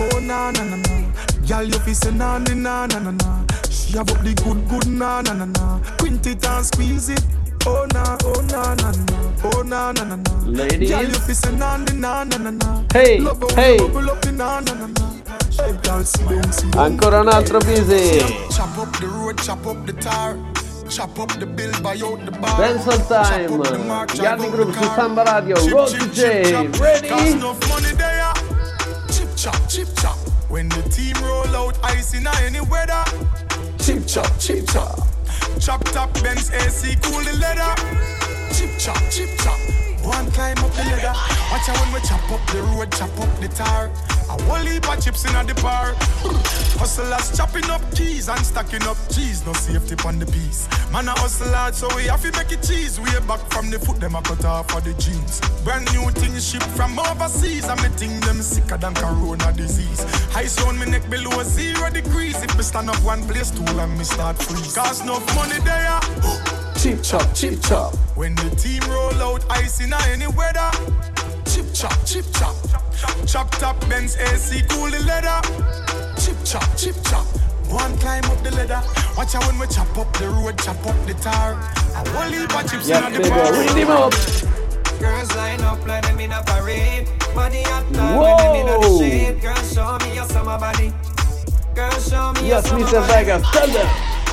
Oh 0.00 0.18
na 0.20 0.50
na 0.50 0.64
na 0.64 0.76
na, 0.76 1.10
girl 1.46 1.62
you 1.64 1.78
fi 1.80 1.92
say 1.92 2.10
na 2.10 2.38
na 2.38 2.54
na 2.54 2.86
na 2.86 2.98
na 2.98 3.10
na. 3.10 3.44
She 3.70 3.92
have 3.96 4.10
up 4.10 4.22
the 4.24 4.34
good 4.42 4.68
good 4.68 4.86
na 4.88 5.20
na 5.22 5.32
na 5.34 5.44
na. 5.44 5.78
Quint 5.98 6.26
it 6.26 6.44
and 6.46 6.64
squeeze 6.66 7.10
it. 7.10 7.22
Oh 7.66 7.86
na 7.92 8.16
oh 8.24 8.40
na 8.50 8.74
na 8.74 8.90
na, 8.90 9.32
oh 9.44 9.62
na 9.62 9.92
na 9.92 10.04
na 10.04 10.16
na. 10.16 10.32
Ladies. 10.46 10.90
Girl 10.90 11.02
you 11.04 11.14
fi 11.14 11.32
say 11.32 11.52
na 11.56 11.76
na 11.76 11.92
na 11.92 12.24
na 12.24 12.36
na 12.38 12.50
na. 12.50 12.84
Hey, 12.92 13.20
Love 13.20 13.40
how 13.40 13.56
hey. 13.56 13.76
you 13.76 13.88
bubble 13.88 14.10
up 14.10 14.24
na 14.26 14.60
na 14.60 14.72
na 14.74 14.86
na. 14.86 15.10
Hey 15.56 15.72
girl 15.82 16.02
sit 16.02 16.28
down 16.28 16.52
sit 16.52 16.70
down. 16.72 16.92
Ancora 16.92 17.20
un 17.20 17.28
altro 17.28 17.60
busy. 17.60 18.18
Chop 18.50 18.76
up 18.78 18.92
the 19.00 19.06
road, 19.06 19.38
chop 19.38 19.64
up 19.66 19.86
the 19.86 19.92
tar. 19.94 20.36
Chop 20.94 21.18
up 21.18 21.40
the 21.40 21.46
bill, 21.46 21.72
buy 21.82 21.98
out 22.04 22.24
the 22.24 22.30
bar. 22.30 22.56
Dancehall 22.56 23.08
time. 23.08 23.48
Chop 23.48 23.58
up 23.58 23.66
the 23.66 23.80
uh, 23.80 23.84
mark, 23.84 24.12
drive 24.12 24.38
Yardi 24.38 24.50
Group 24.52 24.74
su. 24.74 24.84
Samba 24.94 25.24
Radio. 25.24 25.56
Road 25.74 25.88
to 25.88 26.12
J. 26.12 26.68
Ready? 26.78 27.08
Cause 27.08 27.32
enough 27.32 27.68
money 27.68 27.92
there. 27.96 28.32
Chip 29.10 29.28
chop, 29.36 29.68
chip 29.68 29.88
chop. 30.00 30.16
When 30.48 30.68
the 30.68 30.82
team 30.94 31.16
roll 31.24 31.48
out, 31.56 31.76
ice 31.82 32.14
in 32.14 32.28
any 32.28 32.60
weather. 32.60 33.02
Chip 33.80 34.06
chop, 34.06 34.38
chip 34.38 34.68
chop. 34.68 35.00
Chop 35.58 35.82
top 35.86 36.14
Benz 36.22 36.52
AC, 36.52 36.94
cool 37.02 37.24
the 37.24 37.38
leather. 37.42 37.74
Chip 38.54 38.78
chop, 38.78 39.02
chip 39.10 39.30
chop. 39.40 39.83
One 40.04 40.30
climb 40.32 40.58
up 40.58 40.70
the 40.72 40.84
ladder. 40.84 41.14
Watch 41.50 41.68
out 41.68 41.80
when 41.80 41.94
we 41.94 42.00
chop 42.06 42.30
up 42.30 42.46
the 42.52 42.60
road, 42.62 42.92
chop 42.92 43.18
up 43.18 43.40
the 43.40 43.48
tar. 43.48 43.90
A 44.28 44.42
whole 44.44 44.64
heap 44.64 44.88
of 44.88 45.02
chips 45.02 45.24
in 45.24 45.46
the 45.46 45.54
bar. 45.62 45.94
Hustlers 46.76 47.36
chopping 47.36 47.68
up 47.70 47.82
keys 47.94 48.28
and 48.28 48.44
stacking 48.44 48.82
up 48.84 48.96
cheese. 49.10 49.44
No 49.46 49.52
safety 49.52 49.96
on 50.06 50.18
the 50.18 50.26
piece. 50.26 50.68
Man 50.92 51.08
a 51.08 51.12
hustle 51.12 51.52
hard, 51.52 51.74
so 51.74 51.88
we 51.96 52.04
have 52.04 52.22
to 52.22 52.32
make 52.32 52.52
it 52.52 52.62
cheese. 52.62 52.98
Way 53.00 53.18
back 53.26 53.40
from 53.50 53.70
the 53.70 53.78
foot, 53.78 54.00
them 54.00 54.14
a 54.14 54.22
cut 54.22 54.44
off 54.44 54.70
for 54.70 54.80
the 54.80 54.92
jeans. 54.94 55.40
Brand 55.62 55.84
new 55.92 56.10
things 56.10 56.48
shipped 56.48 56.72
from 56.76 56.98
overseas. 56.98 57.68
And 57.68 57.80
me 57.82 57.88
think 57.90 58.24
them 58.24 58.42
sicker 58.42 58.76
than 58.76 58.94
corona 58.94 59.52
disease. 59.52 60.04
Ice 60.34 60.60
on 60.64 60.78
me 60.78 60.86
neck 60.86 61.08
below 61.08 61.42
zero 61.42 61.90
degrees. 61.90 62.42
If 62.42 62.56
me 62.56 62.62
stand 62.62 62.90
up 62.90 63.00
one 63.04 63.22
place 63.28 63.50
too 63.50 63.64
long, 63.76 63.96
me 63.96 64.04
start 64.04 64.36
freeze. 64.36 64.74
Cause 64.74 65.02
enough 65.02 65.24
money 65.34 65.60
there. 65.60 66.00
Chip 66.84 67.02
chop, 67.02 67.34
chip 67.34 67.62
chop. 67.62 67.94
When 68.14 68.34
the 68.34 68.50
team 68.60 68.82
roll 68.92 69.14
out, 69.22 69.42
ice 69.50 69.80
in 69.80 69.90
any 70.12 70.26
weather. 70.26 70.68
Chip 71.48 71.64
chop, 71.72 71.96
chip 72.04 72.26
chop. 72.34 72.54
Chop 73.26 73.50
top 73.52 73.80
Benz 73.88 74.16
AC, 74.16 74.60
cool 74.68 74.90
the 74.90 75.00
leather. 75.08 75.40
Chip 76.20 76.36
chop, 76.44 76.68
chip 76.76 76.94
chop. 77.08 77.24
One 77.72 77.96
climb 78.04 78.22
up 78.26 78.36
the 78.42 78.50
ladder. 78.50 78.82
Watch 79.16 79.34
out 79.34 79.46
when 79.46 79.58
we 79.58 79.66
chop 79.68 79.96
up 79.96 80.12
the 80.18 80.28
road, 80.28 80.58
chop 80.58 80.76
up 80.86 81.06
the 81.06 81.14
tar. 81.14 81.52
A 81.54 82.10
whole 82.10 82.30
heap 82.30 82.54
of 82.54 82.70
chips 82.70 82.86
Yeah, 82.86 83.06
in 83.06 83.14
the 83.14 83.18
baby, 83.20 83.30
bar. 83.30 83.52
read 83.54 83.70
him 83.70 83.88
up. 83.88 84.12
Girls 85.00 85.34
line 85.36 85.62
up 85.62 85.86
like 85.86 86.04
them 86.04 86.20
in 86.20 86.32
a 86.32 86.42
parade. 86.44 87.08
Body 87.34 87.62
hot 87.62 87.90
like 87.92 88.20
when 88.20 88.36
them 88.36 88.56
in 88.60 88.66
the 88.66 88.88
Whoa. 88.88 88.98
shade. 89.00 89.40
Girls 89.40 89.72
show 89.72 89.96
me 90.04 90.16
your 90.16 90.26
summer 90.28 90.58
body. 90.58 90.92
Girls 91.74 92.10
show 92.10 92.30
me 92.34 92.40
your 92.40 92.60
Yes, 92.60 92.68
summer 92.68 92.84
Mr. 92.84 93.00
body. 93.08 93.24
Vegas, 93.24 93.50
tell 93.52 93.66
them. 93.68 93.88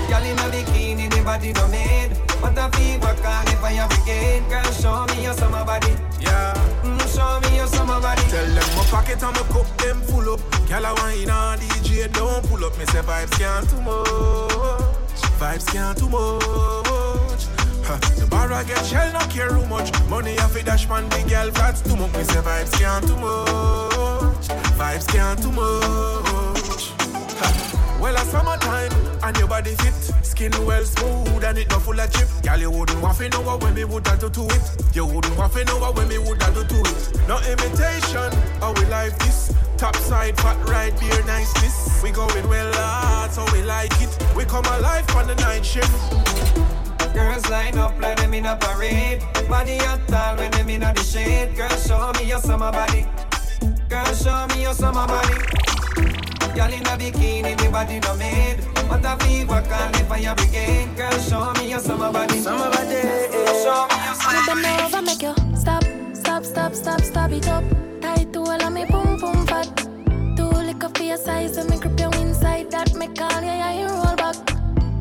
Girl 0.10 0.24
in 0.28 0.38
a 0.38 0.52
bikini, 0.52 1.10
the 1.16 1.24
body 1.24 1.54
no 1.54 1.68
made. 1.70 2.12
What 2.42 2.58
a 2.58 2.70
fever 2.78 3.16
call 3.22 3.44
the 3.46 3.56
fire 3.62 3.88
brigade. 3.88 4.44
Girl, 4.50 4.72
show 4.74 5.06
me 5.14 5.24
your 5.24 5.34
summer 5.34 5.64
body. 5.64 5.94
Yeah. 6.20 6.54
Mm, 6.84 7.00
show 7.14 7.40
me 7.50 7.58
your 7.58 7.68
summer 7.68 8.00
body. 8.02 8.22
Tell 8.30 8.46
them 8.46 8.76
my 8.76 8.84
pocket 8.90 9.22
and 9.24 9.36
my 9.36 9.44
cup 9.54 9.78
them 9.78 10.02
full 10.02 10.34
up. 10.34 10.42
Girl 10.68 10.86
I 10.86 10.94
wine 10.94 11.30
on 11.30 11.60
DJ 11.60 12.12
don't 12.12 12.44
pull 12.50 12.66
up. 12.66 12.78
Me 12.78 12.86
say 12.86 13.02
vibes 13.02 13.32
can't 13.38 13.70
too 13.70 13.82
much. 13.82 15.22
Vibes 15.40 15.68
can't 15.72 15.98
too 15.98 16.10
much. 16.10 17.46
The 18.20 18.26
bar 18.30 18.52
I 18.54 18.64
get 18.64 18.86
shell 18.86 19.12
not 19.12 19.30
care 19.30 19.50
too 19.50 19.66
much. 19.68 19.92
Money 20.10 20.38
off 20.40 20.56
it 20.56 20.66
dash 20.66 20.88
man 20.88 21.10
the 21.10 21.24
girl 21.30 21.52
flats 21.52 21.82
too 21.82 21.96
much. 21.96 22.14
Me 22.14 22.24
say 22.24 22.42
vibes 22.42 22.72
can't 22.80 23.06
too 23.06 23.18
much. 23.18 24.48
Vibes 24.80 25.08
can't 25.08 25.42
too 25.42 25.52
much. 25.52 26.92
Ha. 27.40 27.98
Well, 28.02 28.16
a 28.16 28.20
summertime 28.20 28.92
and 29.24 29.38
your 29.38 29.48
body 29.48 29.76
fit, 29.76 29.94
skin 30.26 30.52
well 30.66 30.84
smooth 30.84 31.44
and 31.44 31.58
it 31.58 31.70
not 31.70 31.82
full 31.82 32.00
of 32.00 32.12
chip. 32.12 32.28
Girl, 32.44 32.60
you 32.60 32.72
wouldn't 32.72 33.02
want 33.02 33.18
to 33.18 33.30
know 33.30 33.42
what 33.42 33.62
when 33.64 33.74
me 33.74 33.84
would 33.84 34.04
do 34.04 34.30
to 34.30 34.44
it. 34.46 34.96
You 34.96 35.06
wouldn't 35.06 35.38
want 35.38 35.54
to 35.54 35.66
know 35.66 35.80
what 35.80 35.96
when 35.96 36.08
me 36.08 36.18
would 36.18 36.40
do 36.40 36.64
to 36.64 36.80
it. 36.82 37.28
No 37.28 37.38
imitation, 37.40 38.32
how 38.60 38.74
we 38.74 38.86
like 38.86 39.18
this. 39.20 39.54
Top 39.78 39.96
side, 39.96 40.38
fat 40.40 40.58
right, 40.68 40.98
beer 41.00 41.24
niceness. 41.26 42.02
We 42.04 42.12
going 42.12 42.48
well 42.48 42.72
hard, 42.74 43.32
so 43.32 43.46
we 43.54 43.64
like 43.64 43.94
it. 44.02 44.16
We 44.36 44.46
come 44.46 44.66
alive 44.66 45.10
on 45.16 45.28
the 45.28 45.36
night 45.36 45.66
shift. 45.66 45.92
Girls 47.14 47.50
line 47.50 47.78
up 47.78 48.00
like 48.00 48.18
them 48.18 48.34
in 48.34 48.46
a 48.46 48.56
parade. 48.56 49.22
Body 49.50 49.78
hot 49.78 50.08
tall 50.08 50.38
when 50.38 50.52
them 50.52 50.70
in 50.70 50.82
the 50.82 51.04
shade. 51.04 51.56
Girl, 51.56 51.70
show 51.70 52.12
me 52.20 52.30
your 52.30 52.40
summer 52.40 52.72
body. 52.72 53.06
Girl, 53.90 54.14
show 54.14 54.48
me 54.56 54.64
your 54.64 54.74
summer 54.74 55.06
body. 55.08 55.71
Girl 56.56 56.74
in 56.74 56.82
a 56.86 56.98
bikini, 56.98 57.58
the 57.58 57.70
body 57.72 58.00
no 58.02 58.16
made. 58.18 58.60
What 58.90 59.06
a 59.06 59.16
fever 59.24 59.64
call 59.70 59.92
the 59.92 60.04
fire 60.10 60.36
brigade. 60.36 60.96
Girl, 60.98 61.12
show 61.20 61.54
me 61.54 61.70
your 61.70 61.80
summer 61.80 62.12
body. 62.12 62.40
Summer 62.40 62.70
body. 62.70 63.02
Show 63.64 63.88
me 63.88 63.98
your 64.06 64.16
summer 64.16 64.42
Wanna 64.48 64.62
bend 64.62 64.82
over, 64.82 65.02
make 65.02 65.22
you 65.22 65.34
stop, 65.56 65.84
stop, 66.14 66.44
stop, 66.44 66.74
stop, 66.74 67.02
stop 67.02 67.32
it 67.32 67.48
up. 67.48 67.64
Tight 68.02 68.34
to 68.34 68.40
all 68.40 68.62
of 68.62 68.74
me, 68.74 68.84
boom, 68.86 69.18
boom, 69.18 69.48
fat. 69.48 69.68
Too 70.36 70.50
liquor 70.68 70.90
for 70.94 71.04
your 71.04 71.18
size, 71.18 71.56
and 71.56 71.70
me 71.70 71.78
grip 71.78 71.98
you 71.98 72.10
inside. 72.20 72.70
That 72.72 72.94
me 72.96 73.08
call 73.08 73.42
you, 73.42 73.48
yeah, 73.48 73.80
you 73.80 73.88
roll 73.88 74.16
back. 74.18 74.36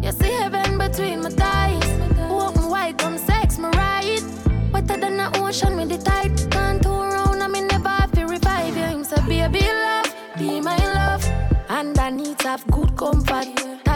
You 0.03 0.13
see 0.13 0.31
heaven 0.31 0.79
between 0.79 1.23
my 1.23 1.31
thighs. 1.31 1.85
Walk 2.31 2.57
me 2.57 2.67
wide, 2.67 2.99
come 2.99 3.19
sex 3.19 3.59
me 3.59 3.69
right. 3.75 4.23
Wetter 4.73 4.99
than 4.99 5.17
the 5.17 5.31
ocean 5.43 5.77
with 5.77 5.89
the 5.89 5.99
tide. 5.99 6.60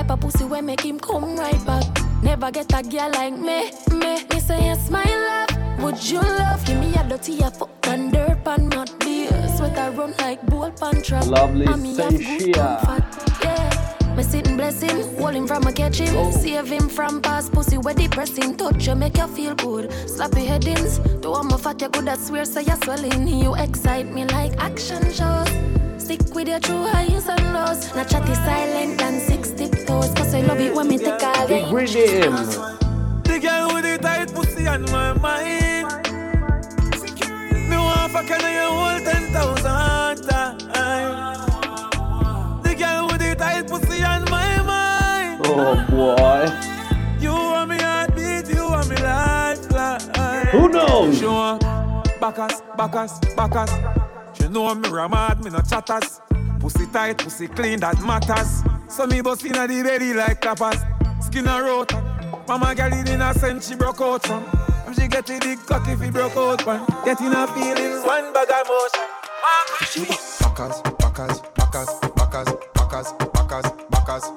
Type 0.05 0.11
of 0.11 0.21
pussy 0.21 0.45
where 0.45 0.61
make 0.61 0.83
him 0.83 1.01
come 1.01 1.35
right 1.37 1.65
back. 1.65 1.83
Never 2.23 2.51
get 2.51 2.71
a 2.79 2.83
girl 2.83 3.11
like 3.13 3.33
me, 3.39 3.71
me. 3.91 4.23
Me 4.31 4.39
say 4.39 4.65
yes, 4.65 4.91
my 4.91 5.03
love. 5.03 5.83
Would 5.83 6.11
you 6.11 6.21
love? 6.21 6.63
Give 6.67 6.79
me 6.79 6.95
a 6.95 7.09
dirty 7.09 7.41
a 7.41 7.51
fuck 7.51 7.71
and 7.87 8.13
dirt 8.13 8.45
pan 8.45 8.69
mud 8.69 8.91
beer. 9.01 9.31
Sweat 9.57 9.79
I 9.79 9.89
run 9.89 10.13
like 10.19 10.45
bull 10.45 10.71
pan 10.73 11.01
trap. 11.01 11.25
Lovely 11.25 11.65
And 11.65 11.83
me 11.83 11.97
have 11.97 12.11
good 12.11 12.21
Sensia. 12.21 13.43
Yeah. 13.43 14.15
Me 14.15 14.23
sit 14.23 14.47
and 14.47 14.59
bless 14.59 14.83
him, 14.83 15.17
hold 15.17 15.37
him 15.37 15.47
from 15.47 15.63
a 15.63 15.73
catch 15.73 16.01
him. 16.01 16.15
Oh. 16.19 16.31
Save 16.33 16.67
him 16.67 16.91
from 16.91 17.23
past 17.23 17.53
pussy 17.55 17.79
where 17.79 17.95
depressing. 17.95 18.59
Touch 18.59 18.87
you, 18.87 18.95
make 18.95 19.17
you 19.17 19.27
feel 19.29 19.55
good. 19.55 19.89
Slappy 19.89 20.47
headings. 20.47 20.99
Do 21.23 21.31
one 21.31 21.47
more 21.47 21.57
fat, 21.57 21.81
you 21.81 21.89
good, 21.89 22.09
I 22.09 22.17
swear, 22.17 22.45
so 22.45 22.61
you're 22.61 22.77
swelling. 22.85 23.27
You 23.27 23.55
excite 23.55 24.13
me 24.13 24.27
like 24.27 24.53
action 24.59 25.11
shows. 25.11 25.49
Stick 25.97 26.35
with 26.35 26.49
your 26.49 26.61
true 26.61 26.85
highs 26.85 27.27
and 27.29 27.55
lows. 27.55 27.95
Not 27.95 28.11
chatty 28.11 28.35
silent 28.35 29.01
and 29.01 29.23
six 29.85 29.91
tiptoes. 29.91 30.15
Cause 30.15 30.35
I 30.35 30.41
love 30.41 30.61
it 30.61 30.75
when 30.75 30.89
me 30.89 30.99
take 30.99 31.23
all 31.23 31.49
Big 31.49 31.67
the 31.67 31.75
Rhythm. 31.75 32.35
The 33.23 33.39
girl 33.41 33.75
with 33.75 33.85
the 33.85 33.99
tight 34.01 34.35
pussy 34.35 34.67
on 34.67 34.83
my 34.85 35.13
mind. 35.15 35.87
Me 37.69 37.77
want 37.77 38.13
fuck 38.13 38.27
her 38.27 38.51
you 38.51 38.69
whole 38.69 39.01
ten 39.01 39.33
thousand 39.33 40.29
times. 40.29 40.63
The 42.63 42.75
girl 42.75 43.07
with 43.07 43.21
the 43.21 43.35
tight 43.37 43.67
pussy 43.69 44.03
on 44.03 44.25
my 44.31 44.63
mind. 44.63 45.41
Oh 45.47 45.77
boy. 45.91 46.49
You 47.21 47.33
want 47.33 47.71
me 47.71 47.77
heartbeat, 47.79 48.49
you 48.55 48.65
want 48.65 48.89
me 48.89 48.97
lifeline. 48.97 50.47
Who 50.49 50.69
knows? 50.69 51.19
She 51.19 51.27
want 51.27 51.63
Bacchus, 52.21 52.63
Bacchus, 52.77 53.19
Bacchus. 53.37 53.71
She 54.35 54.49
know 54.49 54.75
me 54.75 54.89
ramad, 54.89 55.43
me 55.43 55.51
no 55.51 55.61
chatters. 55.61 56.21
Pussy 56.61 56.87
tight, 56.87 57.19
pussy 57.19 57.49
clean, 57.49 57.81
that 57.81 58.01
matters. 58.03 58.63
So 58.95 59.09
me 59.09 59.21
bust 59.23 59.45
inna 59.45 59.67
the 59.67 59.83
belly 59.83 60.15
like 60.15 60.41
tapas. 60.41 60.79
Skin 61.21 61.49
a 61.49 61.61
rota. 61.61 61.99
Mama 62.47 62.77
girl 62.77 62.93
in 62.93 63.21
a 63.21 63.35
sense 63.35 63.69
she 63.69 63.75
broke 63.75 64.01
out 64.01 64.25
from. 64.25 64.45
And 64.87 64.95
she 64.95 65.09
get 65.09 65.29
a 65.29 65.39
big 65.41 65.59
cock 65.67 65.89
if 65.89 66.01
he 66.01 66.11
broke 66.11 66.37
out 66.37 66.65
one. 66.65 66.87
Getting 67.05 67.33
her 67.33 67.49
feelings, 67.49 68.07
one 68.07 68.33
bag 68.33 68.53
of 68.53 68.69
motion. 68.69 69.03
She 69.91 70.05
backers, 70.39 70.81
backers, 71.01 71.41
backers, 71.57 71.91
backers, 72.15 72.49
backers, 72.79 73.13
backers, 73.35 73.67
backers, 73.91 74.31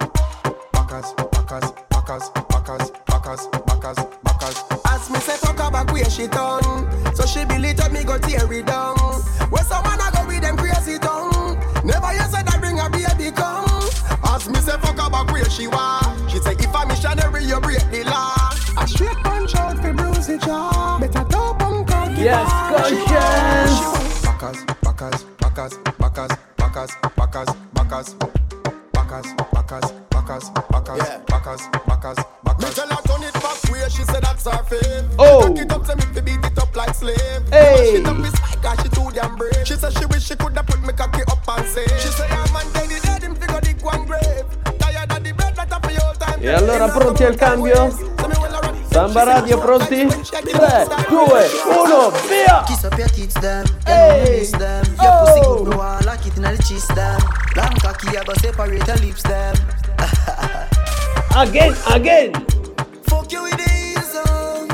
backers, 0.73 1.13
backers, 1.29 1.71
backers, 1.91 2.31
backers, 2.49 2.91
backers, 3.05 3.47
backers, 3.67 3.99
backers. 4.23 4.63
As 4.87 5.09
me 5.11 5.19
say 5.19 5.37
fuck 5.37 5.59
her 5.59 5.69
back 5.69 5.91
where 5.93 6.09
she 6.09 6.25
done 6.25 7.13
So 7.13 7.27
she 7.27 7.41
it 7.41 7.91
me 7.91 8.03
go 8.03 8.17
tear 8.17 8.51
it 8.51 8.65
down 8.65 8.97
Where 9.51 9.63
someone 9.63 10.01
a 10.01 10.11
go 10.11 10.25
with 10.25 10.41
them 10.41 10.57
crazy 10.57 10.97
tongue 10.97 11.59
Never 11.85 12.11
you 12.13 12.36
Ask 14.23 14.49
me 14.49 14.59
say 14.59 14.77
fuck 14.77 14.99
about 15.05 15.31
where 15.31 15.49
she 15.49 15.67
want. 15.67 16.29
She 16.29 16.39
say 16.39 16.53
if 16.53 16.73
a 16.73 16.85
missionary 16.85 17.45
you 17.45 17.59
break 17.59 17.83
the 17.91 18.03
law. 18.05 18.35
A 18.79 18.87
straight 18.87 19.17
punch 19.17 19.55
out 19.55 19.77
for 19.79 19.93
bruise 19.93 20.27
the 20.27 20.37
jaw. 20.37 20.97
Better 20.99 21.25
dope 21.29 21.61
and 21.61 21.87
cocky. 21.87 22.21
Yes, 22.21 22.49
conscience. 22.71 24.21
Backers, 24.23 24.65
backers, 24.81 25.23
backers, 25.37 25.77
backers, 25.97 26.31
backers, 26.57 26.91
backers, 27.15 27.49
backers. 27.73 28.15
Backers, 28.93 29.33
backers, 29.53 29.91
backers, 30.11 30.49
backers, 30.69 31.09
backers, 31.27 31.61
backers, 31.87 32.17
backers. 32.43 32.59
Me 32.59 32.69
tell 32.73 32.87
her 32.87 33.01
turn 33.07 33.23
it 33.23 33.33
back 33.33 33.57
where 33.71 33.89
she 33.89 34.03
said 34.03 34.21
that's 34.21 34.43
her 34.43 34.63
fave. 34.63 35.15
Oh. 35.17 35.47
Cock 35.47 35.57
it 35.57 35.71
up, 35.71 35.85
tell 35.85 35.95
me 35.95 36.03
to 36.13 36.21
beat 36.21 36.43
it 36.43 36.57
up 36.57 36.75
like 36.75 36.93
slave. 36.93 37.17
Hey. 37.49 37.95
She 37.95 38.03
dumb 38.03 38.21
be 38.21 38.29
spiker, 38.29 38.75
she 38.83 38.89
too 38.89 39.09
damn 39.13 39.35
brave. 39.37 39.65
She 39.65 39.75
said 39.75 39.97
she 39.97 40.05
wish 40.05 40.25
she 40.25 40.35
coulda 40.35 40.63
put 40.63 40.81
me 40.81 40.93
cocky 40.93 41.21
up 41.31 41.47
and 41.47 41.65
say. 41.67 41.85
She 41.99 42.09
say 42.09 42.27
I'm 42.27 42.55
on 42.55 42.71
daily 42.73 42.99
day. 42.99 43.16
E 46.39 46.49
allora 46.51 46.87
pronti 46.89 47.23
al 47.23 47.35
cambio? 47.35 47.91
Samba 48.89 49.23
Radio 49.23 49.59
pronti? 49.59 50.05
3, 50.07 50.87
2, 51.07 51.17
1, 51.17 52.11
via! 52.27 52.63
Kiss 52.65 52.83
up 52.83 52.97
your 52.97 53.09
tits, 53.09 53.33
them. 53.39 53.63
You 53.65 53.93
Hey. 53.93 54.39
miss 54.39 54.51
them. 54.51 54.83
Your 55.01 55.11
Oh. 55.11 55.25
pussy 55.25 55.39
good, 55.41 55.67
me 55.67 55.75
want 55.75 56.05
lock 56.05 56.25
it 56.25 56.35
in 56.37 56.43
the 56.43 56.57
chest, 56.63 56.93
them. 56.95 57.17
Long 57.55 57.73
cocky, 57.81 58.17
I 58.17 58.23
go 58.23 58.33
separate 58.41 58.85
your 58.87 58.97
lips, 58.97 59.21
them. 59.23 59.55
Again, 61.35 61.75
again! 61.93 62.31
Fuck 63.07 63.31
you 63.31 63.43
with 63.43 63.57
the 63.57 63.69
easel. 63.93 64.67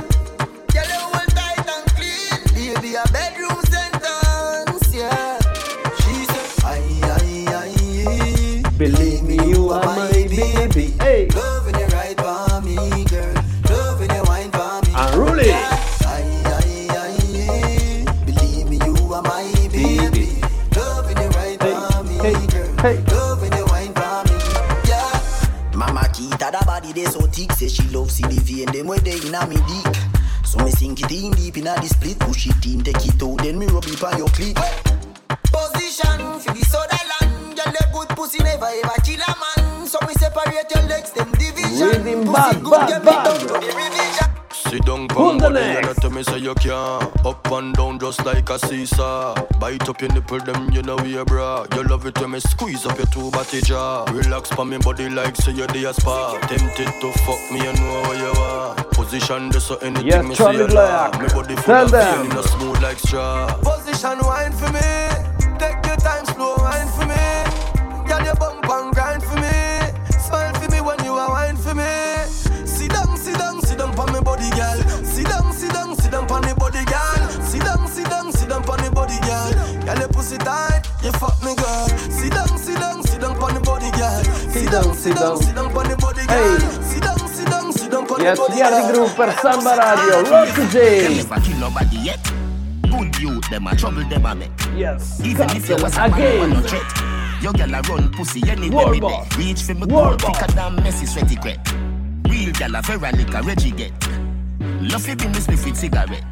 Girl, 0.72 0.88
you 0.88 1.00
hold 1.00 1.28
tight 1.36 1.68
and 1.68 1.86
clean. 1.96 2.40
Baby, 2.76 2.96
a 2.96 3.04
bedroom 3.12 3.60
baby. 10.74 10.94
Hey! 11.00 11.28
Loving 11.28 11.80
you 11.80 11.86
right 11.88 12.18
for 12.20 12.62
me, 12.62 12.76
girl. 13.06 13.34
Loving 13.70 14.10
you 14.16 14.24
wine 14.26 14.52
for 14.52 14.82
me. 14.86 14.94
Unruly! 14.96 15.52
Aye, 15.52 15.68
aye, 16.06 16.88
aye. 16.90 18.26
Believe 18.26 18.70
me, 18.70 18.78
you 18.86 19.14
are 19.14 19.22
my 19.22 19.44
baby. 19.72 20.42
Loving 20.76 21.18
you 21.18 21.30
right 21.30 21.60
for 21.60 22.04
me, 22.04 22.18
girl. 22.48 22.76
Hey! 22.82 23.04
Loving 23.14 23.54
you 23.54 23.66
wine 23.66 23.94
for 23.94 24.24
me, 24.26 24.38
yeah. 24.88 25.76
Mama 25.76 26.02
Kita, 26.12 26.52
that 26.52 26.66
body 26.66 26.94
they 26.94 27.06
so 27.06 27.22
thick, 27.22 27.52
say 27.54 27.68
she 27.68 27.84
love 27.90 28.12
see 28.12 28.24
the 28.24 28.40
vein 28.42 28.72
them 28.72 28.88
where 28.88 29.00
they 29.00 29.18
inna 29.28 29.46
me 29.48 29.56
dick. 29.56 29.96
So 30.46 30.64
me 30.64 30.72
sink 30.72 31.02
it 31.02 31.12
in 31.12 31.32
deep 31.32 31.58
inna 31.58 31.76
the 31.82 31.88
split, 31.88 32.20
push 32.20 32.48
it 32.48 32.66
in, 32.66 32.84
take 32.84 33.06
it 33.06 33.22
out, 33.24 33.38
then 33.40 33.58
me 33.58 33.66
rub 33.68 33.86
it 33.86 34.04
on 34.04 34.18
your 34.18 34.28
clit. 34.30 34.56
Position 35.54 36.40
for 36.40 36.54
the 36.54 36.66
soda 36.66 37.00
land, 37.10 37.56
girl, 37.58 37.72
the 37.74 37.88
good 37.94 38.10
pussy 38.10 38.40
never 38.44 38.66
ever 38.66 39.02
kill 39.04 39.22
a 39.22 39.28
man. 39.40 39.43
So 40.34 40.42
me 40.52 40.56
separate 40.56 40.72
your 40.76 40.84
legs, 40.90 41.12
them 41.12 41.32
division. 41.34 42.04
Rhythm 42.06 42.26
Pussy 42.26 42.34
bad, 42.34 42.64
good, 42.64 42.72
bad, 42.72 42.90
get 42.90 43.06
bad. 43.06 43.26
down 43.26 43.40
to 43.40 43.48
the 43.48 43.54
revision. 43.76 44.30
Sit 44.54 44.86
down, 44.86 45.10
Who's 45.16 45.36
pon 45.36 45.38
the 45.42 45.50
body 45.52 45.60
and 45.60 45.86
next? 45.86 46.00
tell 46.02 46.10
me 46.12 46.24
say 46.24 46.38
you 46.40 46.56
can 46.56 46.72
Up 47.26 47.52
and 47.52 47.76
down 47.76 48.00
just 48.00 48.26
like 48.26 48.50
a 48.50 48.58
seesaw 48.60 49.36
Bite 49.60 49.88
up 49.90 50.02
your 50.02 50.12
nipple, 50.14 50.40
them 50.40 50.72
you 50.72 50.82
know 50.82 50.96
we 50.98 51.18
a 51.18 51.26
bra 51.26 51.66
You 51.76 51.84
love 51.84 52.06
it 52.08 52.20
when 52.20 52.32
me 52.32 52.40
squeeze 52.40 52.86
up 52.86 52.98
your 52.98 53.08
two 53.08 53.30
body 53.32 53.62
jaw 53.62 54.06
Relax 54.12 54.50
pa 54.50 54.64
me 54.64 54.78
body 54.80 55.10
like 55.10 55.36
say 55.36 55.52
you're 55.52 55.68
the 55.68 55.94
spa 55.94 56.38
Tempted 56.48 56.88
to 57.02 57.12
fuck 57.20 57.52
me, 57.52 57.60
you 57.60 57.74
know 57.74 58.02
where 58.08 58.18
you 58.20 58.32
are 58.42 58.76
Position 58.94 59.50
this 59.50 59.66
so 59.66 59.76
anything 59.78 60.08
Yes, 60.08 60.26
me 60.26 60.36
Charlie 60.36 60.58
say 60.58 60.64
you 60.68 60.68
like 60.76 61.22
Me 61.22 61.28
body 61.30 61.56
full 61.56 61.64
Tell 61.66 61.86
of 61.86 61.92
them. 61.92 62.16
feeling, 62.16 62.30
no 62.36 62.42
smooth 62.44 62.82
like 62.82 63.00
straw 63.00 63.48
Position 63.58 64.20
wine 64.26 64.52
for 64.54 64.72
me. 64.72 64.80
Pussy 80.24 80.38
tight, 80.38 80.82
you 81.04 81.12
fuck 81.14 81.36
me, 81.44 81.56
girl. 81.56 81.88
Sit 82.10 82.32
down, 82.32 82.58
sit 82.58 82.80
down, 82.80 83.04
sit 83.04 83.20
down 83.22 83.36
on 83.44 83.54
the 83.54 83.60
body, 83.60 83.92
girl. 83.92 84.24
Sit 84.24 84.72
down, 84.72 84.94
sit 84.96 85.16
down, 85.16 85.38
sit 85.38 85.56
down 85.56 85.66
on 85.76 85.88
the 85.90 85.98
body, 85.98 86.26
girl. 86.26 86.60
Sit 86.82 87.04
down, 87.04 87.20
sit 87.28 87.48
down, 87.48 87.72
sit 87.74 87.92
down 87.92 88.02
on 88.04 88.08
the 88.08 88.36
body, 88.36 88.56
Yardi 88.56 88.94
girl. 88.94 88.94
Group 88.94 89.16
per 89.16 89.32
Samba 89.42 89.76
Radio, 89.76 90.32
Rock 90.32 90.56
to 90.56 90.68
J! 90.72 91.18
Never 91.18 91.42
kill 91.42 91.58
nobody 91.58 91.98
yet. 91.98 92.34
Good 92.84 93.20
youth, 93.20 93.50
them 93.50 93.68
a 93.68 93.76
trouble, 93.76 94.08
them 94.08 94.26
a 94.26 94.36
make. 94.36 94.52
Yes, 94.76 95.20
Even 95.26 95.50
if 95.52 95.68
you 95.68 95.76
was 95.76 95.96
a 95.98 96.08
man, 96.08 96.50
you 96.50 96.56
no 96.56 96.62
threat. 96.62 97.44
Your 97.44 97.54
girl 97.54 97.76
a 97.76 97.82
run 97.82 98.12
pussy 98.14 98.42
anywhere 98.48 98.88
me 98.92 99.00
Warboss. 99.02 99.30
there. 99.30 99.40
Reach 99.40 99.62
for 99.64 99.74
me 99.74 99.82
Warboss. 99.82 100.22
gold, 100.22 100.36
thicker 100.36 100.52
than 100.54 100.76
messy 100.78 101.06
sweaty 101.06 101.36
crep. 101.36 101.60
Real 102.30 102.54
girl 102.54 102.76
a 102.76 102.82
Veronica 102.82 103.42
Reggie 103.44 103.72
get. 103.72 103.92
Love 104.80 105.08
you 105.08 105.16
business 105.18 105.50
me 105.50 105.58
fit 105.58 105.76
cigarette. 105.76 106.24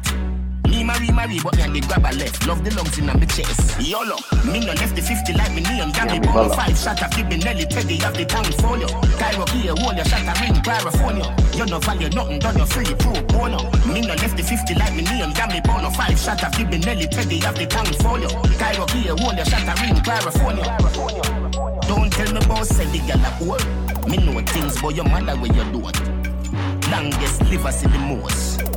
Me 0.82 0.88
marry 0.88 1.12
marry, 1.12 1.38
but 1.38 1.54
me 1.54 1.62
and 1.62 1.76
the 1.76 1.80
grabber 1.86 2.10
left. 2.18 2.44
Love 2.44 2.64
the 2.64 2.74
lungs 2.74 2.98
in 2.98 3.06
my 3.06 3.14
chest. 3.30 3.78
YOLO, 3.78 4.18
me 4.42 4.58
no 4.66 4.74
left 4.74 4.98
the 4.98 5.00
50 5.00 5.32
like 5.38 5.54
me 5.54 5.62
name. 5.62 5.94
Damn 5.94 6.10
me 6.10 6.18
Yeah, 6.18 6.26
ball 6.26 6.50
voila. 6.50 6.56
five 6.58 6.74
shot 6.76 6.98
of 6.98 7.10
Gibby 7.14 7.38
Nelly 7.38 7.66
Teddy 7.70 8.02
of 8.02 8.18
the 8.18 8.24
town 8.26 8.50
folio. 8.58 8.90
Cairo 9.14 9.46
here, 9.54 9.78
hold 9.78 9.94
your 9.94 10.04
shot 10.10 10.26
a 10.26 10.34
ring, 10.42 10.58
California. 10.58 11.22
You 11.54 11.66
no 11.66 11.78
value 11.78 12.10
nothing, 12.10 12.40
done 12.40 12.58
your 12.58 12.66
free 12.66 12.90
pro 12.98 13.14
bono. 13.30 13.62
Me 13.86 14.00
no 14.02 14.18
left 14.18 14.34
the 14.34 14.42
50 14.42 14.74
like 14.74 14.90
me 14.98 15.06
name. 15.06 15.30
Damn 15.38 15.54
me 15.54 15.60
ball 15.62 15.86
five 15.94 16.18
shot 16.18 16.42
of 16.42 16.50
Gibby 16.58 16.78
Nelly 16.82 17.06
Teddy 17.06 17.38
of 17.46 17.54
the 17.54 17.66
town 17.70 17.86
folio. 18.02 18.26
Cairo 18.58 18.82
here, 18.90 19.14
hold 19.14 19.38
your 19.38 19.46
shot 19.46 19.62
a 19.62 19.74
ring, 19.86 19.94
California. 20.02 20.66
Don't 21.86 22.10
tell 22.10 22.26
me 22.34 22.42
about 22.42 22.66
say 22.66 22.90
the 22.90 22.98
gal 23.06 23.22
a 23.22 23.30
whore. 23.38 23.62
Me 24.10 24.18
know 24.18 24.34
things, 24.50 24.82
but 24.82 24.96
your 24.98 25.06
mother 25.06 25.38
where 25.38 25.46
you 25.46 25.62
do 25.70 25.78
it. 25.86 25.94
Longest 26.90 27.38
live 27.46 27.70
see 27.70 27.86
the 27.86 27.98
most. 28.02 28.71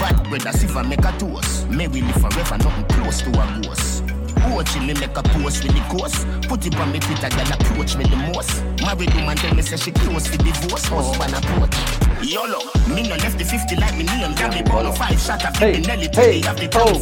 Bad 0.00 0.64
if 0.64 0.76
I 0.76 0.82
make 0.82 1.04
a 1.04 1.12
toast. 1.18 1.68
May 1.68 1.86
we 1.86 2.00
live 2.00 2.16
forever, 2.16 2.56
nothing 2.56 2.84
close 2.96 3.20
to 3.20 3.28
a 3.28 3.60
ghost. 3.60 4.02
Watching 4.48 4.86
me 4.86 4.94
make 4.94 5.14
a 5.14 5.22
post 5.22 5.62
with 5.62 5.76
the 5.76 5.84
ghost. 5.92 6.26
Put 6.48 6.64
it 6.64 6.74
on 6.76 6.90
me 6.90 6.98
Twitter, 7.00 7.28
girl 7.28 7.52
approach 7.52 7.96
me 7.96 8.04
the 8.04 8.16
most. 8.32 8.64
Married 8.80 9.12
woman 9.14 9.36
tell 9.36 9.54
me 9.54 9.60
say 9.60 9.76
she 9.76 9.92
close 9.92 10.26
for 10.26 10.38
divorce. 10.38 10.86
Husband 10.88 11.34
approach. 11.36 11.76
YOLO, 12.24 12.60
me 12.88 13.08
no 13.08 13.16
left 13.16 13.36
the 13.36 13.44
50 13.44 13.76
like 13.76 13.96
me 13.96 14.04
name. 14.04 14.34
Got 14.36 14.54
me 14.54 14.62
ball 14.62 14.90
five 14.92 15.20
shot 15.20 15.44
of 15.44 15.54
Hey, 15.56 15.80
Nelly 15.80 16.08
hey, 16.14 16.40
of 16.48 16.56
the 16.56 16.68
oh. 16.80 16.96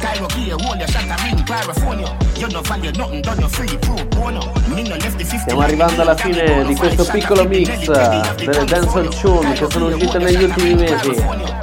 Cairo 0.00 0.28
here, 0.32 0.56
hold 0.64 0.78
your 0.78 0.88
shot 0.88 1.04
a 1.04 1.16
ring, 1.22 1.44
California. 1.44 2.08
You 2.40 2.48
no 2.48 2.62
value 2.62 2.92
nothing, 2.92 3.20
done 3.20 3.40
your 3.40 3.50
free 3.50 3.76
pro 3.84 4.00
bono. 4.16 4.40
Me 4.72 4.82
no 4.82 4.96
left 4.96 5.18
the 5.18 5.24
50 5.24 5.40
Stiamo 5.40 5.60
arrivando 5.60 6.00
alla 6.00 6.16
fine 6.16 6.64
di 6.64 6.74
questo 6.74 7.04
piccolo 7.04 7.44
mix 7.44 7.84
delle 7.84 8.64
dancehall 8.64 9.08
tune 9.20 9.52
che 9.52 9.66
sono 9.70 9.86
uscite 9.88 10.18
negli 10.18 10.42
ultimi 10.42 10.74
mesi. 10.74 11.60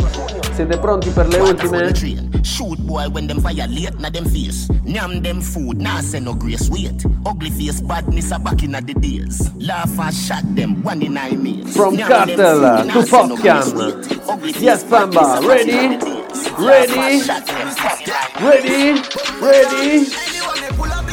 Siete 0.57 0.79
pronti 0.79 1.11
per 1.11 1.27
le 1.27 1.37
ultime? 1.37 2.43
Shoot 2.43 2.79
boy 2.79 3.07
when 3.11 3.27
them 3.27 3.39
violate 3.39 3.99
na 3.99 4.09
them 4.09 4.25
face. 4.25 4.67
Nyam 4.85 5.21
them 5.21 5.39
food, 5.39 5.77
nah 5.79 6.01
say 6.01 6.19
no 6.19 6.33
grace. 6.33 6.67
Wait, 6.71 7.05
ugly 7.27 7.51
face 7.51 7.79
badness 7.79 8.31
a 8.31 8.39
back 8.39 8.63
in 8.63 8.71
the 8.71 8.81
days. 8.81 9.53
Laugh 9.57 9.99
and 9.99 10.15
shot 10.15 10.43
them 10.55 10.81
one 10.81 11.03
in 11.03 11.13
nine 11.13 11.43
mates. 11.43 11.75
From 11.75 11.95
Nyam 11.95 12.07
Cartel 12.07 12.59
food, 12.65 12.81
to 12.81 12.87
nah 12.87 13.01
say 13.03 13.27
no 13.27 13.35
grace. 13.35 13.69
Popcan. 13.69 14.41
Wait, 14.41 14.59
Yes, 14.59 14.81
Samba, 14.89 15.19
badness 15.19 15.45
a 15.45 15.47
ready? 15.47 15.71
back 15.71 15.83
in 15.83 15.99
the 15.99 16.05
days. 16.05 16.49
Ready? 16.57 16.95
Laugh 16.95 17.11
and 17.11 17.21
shot 17.23 17.45
them 17.45 17.69
stop 17.69 18.07
line. 18.07 18.49
Ready? 18.49 19.01
Ready? 19.39 20.09
Anyone 20.09 20.61
they 20.61 20.75
pull 20.75 20.91
up 20.91 21.07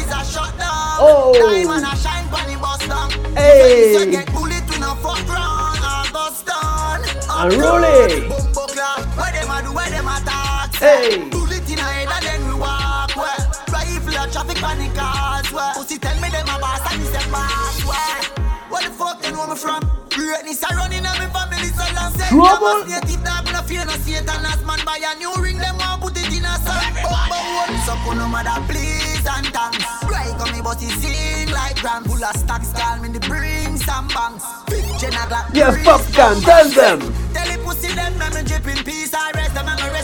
Hey. 10.84 11.16
Bullet 11.32 11.64
in 11.64 11.80
a 11.80 11.88
head 11.96 12.12
and 12.12 12.24
then 12.28 12.44
we 12.44 12.60
walk. 12.60 13.16
Where 13.16 13.40
rifle 13.72 14.20
a 14.20 14.28
traffic 14.28 14.60
panic 14.60 14.92
cars. 14.92 15.48
Where 15.48 15.72
pussy 15.72 15.96
tell 15.96 16.12
me 16.20 16.28
them 16.28 16.44
a 16.44 16.60
boss 16.60 16.84
and 16.92 17.00
he 17.00 17.08
say 17.08 17.24
pass. 17.32 17.80
Where 17.88 18.44
where 18.68 18.84
the 18.84 18.92
fuck 18.92 19.16
they 19.22 19.32
know 19.32 19.48
me 19.48 19.56
from? 19.56 19.80
Greatness 20.12 20.60
a 20.60 20.68
running 20.76 21.00
in 21.00 21.04
my 21.08 21.24
family 21.32 21.72
so 21.72 21.88
long. 21.96 22.12
Say 22.12 22.28
Trouble. 22.28 22.84
a 22.84 23.00
native 23.00 23.24
dog, 23.24 23.48
no 23.48 23.64
fear 23.64 23.88
no 23.88 23.96
Satan. 24.04 24.44
As 24.44 24.60
man 24.60 24.76
buy 24.84 25.00
a 25.00 25.16
new 25.16 25.32
ring, 25.40 25.56
them 25.56 25.80
want 25.80 26.04
put 26.04 26.20
it 26.20 26.28
in 26.28 26.44
a 26.44 26.52
sun. 26.60 26.84
Bumbo 27.00 27.38
one, 27.64 27.76
so 27.88 27.96
put 28.04 28.20
no 28.20 28.28
mother 28.28 28.60
please 28.68 29.24
and 29.24 29.48
thanks. 29.56 29.88
Right 30.04 30.36
on 30.36 30.52
me, 30.52 30.60
but 30.60 30.84
he 30.84 30.92
sing 31.00 31.48
like 31.48 31.80
grand 31.80 32.04
full 32.04 32.20
of 32.20 32.36
stocks, 32.36 32.76
call 32.76 33.00
me 33.00 33.08
the 33.08 33.24
bring 33.24 33.80
some 33.80 34.08
banks. 34.12 34.44
Fifth 34.68 35.00
gen 35.00 35.16
a 35.16 35.24
Glock. 35.32 35.48
Yes, 35.56 35.80
Popcan, 35.80 36.44
tell 36.44 36.68
them. 36.68 37.00
Tell 37.32 37.58
pussy 37.64 37.88
them, 37.96 38.20
I'm 38.20 38.44
drip 38.44 38.68
in 38.68 38.84
peace. 38.84 39.14
I 39.14 39.32
rest 39.32 39.54
them, 39.54 39.64
I'm 39.64 39.80
rest 39.80 39.88
in 39.88 39.92
peace. 39.92 40.03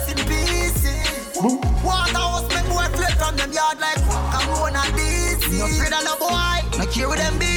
Waterhouse, 1.40 2.44
me 2.52 2.60
boy 2.68 2.84
flip 2.96 3.12
from 3.18 3.34
them 3.36 3.50
yard 3.52 3.78
like 3.80 3.96
Corona 4.32 4.82
disease. 4.94 5.58
No 5.58 5.64
afraid 5.64 5.92
of 5.92 6.04
no 6.04 6.16
boy, 6.18 6.78
no 6.78 6.84
care 6.86 7.08
with 7.08 7.18
them 7.18 7.38
be. 7.38 7.48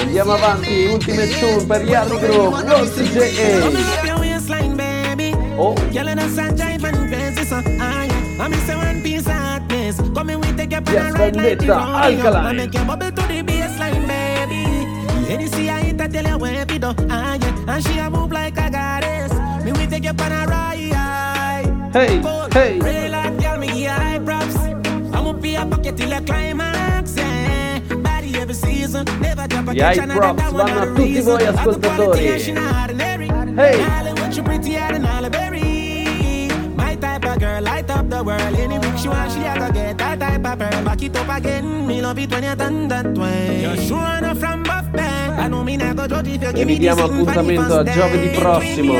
Andiamo 0.00 0.32
avanti, 0.34 0.86
ultime 0.86 1.26
tour 1.40 1.66
per 1.66 1.82
Yadro, 1.84 2.18
Rossi 2.66 3.04
J.A. 3.10 3.60
Oh. 5.58 5.74
Yes, 10.92 11.12
Vendetta, 11.16 11.76
Alkaline. 12.22 12.60
Any 15.28 15.46
see 15.48 15.68
I 15.68 15.80
ain't 15.80 16.00
a 16.00 16.08
tell 16.08 16.24
her 16.24 16.38
where 16.38 16.64
we 16.66 16.78
do, 16.78 16.94
ah 17.10 17.34
yeah, 17.40 17.74
and 17.74 17.84
she 17.84 17.98
a 17.98 18.08
move 18.10 18.32
like 18.32 18.56
a 18.58 18.70
guy. 18.70 18.99
Take 20.00 20.18
you 20.18 20.24
on 20.24 20.32
a 20.32 20.46
ride. 20.46 21.92
Hey, 21.92 22.22
hey. 22.52 22.78
Real 22.78 23.12
hot 23.12 23.36
girl, 23.38 23.58
me 23.58 23.66
give 23.66 23.90
high 23.90 24.18
props. 24.18 24.56
I'ma 24.56 25.32
be 25.34 25.56
a 25.56 25.66
pocket 25.66 25.96
till 25.96 26.12
a 26.12 26.20
climax, 26.22 27.16
yeah. 27.16 27.80
Body 27.96 28.34
every 28.36 28.54
season, 28.54 29.04
never 29.20 29.46
drop 29.46 29.68
a 29.68 29.74
catch 29.74 29.98
props 30.08 30.42
that 30.42 30.52
one 30.52 30.66
vanno 30.66 30.80
a 30.80 30.82
a 30.82 30.86
tutti 30.86 31.02
reason. 31.02 31.24
voi 31.24 31.36
I 31.36 31.44
go 31.44 31.52
ascoltatori. 31.52 31.96
politician, 31.96 32.56
ordinary. 32.56 33.26
Hey. 33.56 33.76
Darling, 33.76 34.14
what 34.14 34.36
you 34.36 34.42
pretty 34.42 34.76
and 34.76 35.32
berry. 35.32 36.48
My 36.76 36.96
type 36.96 37.24
of 37.26 37.38
girl, 37.38 37.60
light 37.62 37.90
up 37.90 38.08
the 38.08 38.24
world. 38.24 38.40
Any 38.40 38.78
week 38.78 38.96
she 38.96 39.08
want, 39.08 39.32
she 39.32 39.44
a 39.44 39.58
go 39.58 39.70
get 39.70 39.98
that 39.98 40.18
type 40.18 40.46
of 40.46 40.58
pearl. 40.58 40.84
Back 40.84 41.02
it 41.02 41.16
up 41.16 41.28
again, 41.28 41.86
me 41.86 42.00
love 42.00 42.18
it 42.18 42.30
when 42.30 42.44
you 42.44 42.54
done 42.54 42.88
that 42.88 43.18
way. 43.18 43.60
You're 43.60 43.76
sure 43.76 44.16
enough 44.16 44.38
from 44.38 44.62
buff 44.62 44.90
band. 44.92 45.40
I 45.40 45.48
know 45.48 45.62
me 45.62 45.76
not 45.76 45.96
go 45.96 46.06
judge 46.06 46.28
if 46.28 46.42
you 46.42 46.48
E 46.48 46.52
give 46.52 46.66
vi 46.66 46.72
me 46.72 46.78
diamo 46.78 47.06
this 47.06 47.18
info 47.18 47.30
appuntamento 47.30 47.78
a 47.78 47.84
giovedì 47.84 48.28
prossimo, 48.38 48.92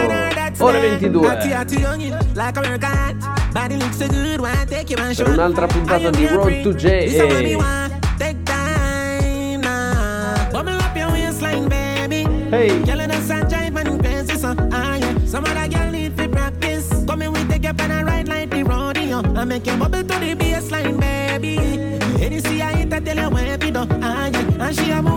ore 0.60 0.78
22, 0.78 1.26
Atty, 1.26 1.52
atty, 1.52 1.76
youngin, 1.76 2.16
like 2.34 2.56
a 2.56 2.60
workout. 2.60 3.14
Body 3.52 3.76
looks 3.76 3.98
so 3.98 4.08
good, 4.08 4.40
why 4.40 4.64
take 4.66 4.90
you 4.90 4.96
and 4.98 5.16
show 5.16 5.24
per 5.24 5.32
un'altra 5.32 5.66
puntata 5.66 6.10
di 6.10 6.26
Road 6.26 6.62
to 6.62 6.74
baby. 6.74 7.56
Hey. 12.50 12.82
I 19.40 19.44
make 19.44 19.66
you 19.66 19.76
bubble 19.76 20.02
to 20.02 20.18
the 20.18 20.34
baseline, 20.34 20.98
baby. 20.98 21.56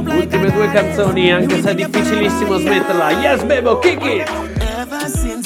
Ultime 0.06 0.52
due 0.52 0.72
canzoni, 0.72 1.32
anche 1.32 1.62
se 1.62 1.72
è 1.72 1.76
difficilissimo 1.76 2.58
smetterla. 2.58 3.12
Yes, 3.12 3.44
Bebo, 3.44 3.80
kick 3.80 4.02
it! 4.04 4.53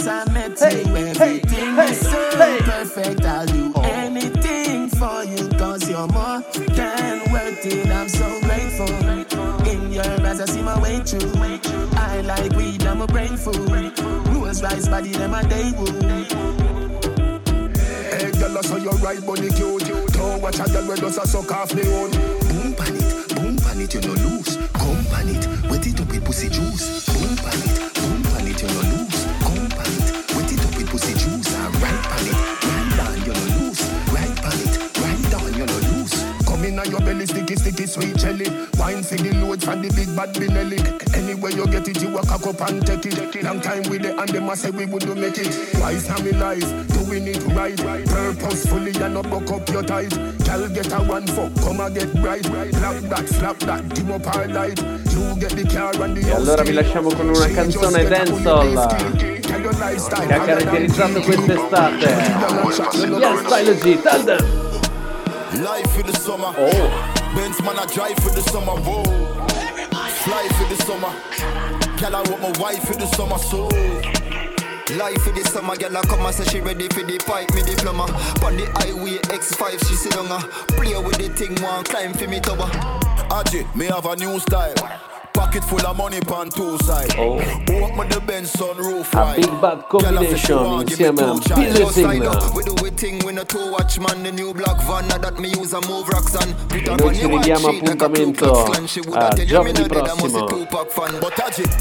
Ever 0.09 0.25
since 0.31 0.61
I 0.61 0.71
met 0.71 0.87
you, 0.87 0.95
everything 0.95 1.77
is 1.79 1.99
so 1.99 2.29
perfect. 2.31 3.25
I'll 3.25 3.45
do 3.45 3.73
oh. 3.75 3.81
anything 3.81 4.89
for 4.89 5.23
you, 5.25 5.49
cause 5.57 5.89
you're 5.89 6.07
more 6.07 6.41
than 6.75 7.31
worth 7.31 7.65
it. 7.65 7.87
I'm 7.87 8.07
so 8.07 8.39
grateful. 8.41 8.87
In 9.67 9.91
your 9.91 10.05
eyes, 10.25 10.39
I 10.39 10.45
see 10.45 10.61
my 10.61 10.79
way 10.81 10.99
through. 11.01 11.33
I 11.97 12.21
like 12.21 12.53
weed, 12.53 12.85
I'm 12.85 13.01
a 13.01 13.07
brain 13.07 13.35
food. 13.35 13.99
Rules 14.29 14.63
rice 14.63 14.87
body, 14.87 15.11
them 15.11 15.33
a 15.33 15.43
day 15.43 15.71
Hey, 18.11 18.31
girl, 18.39 18.57
I 18.57 18.61
saw 18.61 18.77
your 18.77 18.95
right, 18.95 19.25
bunny 19.25 19.49
cute. 19.49 19.87
Don't 20.13 20.41
watch 20.41 20.59
a 20.59 20.71
girl 20.71 20.87
when 20.87 20.97
does 20.99 21.17
a 21.17 21.27
suck 21.27 21.51
off 21.51 21.73
me 21.75 21.83
own. 21.83 22.11
Boom 22.11 22.73
pan 22.75 22.95
it, 22.95 23.35
boom 23.35 23.57
pan 23.57 23.81
it, 23.81 23.93
you 23.93 24.01
no 24.01 24.13
lose. 24.13 24.55
Come 24.73 25.03
pan 25.11 25.27
it, 25.27 25.69
wet 25.69 25.85
it 25.85 25.99
up 25.99 26.07
with 26.07 26.23
pussy 26.23 26.49
juice. 26.49 27.05
Boom 27.07 27.35
pan 27.35 27.59
it, 27.59 27.93
boom 27.93 28.23
pan 28.23 28.47
it, 28.47 28.61
you 28.61 28.67
no 28.69 28.81
lose. 28.97 29.26
Say 44.57 44.71
we 44.71 44.85
would 44.85 45.03
do 45.03 45.15
make 45.15 45.37
it. 45.37 45.79
Wise 45.79 46.07
how 46.07 46.21
me 46.21 46.31
life, 46.31 46.65
doing 46.87 47.27
it 47.27 47.43
right. 47.55 47.77
Purposefully, 48.07 48.91
and 49.01 49.13
not 49.13 49.29
buck 49.29 49.49
up 49.51 49.69
your 49.69 49.83
ties. 49.83 50.13
Girl, 50.45 50.67
get 50.69 50.91
a 50.91 50.97
one 50.97 51.27
fuck, 51.27 51.53
come 51.61 51.79
and 51.79 51.95
get 51.95 52.13
bright. 52.21 52.45
Slap 52.45 52.95
that, 53.11 53.29
slap 53.29 53.59
that, 53.59 53.87
dim 53.93 54.11
up 54.11 54.27
our 54.35 54.47
light. 54.47 54.79
You 55.13 55.35
get 55.39 55.51
the 55.51 55.65
car 55.71 56.01
and 56.01 56.17
the 56.17 56.27
E 56.27 56.31
allora 56.31 56.63
vi 56.63 56.73
lasciamo 56.73 57.09
con 57.09 57.29
una 57.29 57.47
canzone 57.47 58.03
dancehall 58.07 59.36
che 59.77 60.33
ha 60.33 60.39
caratterizzato 60.39 61.21
quest'estate. 61.21 62.05
Yes, 63.19 63.45
Style 63.45 63.77
G, 63.77 64.01
tell 64.01 64.23
them! 64.23 64.45
Life 65.61 65.89
for 65.91 66.03
the 66.03 66.13
summer. 66.17 66.53
Oh. 66.57 66.89
Benz 67.35 67.61
man, 67.61 67.77
I 67.77 67.85
drive 67.85 68.17
for 68.19 68.31
the 68.31 68.41
summer. 68.41 68.73
Whoa. 68.81 69.03
Fly 70.23 70.47
for 70.57 70.67
the 70.67 70.83
summer. 70.83 71.11
Girl, 71.99 72.15
I 72.15 72.21
want 72.29 72.41
my 72.41 72.59
wife 72.59 72.83
for 72.83 72.95
the 72.95 73.05
summer. 73.07 73.37
So. 73.37 73.69
Life 74.97 75.21
for 75.21 75.31
the 75.31 75.43
summer, 75.43 75.75
girl, 75.75 75.97
I 75.97 76.01
come 76.03 76.25
and 76.25 76.33
say 76.33 76.45
she 76.45 76.61
ready 76.61 76.87
for 76.87 77.03
the 77.03 77.17
pipe, 77.19 77.53
me 77.53 77.61
diploma. 77.61 78.03
On 78.45 78.55
the 78.55 78.65
highway 78.75 79.19
X5, 79.35 79.85
she 79.87 79.95
sit 79.95 80.13
down, 80.13 80.31
uh, 80.31 80.39
play 80.79 80.95
with 80.97 81.17
the 81.17 81.27
thing, 81.29 81.61
one 81.61 81.83
climb 81.83 82.13
for 82.13 82.27
me 82.27 82.39
tower. 82.39 82.69
Aji, 83.29 83.75
me 83.75 83.87
have 83.87 84.05
a 84.05 84.15
new 84.15 84.39
style. 84.39 84.73
Pocket 85.37 85.63
full 85.63 85.85
of 85.85 85.95
money 85.95 86.19
pan 86.21 86.49
two 86.49 86.79
side. 86.79 87.13
Oh. 87.15 87.37
Open 87.37 88.09
the 88.09 88.19
Benz 88.25 88.53
sunroof. 88.53 89.13
A 89.13 89.35
big 89.39 89.61
bad 89.61 89.87
combination, 89.87 90.57
you 90.81 90.95
see 90.95 91.03
man. 91.03 91.39
Pillow. 91.39 92.53
With 92.55 92.65
the 92.65 92.79
waiting 92.81 93.19
when 93.23 93.37
a 93.37 93.45
two 93.45 93.71
watch 93.71 93.97
the 93.97 94.31
new 94.31 94.51
black 94.51 94.81
van 94.87 95.07
that 95.09 95.37
me 95.37 95.49
use 95.49 95.73
a 95.73 95.81
move 95.87 96.09
rocks 96.09 96.33
and 96.33 96.57
put 96.69 96.89
on 96.89 96.97
one 96.97 97.13
white 97.31 97.45
sheet 97.59 97.83
like 97.83 98.01
a 98.01 98.09
two. 98.09 98.49
Ah, 99.13 99.29
but 99.29 99.37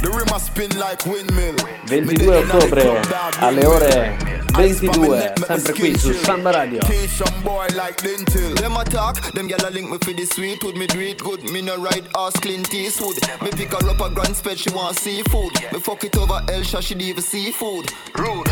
the 0.02 0.10
rim 0.12 0.28
a 0.28 0.38
spin 0.38 0.78
like 0.78 1.06
windmill. 1.06 1.56
22 1.86 2.30
ottobre 2.30 3.00
alle 3.40 3.64
ore 3.66 4.45
22 4.56 5.34
sempre 5.44 5.72
qui 5.74 5.98
su 5.98 6.14
Samba 6.14 6.50
Radio 6.50 6.80
Some 7.08 7.42
boy 7.42 7.66
like 7.74 8.02
dental. 8.02 8.54
Them 8.54 8.78
attack, 8.78 9.32
them 9.32 9.48
gyal 9.48 9.70
link 9.70 9.90
me 9.90 9.98
for 9.98 10.14
the 10.14 10.24
sweet 10.24 10.64
wood. 10.64 10.78
Me 10.78 10.86
do 10.86 10.98
it 10.98 11.22
good, 11.22 11.42
me 11.50 11.60
no 11.60 11.76
ride 11.76 12.08
ass 12.16 12.32
Clint 12.40 12.72
Eastwood. 12.72 13.16
Me 13.42 13.50
pick 13.50 13.72
her 13.72 13.86
up 13.90 14.00
a 14.00 14.08
grand 14.08 14.34
spread, 14.34 14.58
she 14.58 14.70
want 14.70 14.96
seafood. 14.96 15.52
Me 15.72 15.78
fuck 15.78 16.02
it 16.04 16.16
over 16.16 16.40
Elsha, 16.50 16.80
she 16.80 16.94
leave 16.94 17.22
seafood. 17.22 17.92
Rude. 18.16 18.48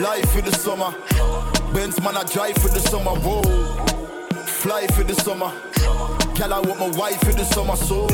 Life 0.00 0.32
for 0.32 0.40
the 0.40 0.52
summer. 0.52 0.94
Benz 1.74 2.00
man, 2.00 2.16
I 2.16 2.24
drive 2.24 2.56
for 2.56 2.68
the 2.68 2.80
summer. 2.80 3.12
Whoa. 3.20 3.42
Fly 4.46 4.86
for 4.86 5.04
the 5.04 5.14
summer. 5.14 5.52
Girl, 6.34 6.54
I 6.54 6.60
want 6.60 6.80
my 6.80 6.88
wife 6.98 7.20
for 7.20 7.32
the 7.32 7.44
summer. 7.44 7.76
So. 7.76 8.08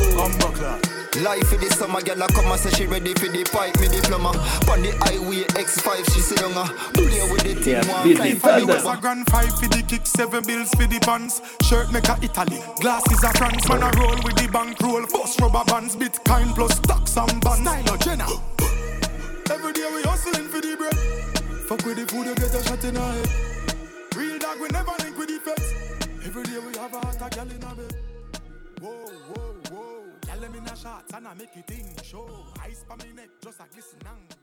Life 1.23 1.47
for 1.47 1.55
the 1.55 1.69
summer, 1.71 2.01
gyal 2.01 2.19
a 2.19 2.27
come 2.27 2.51
and 2.51 2.59
say 2.59 2.71
she 2.71 2.85
ready 2.87 3.13
for 3.13 3.31
the 3.31 3.43
pipe, 3.47 3.79
me 3.79 3.87
diploma. 3.87 4.35
On 4.67 4.81
the 4.83 4.91
highway 4.99 5.47
X5, 5.55 6.11
she 6.11 6.19
sit 6.19 6.39
down, 6.39 6.51
play 6.91 7.23
with 7.31 7.39
the 7.39 7.55
team. 7.55 7.79
Yes, 7.79 7.87
one 7.87 8.03
busy 8.03 8.15
climb 8.15 8.35
for 8.35 8.51
me 8.51 8.65
further. 8.67 8.79
tower. 8.83 8.97
A 8.97 8.99
grand 8.99 9.23
five 9.31 9.53
for 9.55 9.67
the 9.71 9.81
kick, 9.87 10.05
seven 10.05 10.43
bills 10.43 10.69
for 10.75 10.83
the 10.83 10.99
pants. 10.99 11.39
Shirt 11.63 11.87
make 11.95 12.09
a 12.11 12.19
Italy, 12.19 12.59
glasses 12.83 13.23
a 13.23 13.31
France. 13.31 13.63
Man 13.69 13.83
a 13.87 13.89
roll 13.95 14.19
with 14.27 14.35
the 14.35 14.49
bank 14.51 14.75
roll, 14.83 15.07
bust 15.07 15.39
rubber 15.39 15.63
bands, 15.71 15.95
Bitcoin 15.95 16.51
plus 16.53 16.75
stocks 16.75 17.15
and 17.15 17.39
bonds. 17.39 17.63
Style 17.63 17.93
of 17.95 17.99
Jenna. 18.03 18.27
Every 19.55 19.71
day 19.71 19.87
we 19.95 20.03
hustling 20.03 20.51
for 20.51 20.59
the 20.59 20.75
bread. 20.75 20.99
Fuck 21.63 21.85
with 21.87 21.95
the 21.95 22.05
food, 22.11 22.27
you 22.27 22.35
get 22.35 22.51
a 22.51 22.59
shot 22.59 22.83
in 22.83 22.93
the 22.93 22.99
head. 22.99 23.29
Real 24.19 24.37
dog, 24.37 24.59
we 24.59 24.67
never 24.67 24.91
link 24.99 25.15
with 25.15 25.31
the 25.31 25.39
feds. 25.39 25.71
Every 26.27 26.43
day 26.43 26.59
we 26.59 26.75
have 26.75 26.91
a 26.91 26.99
hot 26.99 27.23
a 27.23 27.29
gal 27.31 27.47
in 27.47 27.63
a 27.63 27.71
bed. 27.71 27.94
Shots 30.85 31.13
and 31.15 31.27
I 31.27 31.33
make 31.33 31.55
it 31.55 31.65
thing 31.65 31.87
show. 32.03 32.29
Ice 32.63 32.85
pa 32.87 32.95
me 32.97 33.11
neck, 33.15 33.29
just 33.41 33.59
a 33.59 33.65
glisten 33.73 33.99
and. 34.05 34.34